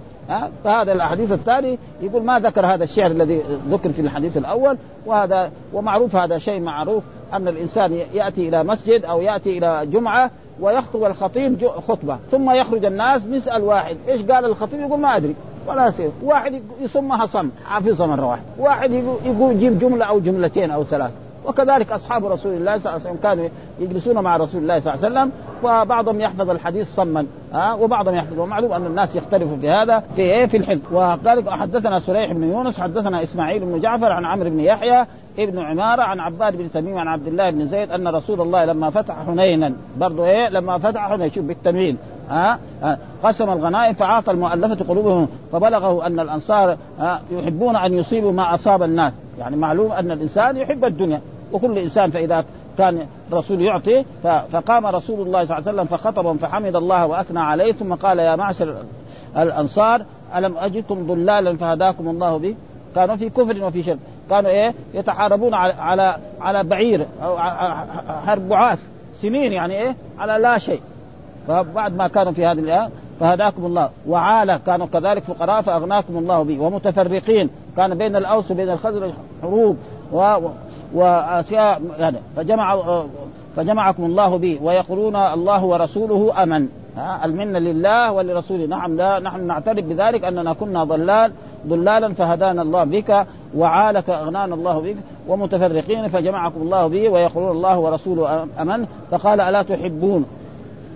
فهذا 0.63 0.93
الحديث 0.93 1.31
الثاني 1.31 1.79
يقول 2.01 2.23
ما 2.23 2.39
ذكر 2.39 2.65
هذا 2.65 2.83
الشعر 2.83 3.11
الذي 3.11 3.41
ذكر 3.69 3.89
في 3.89 4.01
الحديث 4.01 4.37
الأول 4.37 4.77
وهذا 5.05 5.51
ومعروف 5.73 6.15
هذا 6.15 6.37
شيء 6.37 6.59
معروف 6.59 7.03
أن 7.33 7.47
الإنسان 7.47 7.93
يأتي 8.13 8.49
إلى 8.49 8.63
مسجد 8.63 9.05
أو 9.05 9.21
يأتي 9.21 9.57
إلى 9.57 9.85
جمعة 9.85 10.31
ويخطب 10.59 11.03
الخطيب 11.03 11.67
خطبة 11.87 12.17
ثم 12.31 12.51
يخرج 12.51 12.85
الناس 12.85 13.25
نسال 13.25 13.61
واحد 13.61 13.97
إيش 14.07 14.21
قال 14.21 14.45
الخطيب؟ 14.45 14.79
يقول 14.79 14.99
ما 14.99 15.17
أدري 15.17 15.35
ولا 15.67 15.87
يصير. 15.87 16.11
واحد 16.23 16.61
يسمها 16.81 17.25
صم 17.25 17.49
حافظها 17.65 18.07
مرة 18.07 18.25
واحدة. 18.25 18.43
واحد 18.57 18.91
يقول 19.25 19.51
يجيب 19.51 19.79
جملة 19.79 20.05
أو 20.05 20.19
جملتين 20.19 20.71
أو 20.71 20.83
ثلاث 20.83 21.11
وكذلك 21.45 21.91
أصحاب 21.91 22.25
رسول 22.25 22.53
الله 22.53 22.77
صلى 22.77 22.91
الله 22.91 22.91
عليه 22.91 23.01
وسلم 23.01 23.17
كانوا 23.23 23.49
يجلسون 23.79 24.19
مع 24.19 24.37
رسول 24.37 24.61
الله 24.61 24.79
صلى 24.79 24.93
الله 24.93 25.05
عليه 25.05 25.15
وسلم 25.15 25.31
وبعضهم 25.63 26.21
يحفظ 26.21 26.49
الحديث 26.49 26.87
صما 26.95 27.25
ها؟ 27.53 27.73
وبعضهم 27.73 28.15
يحفظ. 28.15 28.39
ومعلوم 28.39 28.73
أن 28.73 28.85
الناس 28.85 29.15
يختلفوا 29.15 29.57
في 29.57 29.69
هذا 29.69 29.99
في 29.99 30.21
إيه؟ 30.21 30.45
في 30.45 30.57
الحفظ 30.57 30.93
وقال 30.93 31.49
حدثنا 31.49 31.99
سريح 31.99 32.31
بن 32.31 32.43
يونس 32.43 32.79
حدثنا 32.79 33.23
إسماعيل 33.23 33.65
بن 33.65 33.79
جعفر 33.79 34.11
عن 34.11 34.25
عمرو 34.25 34.49
بن 34.49 34.59
يحيى 34.59 35.05
ابن 35.39 35.59
عمارة 35.59 36.01
عن 36.01 36.19
عباد 36.19 36.57
بن 36.57 36.71
تميم 36.71 36.97
عن 36.97 37.07
عبد 37.07 37.27
الله 37.27 37.51
بن 37.51 37.67
زيد 37.67 37.91
أن 37.91 38.07
رسول 38.07 38.41
الله 38.41 38.65
لما 38.65 38.89
فتح 38.89 39.25
حنينا 39.25 39.73
برضو 39.97 40.25
إيه؟ 40.25 40.49
لما 40.49 40.77
فتح 40.77 41.09
حنين 41.09 41.31
شوف 41.31 41.45
بالتنوين 41.45 41.97
ها؟ 42.29 42.59
قسم 43.23 43.49
الغنائم 43.49 43.93
فأعطى 43.93 44.31
المؤلفة 44.31 44.85
قلوبهم 44.89 45.27
فبلغه 45.51 46.07
أن 46.07 46.19
الأنصار 46.19 46.77
يحبون 47.31 47.75
أن 47.75 47.93
يصيبوا 47.93 48.31
ما 48.31 48.53
أصاب 48.55 48.83
الناس. 48.83 49.13
يعني 49.39 49.55
معلوم 49.55 49.91
أن 49.91 50.11
الإنسان 50.11 50.57
يحب 50.57 50.85
الدنيا 50.85 51.21
وكل 51.53 51.77
إنسان 51.77 52.11
فإذا 52.11 52.45
كان 52.77 53.05
الرسول 53.31 53.61
يعطي 53.61 54.05
فقام 54.23 54.85
رسول 54.85 55.27
الله 55.27 55.45
صلى 55.45 55.57
الله 55.57 55.69
عليه 55.69 55.81
وسلم 55.81 55.85
فخطبهم 55.85 56.37
فحمد 56.37 56.75
الله 56.75 57.05
وأثنى 57.05 57.39
عليه 57.39 57.71
ثم 57.71 57.93
قال 57.93 58.19
يا 58.19 58.35
معشر 58.35 58.75
الأنصار 59.37 60.05
ألم 60.35 60.57
اجدكم 60.57 61.07
ضلالا 61.07 61.57
فهداكم 61.57 62.07
الله 62.07 62.37
به 62.37 62.55
كانوا 62.95 63.15
في 63.15 63.29
كفر 63.29 63.63
وفي 63.63 63.83
شرك. 63.83 63.99
كانوا 64.29 64.51
إيه؟ 64.51 64.73
يتحاربون 64.93 65.53
على 65.53 65.73
على 65.73 66.17
على 66.41 66.63
بعير 66.63 67.07
أو 67.23 67.37
حرب 68.25 68.49
بعاث 68.49 68.79
سنين 69.21 69.53
يعني 69.53 69.81
إيه؟ 69.81 69.95
على 70.19 70.43
لا 70.43 70.57
شيء. 70.57 70.81
فبعد 71.49 71.95
ما 71.95 72.07
كانوا 72.07 72.31
في 72.31 72.45
هذه 72.45 72.59
الآية 72.59 72.89
فهداكم 73.19 73.65
الله. 73.65 73.89
وعالة 74.07 74.59
كانوا 74.65 74.87
كذلك 74.87 75.23
فقراء 75.23 75.61
فأغناكم 75.61 76.17
الله 76.17 76.43
به. 76.43 76.59
ومتفرقين 76.59 77.49
كان 77.77 77.97
بين 77.97 78.15
الأوس 78.15 78.51
وبين 78.51 78.69
الخزرج 78.69 79.11
حروب 79.41 79.77
و 80.11 80.35
وأشياء 80.93 81.81
يعني. 81.99 82.17
فجمع 82.35 82.77
فجمعكم 83.55 84.03
الله 84.03 84.37
به. 84.37 84.59
ويقولون 84.63 85.15
الله 85.15 85.65
ورسوله 85.65 86.43
أمن. 86.43 86.67
ها؟ 86.97 87.25
المنة 87.25 87.59
لله 87.59 88.11
ولرسوله. 88.11 88.65
نعم 88.65 88.97
لا 88.97 89.19
نحن 89.19 89.47
نعترف 89.47 89.85
بذلك 89.85 90.23
أننا 90.23 90.53
كنا 90.53 90.83
ضلال 90.83 91.31
ضلالا 91.67 92.13
فهدانا 92.13 92.61
الله 92.61 92.83
بك. 92.83 93.25
وعالك 93.57 94.09
اغنانا 94.09 94.55
الله 94.55 94.81
بك. 94.81 94.97
ومتفرقين 95.27 96.07
فجمعكم 96.07 96.61
الله 96.61 96.87
به. 96.87 97.09
ويقولون 97.09 97.51
الله 97.51 97.79
ورسوله 97.79 98.47
أمن. 98.61 98.85
فقال 99.11 99.41
ألا 99.41 99.61
تحبون؟ 99.61 100.25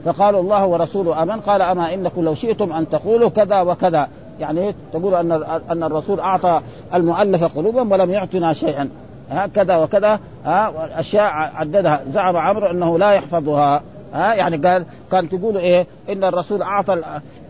فقالوا 0.06 0.42
الله 0.42 0.66
ورسوله 0.66 1.24
آمن. 1.24 1.40
قال 1.40 1.62
أما 1.62 1.94
إنكم 1.94 2.22
لو 2.22 2.34
شئتم 2.34 2.74
أن 2.74 2.90
تقولوا 2.90 3.30
كذا 3.30 3.62
وكذا. 3.62 4.08
يعني 4.40 4.76
تقول 4.94 5.16
أن 5.16 5.32
أن 5.72 5.84
الرسول 5.84 6.20
أعطى 6.20 6.62
المؤلف 6.94 7.44
قلوبهم 7.44 7.92
ولم 7.92 8.12
يعطنا 8.12 8.54
شيئا. 8.54 8.90
هكذا 9.30 9.78
وكذا. 9.78 10.20
ها 10.46 10.74
أشياء 11.00 11.32
عددها. 11.34 12.02
زعم 12.08 12.38
عمرو 12.38 12.68
أنه 12.68 13.00
لا 13.00 13.12
يحفظها. 13.12 13.82
ها 14.14 14.34
يعني 14.34 14.58
قال 14.68 14.86
كان 15.12 15.30
تقول 15.30 15.58
إيه؟ 15.58 15.88
إن 16.10 16.24
الرسول 16.24 16.62
أعطى 16.62 17.02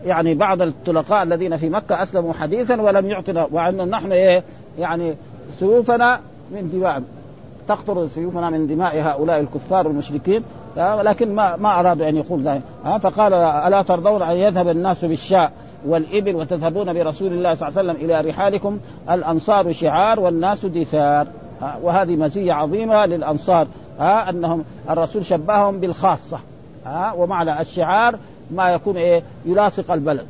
يعني 0.06 0.34
بعض 0.34 0.62
الطلقاء 0.62 1.22
الذين 1.22 1.56
في 1.56 1.68
مكة 1.68 2.02
أسلموا 2.02 2.32
حديثا 2.32 2.80
ولم 2.80 3.10
يعطنا. 3.10 3.46
وان 3.52 3.90
نحن 3.90 4.12
إيه؟ 4.12 4.42
يعني 4.78 5.14
سيوفنا 5.58 6.20
من 6.50 6.70
دماء 6.70 7.02
تقطر 7.68 8.08
سيوفنا 8.08 8.50
من 8.50 8.66
دماء 8.66 9.00
هؤلاء 9.00 9.40
الكفار 9.40 9.86
المشركين. 9.86 10.44
ولكن 10.76 11.34
ما 11.34 11.56
ما 11.56 11.80
أرادوا 11.80 12.08
أن 12.08 12.16
يقول 12.16 12.42
ذلك 12.42 12.62
فقال 13.00 13.34
ألا 13.34 13.82
ترضون 13.82 14.22
أن 14.22 14.36
يذهب 14.36 14.68
الناس 14.68 15.04
بالشاء 15.04 15.52
والإبل 15.86 16.34
وتذهبون 16.34 16.92
برسول 16.92 17.32
الله 17.32 17.54
صلى 17.54 17.68
الله 17.68 17.78
عليه 17.78 17.90
وسلم 17.90 18.04
إلى 18.04 18.30
رحالكم؟ 18.30 18.78
الأنصار 19.10 19.72
شعار 19.72 20.20
والناس 20.20 20.66
دثار 20.66 21.26
وهذه 21.82 22.16
مزية 22.16 22.52
عظيمة 22.52 23.06
للأنصار 23.06 23.66
ها 23.98 24.30
أنهم 24.30 24.64
الرسول 24.90 25.24
شبههم 25.24 25.80
بالخاصة 25.80 26.38
ها 26.86 27.12
ومعنى 27.12 27.60
الشعار 27.60 28.18
ما 28.50 28.70
يكون 28.70 28.96
إيه؟ 28.96 29.22
يلاصق 29.46 29.90
البلد 29.90 30.26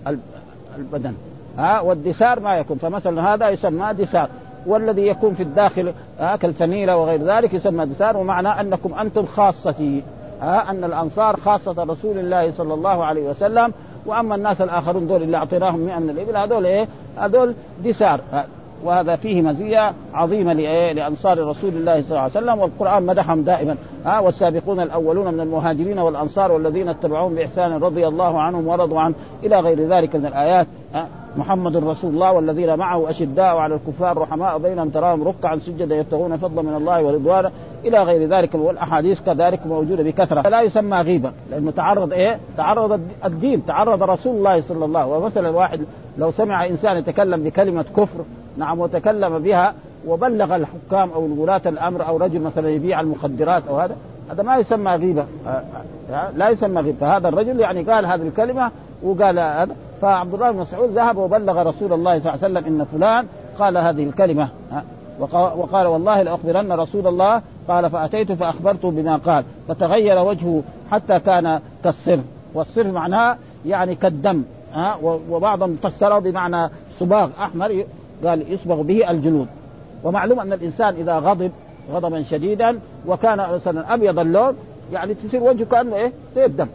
البدن 0.78 1.14
ها 1.58 1.80
والدثار 1.80 2.40
ما 2.40 2.56
يكون 2.56 2.78
فمثلا 2.78 3.34
هذا 3.34 3.48
يسمى 3.48 3.92
دثار 3.92 4.28
والذي 4.66 5.06
يكون 5.06 5.34
في 5.34 5.42
الداخل 5.42 5.92
ها 6.20 6.36
كالفنيلة 6.36 6.96
وغير 6.96 7.22
ذلك 7.22 7.54
يسمى 7.54 7.86
دثار 7.86 8.16
ومعنى 8.16 8.48
أنكم 8.48 8.94
أنتم 8.94 9.26
خاصتي 9.26 10.02
ها 10.40 10.70
أن 10.70 10.84
الأنصار 10.84 11.36
خاصة 11.36 11.82
رسول 11.82 12.18
الله 12.18 12.50
صلى 12.50 12.74
الله 12.74 13.04
عليه 13.04 13.30
وسلم 13.30 13.72
وأما 14.06 14.34
الناس 14.34 14.60
الآخرون 14.60 15.06
دول 15.06 15.22
اللي 15.22 15.36
أعطيناهم 15.36 15.80
100 15.80 15.98
من 15.98 16.10
الإبل 16.10 16.36
هذول 16.36 16.66
إيه؟ 16.66 16.88
هذول 17.18 17.54
دثار 17.84 18.20
وهذا 18.84 19.16
فيه 19.16 19.42
مزية 19.42 19.92
عظيمة 20.14 20.52
لأنصار 20.92 21.48
رسول 21.48 21.70
الله 21.70 22.02
صلى 22.02 22.10
الله 22.10 22.20
عليه 22.20 22.30
وسلم 22.30 22.58
والقرآن 22.58 23.06
مدحهم 23.06 23.42
دائما. 23.42 23.76
ها 24.04 24.18
والسابقون 24.18 24.80
الأولون 24.80 25.34
من 25.34 25.40
المهاجرين 25.40 25.98
والأنصار 25.98 26.52
والذين 26.52 26.88
اتبعوهم 26.88 27.34
بإحسان 27.34 27.72
رضي 27.72 28.08
الله 28.08 28.40
عنهم 28.40 28.68
ورضوا 28.68 29.00
عنه 29.00 29.14
إلى 29.44 29.60
غير 29.60 29.80
ذلك 29.80 30.16
من 30.16 30.26
الآيات. 30.26 30.66
محمد 31.36 31.76
رسول 31.76 32.14
الله 32.14 32.32
والذين 32.32 32.76
معه 32.76 33.10
أشداء 33.10 33.56
على 33.56 33.74
الكفار 33.74 34.18
رحماء 34.18 34.58
بينهم 34.58 34.88
تراهم 34.88 35.22
ركعا 35.22 35.56
سجدا 35.56 35.96
يبتغون 35.96 36.36
فضلا 36.36 36.62
من 36.62 36.76
الله 36.76 37.02
ورضوانا 37.02 37.50
إلى 37.84 37.98
غير 37.98 38.28
ذلك 38.28 38.54
والأحاديث 38.54 39.20
كذلك 39.20 39.66
موجودة 39.66 40.02
بكثرة. 40.02 40.42
فلا 40.42 40.62
يسمى 40.62 40.98
غيبه 40.98 41.32
لأنه 41.50 41.70
تعرض 41.70 42.12
إيه؟ 42.12 42.38
تعرض 42.56 43.00
الدين 43.24 43.66
تعرض 43.66 44.02
رسول 44.02 44.36
الله 44.36 44.60
صلى 44.60 44.84
الله 44.84 45.00
عليه 45.00 45.10
وسلم. 45.10 45.24
ومثلا 45.24 45.50
واحد 45.50 45.80
لو 46.18 46.30
سمع 46.30 46.66
إنسان 46.66 46.96
يتكلم 46.96 47.44
بكلمة 47.44 47.84
كفر 47.96 48.24
نعم 48.56 48.80
وتكلم 48.80 49.38
بها 49.38 49.74
وبلغ 50.06 50.56
الحكام 50.56 51.10
أو 51.10 51.42
ولاة 51.42 51.62
الأمر 51.66 52.06
أو 52.06 52.16
رجل 52.16 52.40
مثلا 52.40 52.68
يبيع 52.68 53.00
المخدرات 53.00 53.62
أو 53.68 53.76
هذا 53.76 53.96
هذا 54.30 54.42
ما 54.42 54.56
يسمى 54.56 54.92
غيبة. 54.92 55.26
لا 56.36 56.48
يسمى 56.48 56.80
غيبة. 56.80 56.98
فهذا 56.98 57.28
الرجل 57.28 57.60
يعني 57.60 57.82
قال 57.82 58.06
هذه 58.06 58.22
الكلمة 58.22 58.70
وقال 59.02 59.38
هذا. 59.38 59.76
فعبد 60.02 60.34
الله 60.34 60.50
بن 60.50 60.58
مسعود 60.58 60.90
ذهب 60.90 61.16
وبلغ 61.16 61.62
رسول 61.62 61.92
الله 61.92 62.18
صلى 62.18 62.34
الله 62.34 62.44
عليه 62.44 62.52
وسلم 62.52 62.64
إن 62.66 62.84
فلان 62.84 63.26
قال 63.58 63.78
هذه 63.78 64.04
الكلمة. 64.04 64.48
وقال 65.56 65.86
والله 65.86 66.22
لأخبرن 66.22 66.72
رسول 66.72 67.06
الله. 67.06 67.42
قال 67.68 67.90
فأتيت 67.90 68.32
فأخبرته 68.32 68.90
بما 68.90 69.16
قال. 69.16 69.44
فتغير 69.68 70.18
وجهه 70.18 70.62
حتى 70.90 71.20
كان 71.20 71.60
كالصر 71.84 72.18
والصر 72.54 72.92
معناه 72.92 73.36
يعني 73.66 73.94
كالدم. 73.94 74.42
ها 74.72 74.96
وبعضهم 75.30 75.76
فسره 75.82 76.18
بمعنى 76.18 76.70
صباغ 77.00 77.30
أحمر. 77.40 77.84
قال 78.24 78.52
يصبغ 78.52 78.82
به 78.82 79.10
الجلود. 79.10 79.46
ومعلوم 80.04 80.40
أن 80.40 80.52
الإنسان 80.52 80.94
إذا 80.94 81.18
غضب 81.18 81.50
غضبا 81.92 82.22
شديدا 82.22 82.78
وكان 83.06 83.36
مثلا 83.36 83.94
أبيض 83.94 84.18
اللون 84.18 84.56
يعني 84.92 85.14
تصير 85.14 85.42
وجهه 85.42 85.64
كأنه 85.64 85.96
إيه؟ 85.96 86.12
زي 86.36 86.44
الدم. 86.44 86.66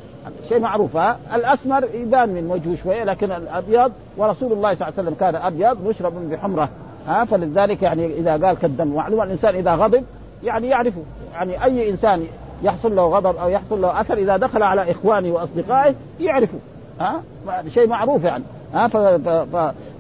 شيء 0.50 0.60
معروف 0.60 0.98
ها؟ 0.98 1.18
الأسمر 1.34 1.84
يبان 1.94 2.30
من 2.30 2.52
وجهه 2.52 2.84
شوية 2.84 3.04
لكن 3.04 3.32
الأبيض 3.32 3.92
ورسول 4.18 4.52
الله 4.52 4.76
صلى 4.76 4.88
الله 4.88 4.94
عليه 4.98 5.10
وسلم 5.10 5.16
كان 5.20 5.36
أبيض 5.36 5.88
مشرب 5.88 6.30
بحمرة 6.30 6.70
ها؟ 7.08 7.26
فلذلك 7.26 7.82
يعني 7.82 8.06
إذا 8.06 8.32
قال 8.32 8.58
كالدم. 8.58 8.88
معلوم 8.88 9.22
الإنسان 9.22 9.56
إذا 9.56 9.76
غضب 9.76 10.04
يعني 10.44 10.68
يعرفه. 10.68 11.04
يعني 11.34 11.64
أي 11.64 11.90
إنسان 11.90 12.28
يحصل 12.64 12.96
له 12.96 13.04
غضب 13.04 13.36
أو 13.38 13.50
يحصل 13.50 13.82
له 13.82 14.02
أثر 14.02 14.18
إذا 14.18 14.38
دخل 14.38 14.64
على 14.64 14.92
إخوانه 14.92 15.32
وأصدقائه 15.32 15.96
يعرفه 16.20 16.60
ها؟ 17.00 17.24
شيء 17.68 17.88
معروف 17.88 18.24
يعني 18.24 18.44
ها؟ 18.74 18.88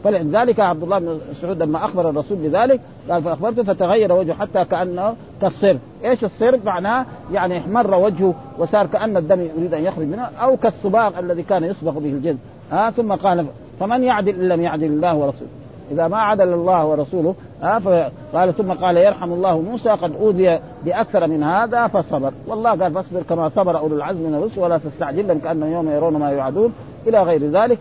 فلذلك 0.04 0.60
عبد 0.60 0.84
الله 0.84 1.00
بن 1.00 1.20
مسعود 1.32 1.64
لما 1.64 1.86
أخبر 1.86 2.10
الرسول 2.10 2.38
بذلك 2.38 2.80
قال 3.10 3.24
فأخبرته 3.24 3.64
فتغير 3.64 4.14
وجهه 4.14 4.34
حتى 4.34 4.66
كأنه 4.66 5.16
كالصر، 5.41 5.76
إيش 6.06 6.24
الصر؟ 6.24 6.58
معناه 6.66 7.06
يعني 7.34 7.58
احمر 7.58 7.95
وجهه 7.95 8.34
وصار 8.58 8.86
كأن 8.86 9.18
الدم 9.18 9.41
يريد 9.58 9.74
أن 9.74 9.84
يخرج 9.84 10.06
منه 10.06 10.24
أو 10.24 10.58
كالصباغ 10.58 11.20
الذي 11.20 11.43
كان 11.43 11.64
يصبغ 11.64 11.91
به 11.91 12.10
الجلد، 12.10 12.38
ها 12.72 12.91
ثم 12.91 13.14
قال 13.14 13.45
فمن 13.80 14.04
يعدل 14.04 14.41
إن 14.41 14.50
لم 14.50 14.62
يعدل 14.62 14.86
الله 14.86 15.16
ورسوله، 15.16 15.50
إذا 15.91 16.08
ما 16.08 16.18
عدل 16.18 16.54
الله 16.54 16.86
ورسوله 16.86 17.36
ها 17.62 17.80
فقال 17.80 18.54
ثم 18.54 18.72
قال 18.72 18.97
يرحم 18.97 19.34
الله 19.34 19.62
موسى 19.62 19.89
قد 19.89 20.16
أوذي 20.16 20.60
بأكثر 20.86 21.28
من 21.28 21.43
هذا 21.43 21.88
فصبر، 21.88 22.32
والله 22.47 22.70
قال 22.70 22.93
فاصبر 22.93 23.22
كما 23.30 23.50
صبر 23.50 23.78
أولو 23.78 23.95
العزم 23.95 24.22
من 24.22 24.36
الرسل 24.36 24.62
ولا 24.62 24.78
تستعجل 24.78 25.28
لهم 25.28 25.39
كأنهم 25.39 25.72
يوم 25.72 25.89
يرون 25.89 26.14
ما 26.14 26.32
يوعدون. 26.32 26.74
إلى 27.08 27.22
غير 27.22 27.43
ذلك 27.43 27.78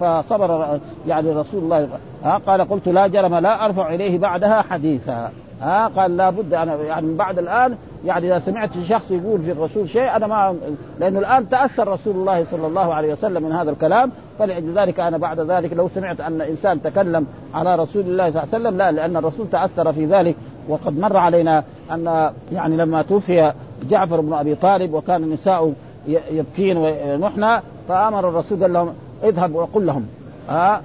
فصبر 0.00 0.78
يعني 1.08 1.30
رسول 1.30 1.64
الله. 1.64 1.88
ها 2.24 2.40
قال 2.46 2.68
قلت 2.68 2.88
لا 2.88 3.06
جرم 3.06 3.34
لا 3.34 3.64
أرفع 3.64 3.94
إليه 3.94 4.18
بعدها 4.18 4.62
حديثا. 4.62 5.30
ها 5.60 5.86
قال 5.86 6.16
لابد 6.16 6.54
أنا 6.54 6.76
يعني 6.76 7.06
من 7.06 7.16
بعد 7.16 7.38
الآن 7.38 7.76
يعني 8.04 8.26
إذا 8.26 8.38
سمعت 8.38 8.70
شخص 8.88 9.10
يقول 9.10 9.42
في 9.42 9.52
الرسول 9.52 9.88
شيء 9.88 10.16
أنا 10.16 10.26
ما 10.26 10.54
لأنه 11.00 11.18
الآن 11.18 11.48
تأثر 11.48 11.88
رسول 11.88 12.14
الله 12.14 12.44
صلى 12.50 12.66
الله 12.66 12.94
عليه 12.94 13.12
وسلم 13.12 13.42
من 13.42 13.52
هذا 13.52 13.70
الكلام. 13.70 14.10
فلأجل 14.38 14.78
ذلك 14.78 15.00
أنا 15.00 15.18
بعد 15.18 15.40
ذلك 15.40 15.72
لو 15.72 15.88
سمعت 15.94 16.20
أن 16.20 16.40
إنسان 16.40 16.82
تكلم 16.82 17.26
على 17.54 17.76
رسول 17.76 18.02
الله 18.02 18.30
صلى 18.30 18.42
الله 18.42 18.54
عليه 18.54 18.64
وسلم 18.66 18.78
لا 18.78 18.90
لأن 18.90 19.16
الرسول 19.16 19.46
تأثر 19.50 19.92
في 19.92 20.06
ذلك. 20.06 20.36
وقد 20.68 20.98
مر 20.98 21.16
علينا 21.16 21.64
أن 21.92 22.30
يعني 22.52 22.76
لما 22.76 23.02
توفي 23.02 23.52
جعفر 23.90 24.20
بن 24.20 24.32
أبي 24.32 24.54
طالب 24.54 24.94
وكان 24.94 25.22
النساء 25.22 25.72
يبكين 26.08 26.76
ونحن 26.76 27.60
فأمر 27.88 28.28
الرسول 28.28 28.62
قال 28.62 28.72
لهم 28.72 28.94
اذهب 29.22 29.54
وقل 29.54 29.86
لهم. 29.86 30.06
ها 30.48 30.82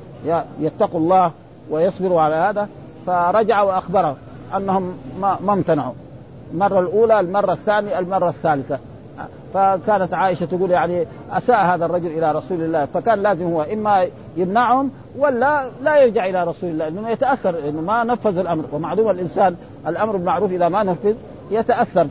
يتقوا 0.59 0.99
الله 0.99 1.31
ويصبروا 1.69 2.21
على 2.21 2.35
هذا. 2.35 2.67
فرجع 3.05 3.61
واخبره 3.61 4.15
أنهم 4.57 4.97
ما, 5.21 5.37
ما 5.45 5.53
امتنعوا. 5.53 5.93
المرة 6.53 6.79
الأولى 6.79 7.19
المرة 7.19 7.53
الثانية 7.53 7.99
المرة 7.99 8.29
الثالثة. 8.29 8.79
فكانت 9.53 10.13
عائشة 10.13 10.45
تقول 10.45 10.71
يعني 10.71 11.05
أساء 11.31 11.65
هذا 11.65 11.85
الرجل 11.85 12.07
إلى 12.07 12.31
رسول 12.31 12.61
الله. 12.61 12.85
فكان 12.85 13.23
لازم 13.23 13.45
هو 13.45 13.61
إما 13.61 14.07
يمنعهم 14.37 14.91
ولا 15.17 15.69
لا 15.81 15.97
يرجع 15.97 16.25
إلى 16.25 16.43
رسول 16.43 16.69
الله 16.69 16.89
لأنه 16.89 17.09
يتأثر 17.09 17.69
انه 17.69 17.81
ما 17.81 18.03
نفذ 18.03 18.37
الأمر. 18.37 18.63
ومعلوم 18.73 19.09
الإنسان 19.09 19.55
الأمر 19.87 20.17
بالمعروف 20.17 20.51
إذا 20.51 20.69
ما 20.69 20.83
نفذ 20.83 21.15
يتأثر. 21.51 22.07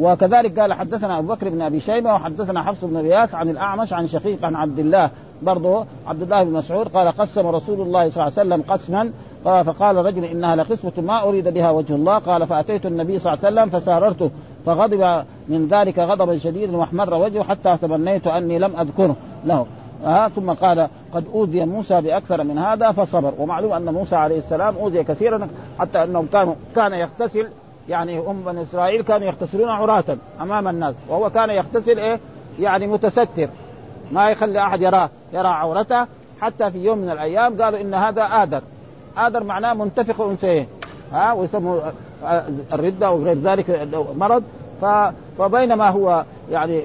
وكذلك 0.00 0.60
قال 0.60 0.72
حدثنا 0.72 1.18
أبو 1.18 1.34
بكر 1.34 1.48
بن 1.48 1.62
أبي 1.62 1.80
شيبة 1.80 2.14
وحدثنا 2.14 2.62
حفص 2.62 2.84
بن 2.84 2.96
رياس 2.96 3.34
عن 3.34 3.48
الأعمش 3.48 3.92
عن 3.92 4.06
شقيق 4.06 4.44
عن 4.44 4.56
عبد 4.56 4.78
الله 4.78 5.10
برضه 5.42 5.84
عبد 6.06 6.22
الله 6.22 6.44
بن 6.44 6.52
مسعود 6.52 6.88
قال 6.88 7.08
قسم 7.08 7.46
رسول 7.46 7.80
الله 7.80 8.10
صلى 8.10 8.22
الله 8.22 8.32
عليه 8.38 8.48
وسلم 8.48 8.62
قسما 8.62 9.12
فقال 9.44 9.96
رجل 9.96 10.24
إنها 10.24 10.56
لقسمة 10.56 10.92
ما 10.98 11.22
أريد 11.22 11.48
بها 11.48 11.70
وجه 11.70 11.94
الله 11.94 12.18
قال 12.18 12.46
فأتيت 12.46 12.86
النبي 12.86 13.18
صلى 13.18 13.32
الله 13.32 13.46
عليه 13.46 13.54
وسلم 13.62 13.80
فساررته 13.80 14.30
فغضب 14.66 15.24
من 15.48 15.68
ذلك 15.68 15.98
غضبا 15.98 16.38
شديدا 16.38 16.76
واحمر 16.76 17.14
وجهه 17.14 17.42
حتى 17.42 17.76
تمنيت 17.82 18.26
أني 18.26 18.58
لم 18.58 18.76
أذكره 18.76 19.16
له. 19.44 19.66
آه 20.06 20.28
ثم 20.28 20.50
قال 20.50 20.88
قد 21.14 21.24
أوذي 21.34 21.64
موسى 21.64 22.00
بأكثر 22.00 22.44
من 22.44 22.58
هذا 22.58 22.90
فصبر. 22.90 23.32
ومعلوم 23.38 23.72
أن 23.72 23.94
موسى 23.94 24.16
عليه 24.16 24.38
السلام 24.38 24.76
أوذي 24.76 25.04
كثيرا 25.04 25.48
حتى 25.78 26.04
أنهم 26.04 26.26
كانوا 26.32 26.54
كان 26.76 26.92
يغتسل 26.92 27.48
يعني 27.88 28.18
هم 28.18 28.42
بني 28.46 28.62
إسرائيل 28.62 29.02
كانوا 29.02 29.26
يغتسلون 29.26 29.68
عراة 29.68 30.04
أمام 30.40 30.68
الناس 30.68 30.94
وهو 31.08 31.30
كان 31.30 31.50
يغتسل 31.50 31.98
إيه؟ 31.98 32.20
يعني 32.60 32.86
متستر 32.86 33.48
ما 34.12 34.30
يخلي 34.30 34.58
أحد 34.58 34.82
يراه. 34.82 35.10
يرى 35.34 35.48
عورته 35.48 36.06
حتى 36.40 36.70
في 36.70 36.84
يوم 36.84 36.98
من 36.98 37.10
الأيام 37.10 37.62
قالوا 37.62 37.80
إن 37.80 37.94
هذا 37.94 38.22
آدر. 38.22 38.60
آدر 39.16 39.44
معناه 39.44 39.74
منتفخ 39.74 40.20
انثيين 40.20 40.66
ها 41.12 41.32
ويسموا 41.32 41.80
الردة 42.72 43.10
وغير 43.10 43.38
ذلك 43.38 43.88
مرض. 44.16 44.42
فبينما 45.38 45.90
هو 45.90 46.24
يعني 46.50 46.82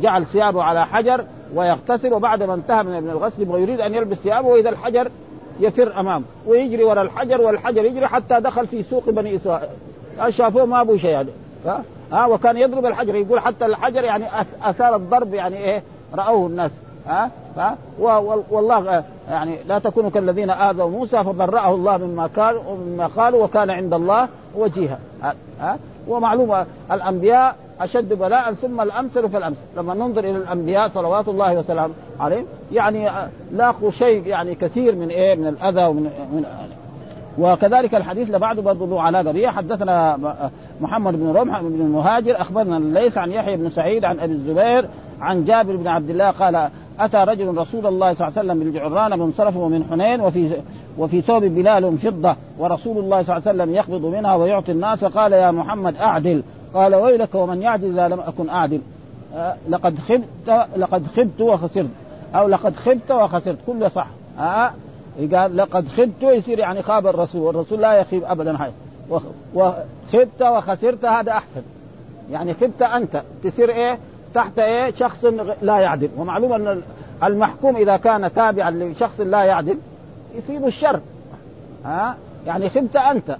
جعل 0.00 0.26
ثيابه 0.26 0.62
على 0.62 0.86
حجر 0.86 1.24
ويغتسل 1.54 2.12
وبعد 2.12 2.42
ما 2.42 2.54
انتهى 2.54 2.82
من 2.82 3.10
الغسل 3.10 3.48
ويريد 3.48 3.80
أن 3.80 3.94
يلبس 3.94 4.16
ثيابه 4.16 4.48
وإذا 4.48 4.68
الحجر 4.68 5.08
يفر 5.60 6.00
أمامه 6.00 6.24
ويجري 6.46 6.84
وراء 6.84 7.04
الحجر 7.04 7.40
والحجر 7.40 7.84
يجري 7.84 8.06
حتى 8.06 8.40
دخل 8.40 8.66
في 8.66 8.82
سوق 8.82 9.10
بني 9.10 9.36
إسرائيل. 9.36 9.68
شافوه 10.28 10.66
ما 10.66 10.80
أبو 10.80 10.96
شيء 10.96 11.10
يعني. 11.10 11.30
ها؟ 12.12 12.26
وكان 12.26 12.56
يضرب 12.56 12.86
الحجر 12.86 13.14
يقول 13.14 13.40
حتى 13.40 13.66
الحجر 13.66 14.04
يعني 14.04 14.24
أثار 14.62 14.96
الضرب 14.96 15.34
يعني 15.34 15.56
إيه 15.56 15.82
رأوه 16.14 16.46
الناس. 16.46 16.70
ها؟ 17.06 17.30
ها؟ 17.56 17.76
والله 18.50 19.04
يعني 19.30 19.56
لا 19.68 19.78
تكونوا 19.78 20.10
كالذين 20.10 20.50
آذوا 20.50 20.90
موسى 20.90 21.24
فبرأه 21.24 21.74
الله 21.74 21.96
مما 21.96 22.26
قالوا 22.36 22.62
مما 22.86 23.06
قالوا 23.06 23.44
وكان 23.44 23.70
عند 23.70 23.94
الله 23.94 24.28
وجيها. 24.54 24.98
ها؟ 25.60 25.78
ومعلومه 26.08 26.66
الأنبياء 26.92 27.56
أشد 27.80 28.12
بلاء 28.12 28.52
ثم 28.52 28.80
الأمثل 28.80 29.28
فالامثل 29.28 29.60
لما 29.76 29.94
ننظر 29.94 30.20
إلى 30.20 30.36
الأنبياء 30.36 30.88
صلوات 30.88 31.28
الله 31.28 31.58
وسلامه 31.58 31.94
عليهم 32.20 32.44
يعني 32.72 33.08
لاقوا 33.52 33.90
شيء 33.90 34.26
يعني 34.26 34.54
كثير 34.54 34.94
من 34.94 35.08
إيه؟ 35.08 35.34
من 35.34 35.46
الأذى 35.46 35.84
ومن 35.84 36.02
من 36.32 36.44
وكذلك 37.38 37.94
الحديث 37.94 38.30
لبعضه 38.30 38.62
برضه 38.62 39.02
علاقة 39.02 39.32
به. 39.32 39.50
حدثنا 39.50 40.18
محمد 40.80 41.16
بن 41.16 41.32
رمح 41.32 41.60
بن 41.60 41.80
المهاجر 41.80 42.40
أخبرنا 42.40 42.98
ليس 42.98 43.18
عن 43.18 43.32
يحيى 43.32 43.56
بن 43.56 43.70
سعيد 43.70 44.04
عن 44.04 44.20
أبي 44.20 44.32
الزبير 44.32 44.88
عن 45.20 45.44
جابر 45.44 45.76
بن 45.76 45.88
عبد 45.88 46.10
الله 46.10 46.30
قال 46.30 46.68
أتى 47.00 47.16
رجل 47.16 47.56
رسول 47.58 47.86
الله 47.86 48.14
صلى 48.14 48.28
الله 48.28 48.38
عليه 48.38 48.52
وسلم 48.52 48.58
بالجعران 48.58 49.18
منصرفه 49.18 49.68
من 49.68 49.84
حنين 49.90 50.20
وفي 50.20 50.50
وفي 50.98 51.20
ثوب 51.20 51.44
بلال 51.44 51.98
فضة 51.98 52.36
ورسول 52.58 52.98
الله 52.98 53.22
صلى 53.22 53.36
الله 53.36 53.48
عليه 53.48 53.62
وسلم 53.62 53.74
يقبض 53.74 54.06
منها 54.06 54.34
ويعطي 54.34 54.72
الناس 54.72 55.04
قال 55.04 55.32
يا 55.32 55.50
محمد 55.50 55.96
أعدل. 55.96 56.42
قال 56.74 56.94
ويلك 56.94 57.34
ومن 57.34 57.62
يعدل 57.62 57.98
اذا 57.98 58.08
لم 58.08 58.20
أكن 58.20 58.48
أعدل. 58.48 58.80
أه 59.34 59.56
لقد 59.68 59.98
خبت 59.98 60.66
لقد 60.76 61.06
خبت 61.06 61.40
وخسرت. 61.40 61.90
أو 62.34 62.48
لقد 62.48 62.76
خبت 62.76 63.10
وخسرت. 63.10 63.58
كله 63.66 63.88
صح. 63.88 64.06
أه 64.38 64.70
قال 65.34 65.56
لقد 65.56 65.88
خبت 65.88 66.22
يصير 66.22 66.58
يعني 66.58 66.82
خاب 66.82 67.06
الرسول. 67.06 67.42
والرسول 67.42 67.80
لا 67.80 67.92
يخيب 67.92 68.24
ابدا. 68.24 68.56
هاي. 68.62 68.70
وخبت 69.54 70.42
وخسرت 70.42 71.04
هذا 71.04 71.32
أحسن. 71.32 71.62
يعني 72.30 72.54
خبت 72.54 72.82
أنت. 72.82 73.22
تصير 73.44 73.70
إيه؟ 73.70 73.98
تحت 74.34 74.58
إيه؟ 74.58 74.94
شخص 74.94 75.24
لا 75.62 75.78
يعدل. 75.78 76.08
ومعلوم 76.18 76.52
أن 76.52 76.82
المحكوم 77.24 77.76
إذا 77.76 77.96
كان 77.96 78.34
تابعا 78.34 78.70
لشخص 78.70 79.20
لا 79.20 79.42
يعدل 79.42 79.78
يصيب 80.34 80.66
الشر. 80.66 81.00
ها؟ 81.84 82.16
يعني 82.46 82.70
خبت 82.70 82.96
أنت. 82.96 83.36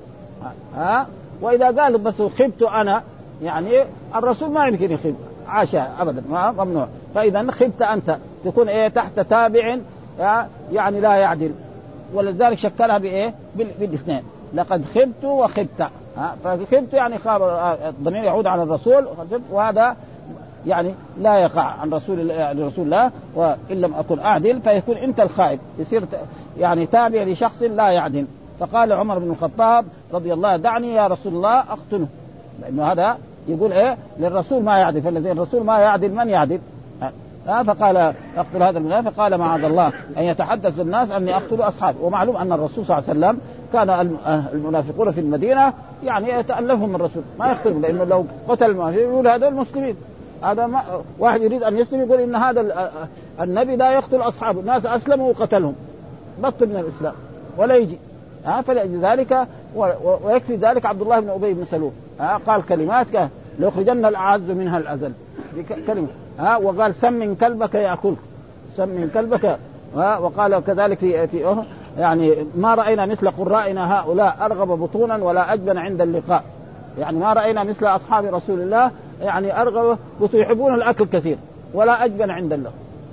ها؟ 0.76 1.07
وإذا 1.40 1.82
قال 1.82 1.99
بس 1.99 2.22
خبت 2.22 2.62
أنا 2.62 3.03
يعني 3.43 3.84
الرسول 4.14 4.51
ما 4.51 4.66
يمكن 4.66 4.93
يخب. 4.93 5.16
عاشا 5.49 5.88
ابدا 6.01 6.22
ممنوع. 6.59 6.86
فاذا 7.14 7.51
خبت 7.51 7.82
أنت. 7.82 8.16
تكون 8.45 8.68
إيه؟ 8.68 8.88
تحت 8.88 9.20
تابع 9.20 9.78
يعني 10.72 11.01
لا 11.01 11.14
يعدل. 11.14 11.53
ولذلك 12.14 12.59
شكلها 12.59 12.99
بإيه؟ 12.99 13.34
بالاثنين. 13.57 14.22
لقد 14.55 14.84
خبت 14.95 15.24
وخبت. 15.24 15.88
فخبت 16.45 16.93
يعني 16.93 17.18
خاب 17.18 17.43
الضمير 17.88 18.24
يعود 18.24 18.47
على 18.47 18.62
الرسول 18.62 19.07
وهذا 19.51 19.97
يعني 20.67 20.95
لا 21.19 21.39
يقع 21.39 21.63
عن 21.63 21.91
رسول 21.91 22.31
يعني 22.31 22.63
رسول 22.63 22.85
الله 22.85 23.11
وإن 23.35 23.57
لم 23.81 23.95
أكن 23.95 24.19
أعدل 24.19 24.61
فيكون 24.61 24.97
أنت 24.97 25.21
الخائب 25.21 25.59
يصير 25.79 26.05
يعني 26.59 26.87
تابع 26.87 27.23
لشخص 27.23 27.63
لا 27.63 27.91
يعدل. 27.91 28.27
فقال 28.61 28.93
عمر 28.93 29.19
بن 29.19 29.31
الخطاب 29.31 29.85
رضي 30.13 30.33
الله 30.33 30.57
دعني 30.57 30.95
يا 30.95 31.07
رسول 31.07 31.35
الله 31.35 31.59
أقتله. 31.59 32.07
لأنه 32.63 32.93
هذا 32.93 33.19
يقول 33.49 33.73
إيه؟ 33.73 33.97
للرسول 34.19 34.63
ما 34.63 34.79
يعدل. 34.79 35.03
فالذي 35.03 35.33
الرسول 35.33 35.65
ما 35.65 35.79
يعدل 35.79 36.15
من 36.15 36.29
يعدل؟ 36.29 36.59
ها؟ 37.47 37.63
فقال 37.63 37.97
أقتل 38.37 38.63
هذا 38.63 38.79
المنافق 38.79 39.13
قال 39.13 39.39
معاذ 39.39 39.65
الله 39.65 39.93
أن 40.17 40.23
يتحدث 40.23 40.81
الناس 40.81 41.11
أني 41.11 41.37
أقتل 41.37 41.63
أصحابي. 41.63 41.99
ومعلوم 42.03 42.37
أن 42.37 42.53
الرسول 42.53 42.85
صلى 42.85 42.99
الله 42.99 43.09
عليه 43.09 43.19
وسلم 43.19 43.41
كان 43.73 44.17
المنافقون 44.55 45.11
في 45.11 45.21
المدينة 45.21 45.73
يعني 46.05 46.29
يتألفهم 46.31 46.95
الرسول. 46.95 47.23
ما 47.39 47.53
يختلف 47.53 47.79
لأنه 47.79 48.05
لو 48.05 48.27
قتل 48.49 48.65
المنافقين 48.65 49.09
يقول 49.09 49.29
هذا 49.29 49.49
المسلمين 49.49 49.97
هذا 50.43 50.66
ما 50.66 50.82
واحد 51.18 51.43
يريد 51.43 51.62
أن 51.62 51.78
يسلم 51.78 52.01
يقول 52.01 52.20
إن 52.20 52.34
هذا 52.34 52.90
النبي 53.40 53.76
لا 53.76 53.93
يقتل 53.93 54.16
أصحابه 54.16 54.61
الناس 54.61 54.86
أسلموا 54.86 55.30
وقتلهم. 55.30 55.74
بطل 56.43 56.66
من 56.66 56.76
الإسلام 56.76 57.14
ولا 57.57 57.76
يجي. 57.76 57.99
ها 58.45 58.62
فلذلك 58.62 59.47
ويكفي 60.24 60.57
ذلك 60.57 60.86
عبد 60.86 61.01
الله 61.01 61.20
بن 61.20 61.28
أبي 61.28 61.55
بن 61.55 61.64
سلول. 61.70 61.90
ها 62.20 62.40
قال 62.47 62.66
كلمات 62.66 63.07
ليخرجن 63.59 64.05
الأعز 64.05 64.51
منها 64.51 64.78
الأذل. 64.78 65.12
كلمة. 65.86 66.09
ها 66.38 66.57
وقال 66.57 66.95
سمن 66.95 67.34
كلبك 67.34 67.74
يأكلك. 67.74 68.18
سمن 68.76 69.11
كلبك. 69.14 69.59
ها 69.97 70.18
وقال 70.18 70.61
كذلك 70.64 70.99
في 70.99 71.26
في 71.26 71.64
يعني 71.99 72.36
ما 72.57 72.74
رأينا 72.74 73.07
مثل 73.07 73.30
قرائنا 73.30 74.01
هؤلاء 74.01 74.36
أرغب 74.40 74.68
بطونا 74.68 75.16
ولا 75.16 75.53
اجبن 75.53 75.78
عند 75.78 76.01
اللقاء. 76.01 76.45
يعني 76.99 77.18
ما 77.18 77.32
رأينا 77.32 77.64
مثل 77.64 77.86
أصحاب 77.86 78.24
رسول 78.24 78.61
الله 78.61 78.90
يعني 79.23 79.62
أرغب 79.62 79.99
يحبون 80.35 80.75
الأكل 80.75 81.07
كثير 81.07 81.37
ولا 81.75 82.05
أجبن 82.05 82.31
عند 82.31 82.53
الله. 82.53 82.70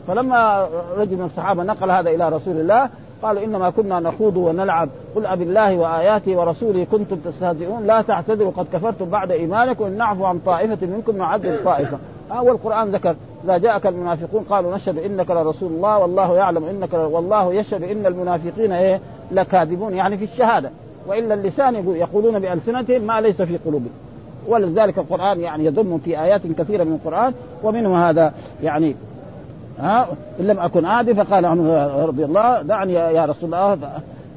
فلما 0.07 0.67
رجل 0.97 1.15
من 1.15 1.25
الصحابة 1.25 1.63
نقل 1.63 1.91
هذا 1.91 2.09
إلى 2.09 2.29
رسول 2.29 2.55
الله 2.55 2.89
قالوا 3.21 3.43
إنما 3.43 3.69
كنا 3.69 3.99
نخوض 3.99 4.37
ونلعب 4.37 4.89
قل 5.15 5.25
ابي 5.25 5.43
الله 5.43 5.77
واياته 5.77 6.37
ورسوله 6.37 6.87
كنتم 6.91 7.15
تستهزئون 7.15 7.87
لا 7.87 8.01
تعتذروا 8.01 8.51
قد 8.57 8.65
كفرتم 8.73 9.09
بعد 9.09 9.31
إيمانكم 9.31 9.85
إن 9.85 9.97
نعفو 9.97 10.25
عن 10.25 10.39
طائفة 10.39 10.87
منكم 10.87 11.17
نعذب 11.17 11.59
طائفة. 11.65 11.97
ها 12.31 12.41
والقرآن 12.41 12.91
ذكر 12.91 13.15
إذا 13.43 13.57
جاءك 13.57 13.87
المنافقون 13.87 14.43
قالوا 14.43 14.75
نشهد 14.75 14.97
إنك 14.97 15.31
لرسول 15.31 15.71
الله 15.71 15.97
والله 15.97 16.35
يعلم 16.35 16.63
إنك 16.63 16.93
والله 16.93 17.53
يشهد 17.53 17.83
إن 17.83 18.05
المنافقين 18.05 18.71
إيه 18.71 18.99
لكاذبون 19.31 19.93
يعني 19.93 20.17
في 20.17 20.23
الشهادة. 20.23 20.69
وإلا 21.07 21.33
اللسان 21.33 21.75
يقول 21.75 21.95
يقولون 21.95 22.39
بألسنتهم 22.39 23.01
ما 23.01 23.21
ليس 23.21 23.41
في 23.41 23.57
قلوبهم. 23.57 23.91
ولذلك 24.47 24.97
القرآن 24.97 25.39
يعني 25.39 25.65
يضم 25.65 25.97
في 25.97 26.21
آيات 26.21 26.47
كثيرة 26.47 26.83
من 26.83 26.93
القرآن 26.93 27.33
ومنه 27.63 28.09
هذا 28.09 28.33
يعني 28.63 28.95
ها 29.79 30.07
إن 30.39 30.47
لم 30.47 30.59
أكن 30.59 30.85
اعدي 30.85 31.15
فقال 31.15 31.45
رضي 32.07 32.25
الله 32.25 32.61
دعني 32.61 32.93
يا 32.93 33.25
رسول 33.25 33.53
الله 33.53 33.77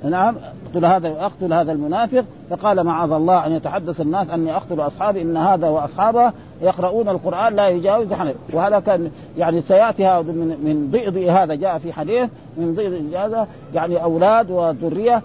نعم 0.05 0.37
اقتل 0.67 0.85
هذا 0.85 1.09
اقتل 1.09 1.53
هذا 1.53 1.73
المنافق 1.73 2.25
فقال 2.51 2.85
معاذ 2.85 3.11
الله 3.11 3.47
أن 3.47 3.53
يتحدث 3.53 4.01
الناس 4.01 4.31
أني 4.31 4.57
أقتل 4.57 4.81
أصحابي 4.81 5.23
إن 5.23 5.37
هذا 5.37 5.69
وأصحابه 5.69 6.33
يقرؤون 6.63 7.09
القرآن 7.09 7.57
لا 7.57 7.69
يجاوز 7.69 8.13
حنف 8.13 8.35
وهذا 8.53 8.81
كان 8.81 9.11
يعني 9.39 9.63
سيأتي 9.63 10.07
هذا 10.07 10.33
من 10.33 10.59
من 10.65 10.89
ضئض 10.91 11.17
هذا 11.17 11.55
جاء 11.55 11.79
في 11.79 11.93
حديث 11.93 12.31
من 12.57 12.75
ضئض 12.75 13.15
هذا 13.15 13.47
يعني 13.75 14.03
أولاد 14.03 14.51
وذرية 14.51 15.23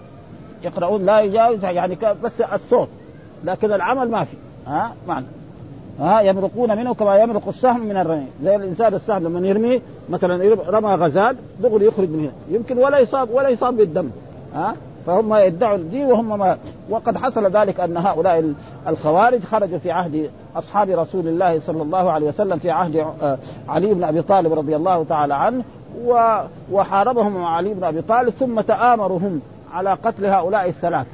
يقرؤون 0.64 1.06
لا 1.06 1.20
يجاوز 1.20 1.64
يعني 1.64 1.98
بس 2.24 2.40
الصوت 2.40 2.88
لكن 3.44 3.72
العمل 3.72 4.10
ما 4.10 4.24
في. 4.24 4.36
ها؟ 4.68 4.92
معنى. 5.08 5.26
ها؟ 6.00 6.20
يمرقون 6.20 6.76
منه 6.76 6.94
كما 6.94 7.16
يمرق 7.16 7.48
السهم 7.48 7.80
من 7.80 7.96
الرمي. 7.96 8.26
زي 8.42 8.56
الإنسان 8.56 8.94
السهم 8.94 9.24
لما 9.24 9.48
يرمي 9.48 9.82
مثلا 10.08 10.54
رمى 10.68 10.94
غزال 10.94 11.36
دغري 11.60 11.86
يخرج 11.86 12.08
من 12.10 12.20
هنا 12.20 12.56
يمكن 12.56 12.78
ولا 12.78 12.98
يصاب 12.98 13.30
ولا 13.30 13.48
يصاب 13.48 13.76
بالدم. 13.76 14.10
ها؟ 14.54 14.74
فهم 15.06 15.34
يدعوا 15.34 15.76
دي 15.76 16.04
وهم 16.04 16.38
ما. 16.38 16.58
وقد 16.90 17.16
حصل 17.16 17.46
ذلك 17.46 17.80
أن 17.80 17.96
هؤلاء 17.96 18.52
الخوارج 18.88 19.44
خرجوا 19.44 19.78
في 19.78 19.90
عهد 19.90 20.30
أصحاب 20.56 20.90
رسول 20.90 21.28
الله 21.28 21.60
صلى 21.60 21.82
الله 21.82 22.10
عليه 22.10 22.28
وسلم 22.28 22.58
في 22.58 22.70
عهد 22.70 22.96
آه، 22.96 23.38
علي 23.68 23.94
بن 23.94 24.04
أبي 24.04 24.22
طالب 24.22 24.52
رضي 24.52 24.76
الله 24.76 25.04
تعالى 25.04 25.34
عنه 25.34 25.64
وحاربهم 26.72 27.44
علي 27.44 27.74
بن 27.74 27.84
أبي 27.84 28.02
طالب 28.02 28.30
ثم 28.30 28.60
تآمروا 28.60 29.18
هم 29.18 29.40
على 29.72 29.92
قتل 29.92 30.26
هؤلاء 30.26 30.68
الثلاثة. 30.68 31.10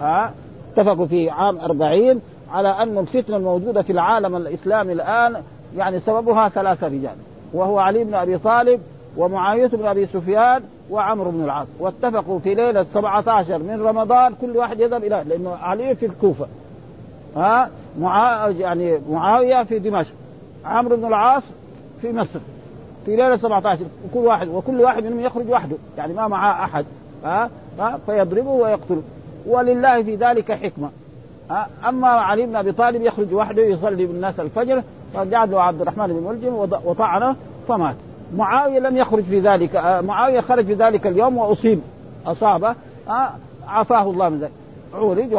ها؟ 0.00 0.32
اتفقوا 0.72 1.06
في 1.06 1.30
عام 1.30 1.58
أربعين 1.58 2.20
على 2.52 2.68
أن 2.68 2.98
الفتنة 2.98 3.36
الموجودة 3.36 3.82
في 3.82 3.92
العالم 3.92 4.36
الإسلامي 4.36 4.92
الآن 4.92 5.42
يعني 5.76 6.00
سببها 6.00 6.48
ثلاثة 6.48 6.86
رجال 6.86 7.16
وهو 7.52 7.78
علي 7.78 8.04
بن 8.04 8.14
أبي 8.14 8.38
طالب 8.38 8.80
ومعاوية 9.16 9.66
بن 9.66 9.86
أبي 9.86 10.06
سفيان 10.06 10.62
وعمرو 10.90 11.30
بن 11.30 11.44
العاص. 11.44 11.66
واتفقوا 11.78 12.38
في 12.38 12.54
ليلة 12.54 12.86
17 12.94 13.58
من 13.58 13.82
رمضان 13.82 14.34
كل 14.40 14.56
واحد 14.56 14.80
يذهب 14.80 15.04
إلى 15.04 15.24
لأنه 15.28 15.54
علي 15.54 15.94
في 15.94 16.06
الكوفة. 16.06 16.46
ها؟ 17.36 17.70
معا... 18.00 18.48
يعني 18.48 19.00
معاوية 19.10 19.62
في 19.62 19.78
دمشق 19.78 20.12
عمرو 20.64 20.96
بن 20.96 21.04
العاص 21.04 21.42
في 22.02 22.12
مصر. 22.12 22.40
في 23.06 23.16
ليلة 23.16 23.36
17 23.36 23.84
وكل 24.04 24.26
واحد 24.26 24.48
وكل 24.48 24.80
واحد 24.80 25.04
منهم 25.04 25.20
يخرج 25.20 25.50
وحده 25.50 25.76
يعني 25.98 26.12
ما 26.12 26.28
معاه 26.28 26.64
أحد. 26.64 26.84
ها, 27.24 27.50
ها؟ 27.78 27.98
فيضربه 28.06 28.50
ويقتله. 28.50 29.02
ولله 29.46 30.02
في 30.02 30.16
ذلك 30.16 30.52
حكمة. 30.52 30.90
أما 31.88 32.08
علي 32.08 32.46
بن 32.46 32.56
أبي 32.56 32.72
طالب 32.72 33.02
يخرج 33.02 33.34
وحده 33.34 33.62
يصلي 33.62 34.06
بالناس 34.06 34.40
الفجر 34.40 34.82
فجعله 35.14 35.62
عبد 35.62 35.80
الرحمن 35.80 36.06
بن 36.06 36.28
ملجم 36.28 36.54
وطعنه 36.84 37.36
فمات. 37.68 37.94
معاوية 38.36 38.78
لم 38.78 38.96
يخرج 38.96 39.22
في 39.22 39.40
ذلك 39.40 39.76
آه، 39.76 40.00
معاوية 40.00 40.40
خرج 40.40 40.64
في 40.64 40.74
ذلك 40.74 41.06
اليوم 41.06 41.38
وأصيب 41.38 41.80
اصابه 42.26 42.74
آه، 43.08 43.30
عافاه 43.68 44.02
الله 44.02 44.28
من 44.28 44.40
ذلك. 44.40 44.52
عولج 44.94 45.38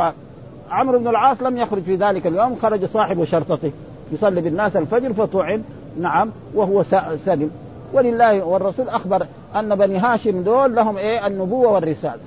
عمرو 0.71 0.99
بن 0.99 1.07
العاص 1.07 1.41
لم 1.41 1.57
يخرج 1.57 1.81
في 1.81 1.95
ذلك 1.95 2.27
اليوم 2.27 2.55
خرج 2.55 2.85
صاحب 2.85 3.23
شرطته 3.23 3.71
يصلي 4.11 4.41
بالناس 4.41 4.75
الفجر 4.75 5.13
فطعن 5.13 5.63
نعم 5.99 6.29
وهو 6.53 6.83
سلم 7.25 7.51
ولله 7.93 8.43
والرسول 8.43 8.89
أخبر 8.89 9.25
أن 9.55 9.75
بني 9.75 9.97
هاشم 9.97 10.43
دول 10.43 10.75
لهم 10.75 10.97
إيه؟ 10.97 11.27
النبوة 11.27 11.71
والرسالة. 11.71 12.19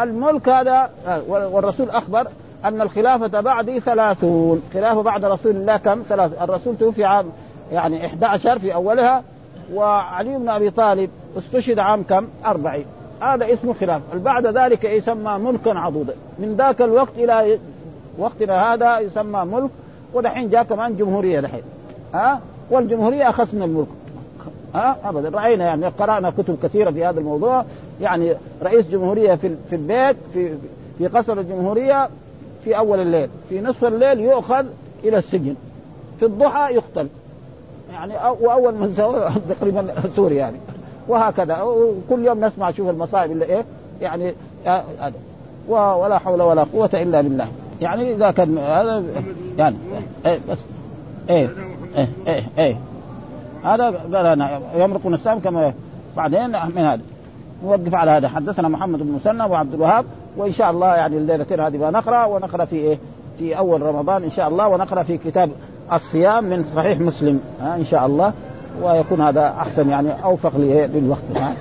الملك 0.00 0.48
هذا 0.48 0.90
آه، 1.06 1.22
والرسول 1.28 1.90
أخبر 1.90 2.26
أن 2.64 2.80
الخلافة 2.80 3.40
بعدي 3.40 3.80
ثلاثون. 3.80 4.62
خلافه 4.74 5.02
بعد 5.02 5.24
رسول 5.24 5.56
الله 5.56 5.76
كم؟ 5.76 6.02
ثلاث. 6.08 6.42
الرسول 6.42 6.76
توفي 6.76 7.04
عام 7.04 7.26
يعني 7.72 8.06
11 8.06 8.58
في 8.58 8.74
أولها 8.74 9.22
وعلي 9.74 10.38
بن 10.38 10.48
أبي 10.48 10.70
طالب 10.70 11.10
استشهد 11.38 11.78
عام 11.78 12.02
كم؟ 12.02 12.26
40 12.46 12.84
هذا 13.20 13.52
اسمه 13.52 13.72
خلاف 13.72 14.02
بعد 14.14 14.46
ذلك 14.46 14.84
يسمى 14.84 15.38
ملكا 15.38 15.78
عضودا 15.78 16.14
من 16.38 16.54
ذاك 16.56 16.82
الوقت 16.82 17.12
إلى 17.16 17.58
وقتنا 18.18 18.74
هذا 18.74 18.98
يسمى 18.98 19.44
ملك 19.44 19.70
ودحين 20.14 20.50
جاء 20.50 20.62
كمان 20.62 20.96
جمهورية 20.96 21.40
دحين. 21.40 21.62
ها؟ 22.14 22.40
والجمهورية 22.70 23.28
أخص 23.28 23.54
من 23.54 23.62
الملك. 23.62 23.88
ها؟ 24.74 24.96
ابدا. 25.04 25.38
رأينا 25.38 25.64
يعني 25.64 25.86
قرأنا 25.86 26.30
كتب 26.30 26.58
كثيرة 26.62 26.90
في 26.90 27.04
هذا 27.04 27.20
الموضوع. 27.20 27.64
يعني 28.00 28.34
رئيس 28.62 28.86
جمهورية 28.88 29.34
في 29.34 29.56
في 29.70 29.76
البيت 29.76 30.16
في 30.32 30.54
في 30.98 31.06
قصر 31.06 31.38
الجمهورية 31.38 32.08
في 32.68 32.78
أول 32.78 33.00
الليل 33.00 33.28
في 33.48 33.60
نصف 33.60 33.84
الليل 33.84 34.20
يؤخذ 34.20 34.66
إلى 35.04 35.18
السجن 35.18 35.54
في 36.18 36.24
الضحى 36.24 36.74
يقتل. 36.74 37.08
يعني 37.92 38.12
وأول 38.40 38.74
من 38.74 38.94
سوى 38.94 39.30
تقريبا 39.54 39.94
سوريا 40.16 40.38
يعني. 40.38 40.56
وهكذا. 41.08 41.62
وكل 41.62 42.24
يوم 42.24 42.44
نسمع 42.44 42.70
شوف 42.70 42.88
المصائب 42.90 43.32
اللي 43.32 43.44
إيه 43.44 43.64
يعني 44.00 44.34
هذا. 45.00 45.12
ولا 45.68 46.18
حول 46.18 46.42
ولا 46.42 46.64
قوة 46.72 46.90
إلا 46.94 47.20
بالله. 47.20 47.48
يعني 47.80 48.14
إذا 48.14 48.30
كان 48.30 48.58
هذا 48.58 49.04
يعني 49.58 49.76
إيه 50.26 50.38
بس 50.50 50.58
إيه 51.30 51.48
إيه 51.96 52.08
إيه, 52.26 52.44
إيه. 52.58 52.76
هذا 53.64 53.84
قال 53.84 54.26
أنا 54.26 54.60
يمرقون 54.74 55.14
السام 55.14 55.38
كما 55.38 55.72
بعدين 56.16 56.48
من 56.48 56.78
هذا. 56.78 57.02
نوقف 57.64 57.94
على 57.94 58.10
هذا. 58.10 58.28
حدثنا 58.28 58.68
محمد 58.68 58.98
بن 58.98 59.12
مسنى 59.12 59.44
وعبد 59.44 59.74
الوهاب 59.74 60.04
وإن 60.38 60.52
شاء 60.52 60.70
الله 60.70 60.94
يعني 60.94 61.16
الليلتين 61.16 61.60
هذه 61.60 61.76
بنقرا 61.76 62.24
ونقرأ 62.24 62.64
في 62.64 62.76
إيه؟ 62.76 62.98
في 63.38 63.58
أول 63.58 63.82
رمضان 63.82 64.24
إن 64.24 64.30
شاء 64.30 64.48
الله 64.48 64.68
ونقرأ 64.68 65.02
في 65.02 65.18
كتاب 65.18 65.50
الصيام 65.92 66.44
من 66.44 66.64
صحيح 66.76 67.00
مسلم 67.00 67.40
ها 67.60 67.76
إن 67.76 67.84
شاء 67.84 68.06
الله. 68.06 68.32
ويكون 68.82 69.20
هذا 69.20 69.54
أحسن 69.60 69.88
يعني 69.88 70.24
أوفق 70.24 70.52
للوقت 70.56 71.58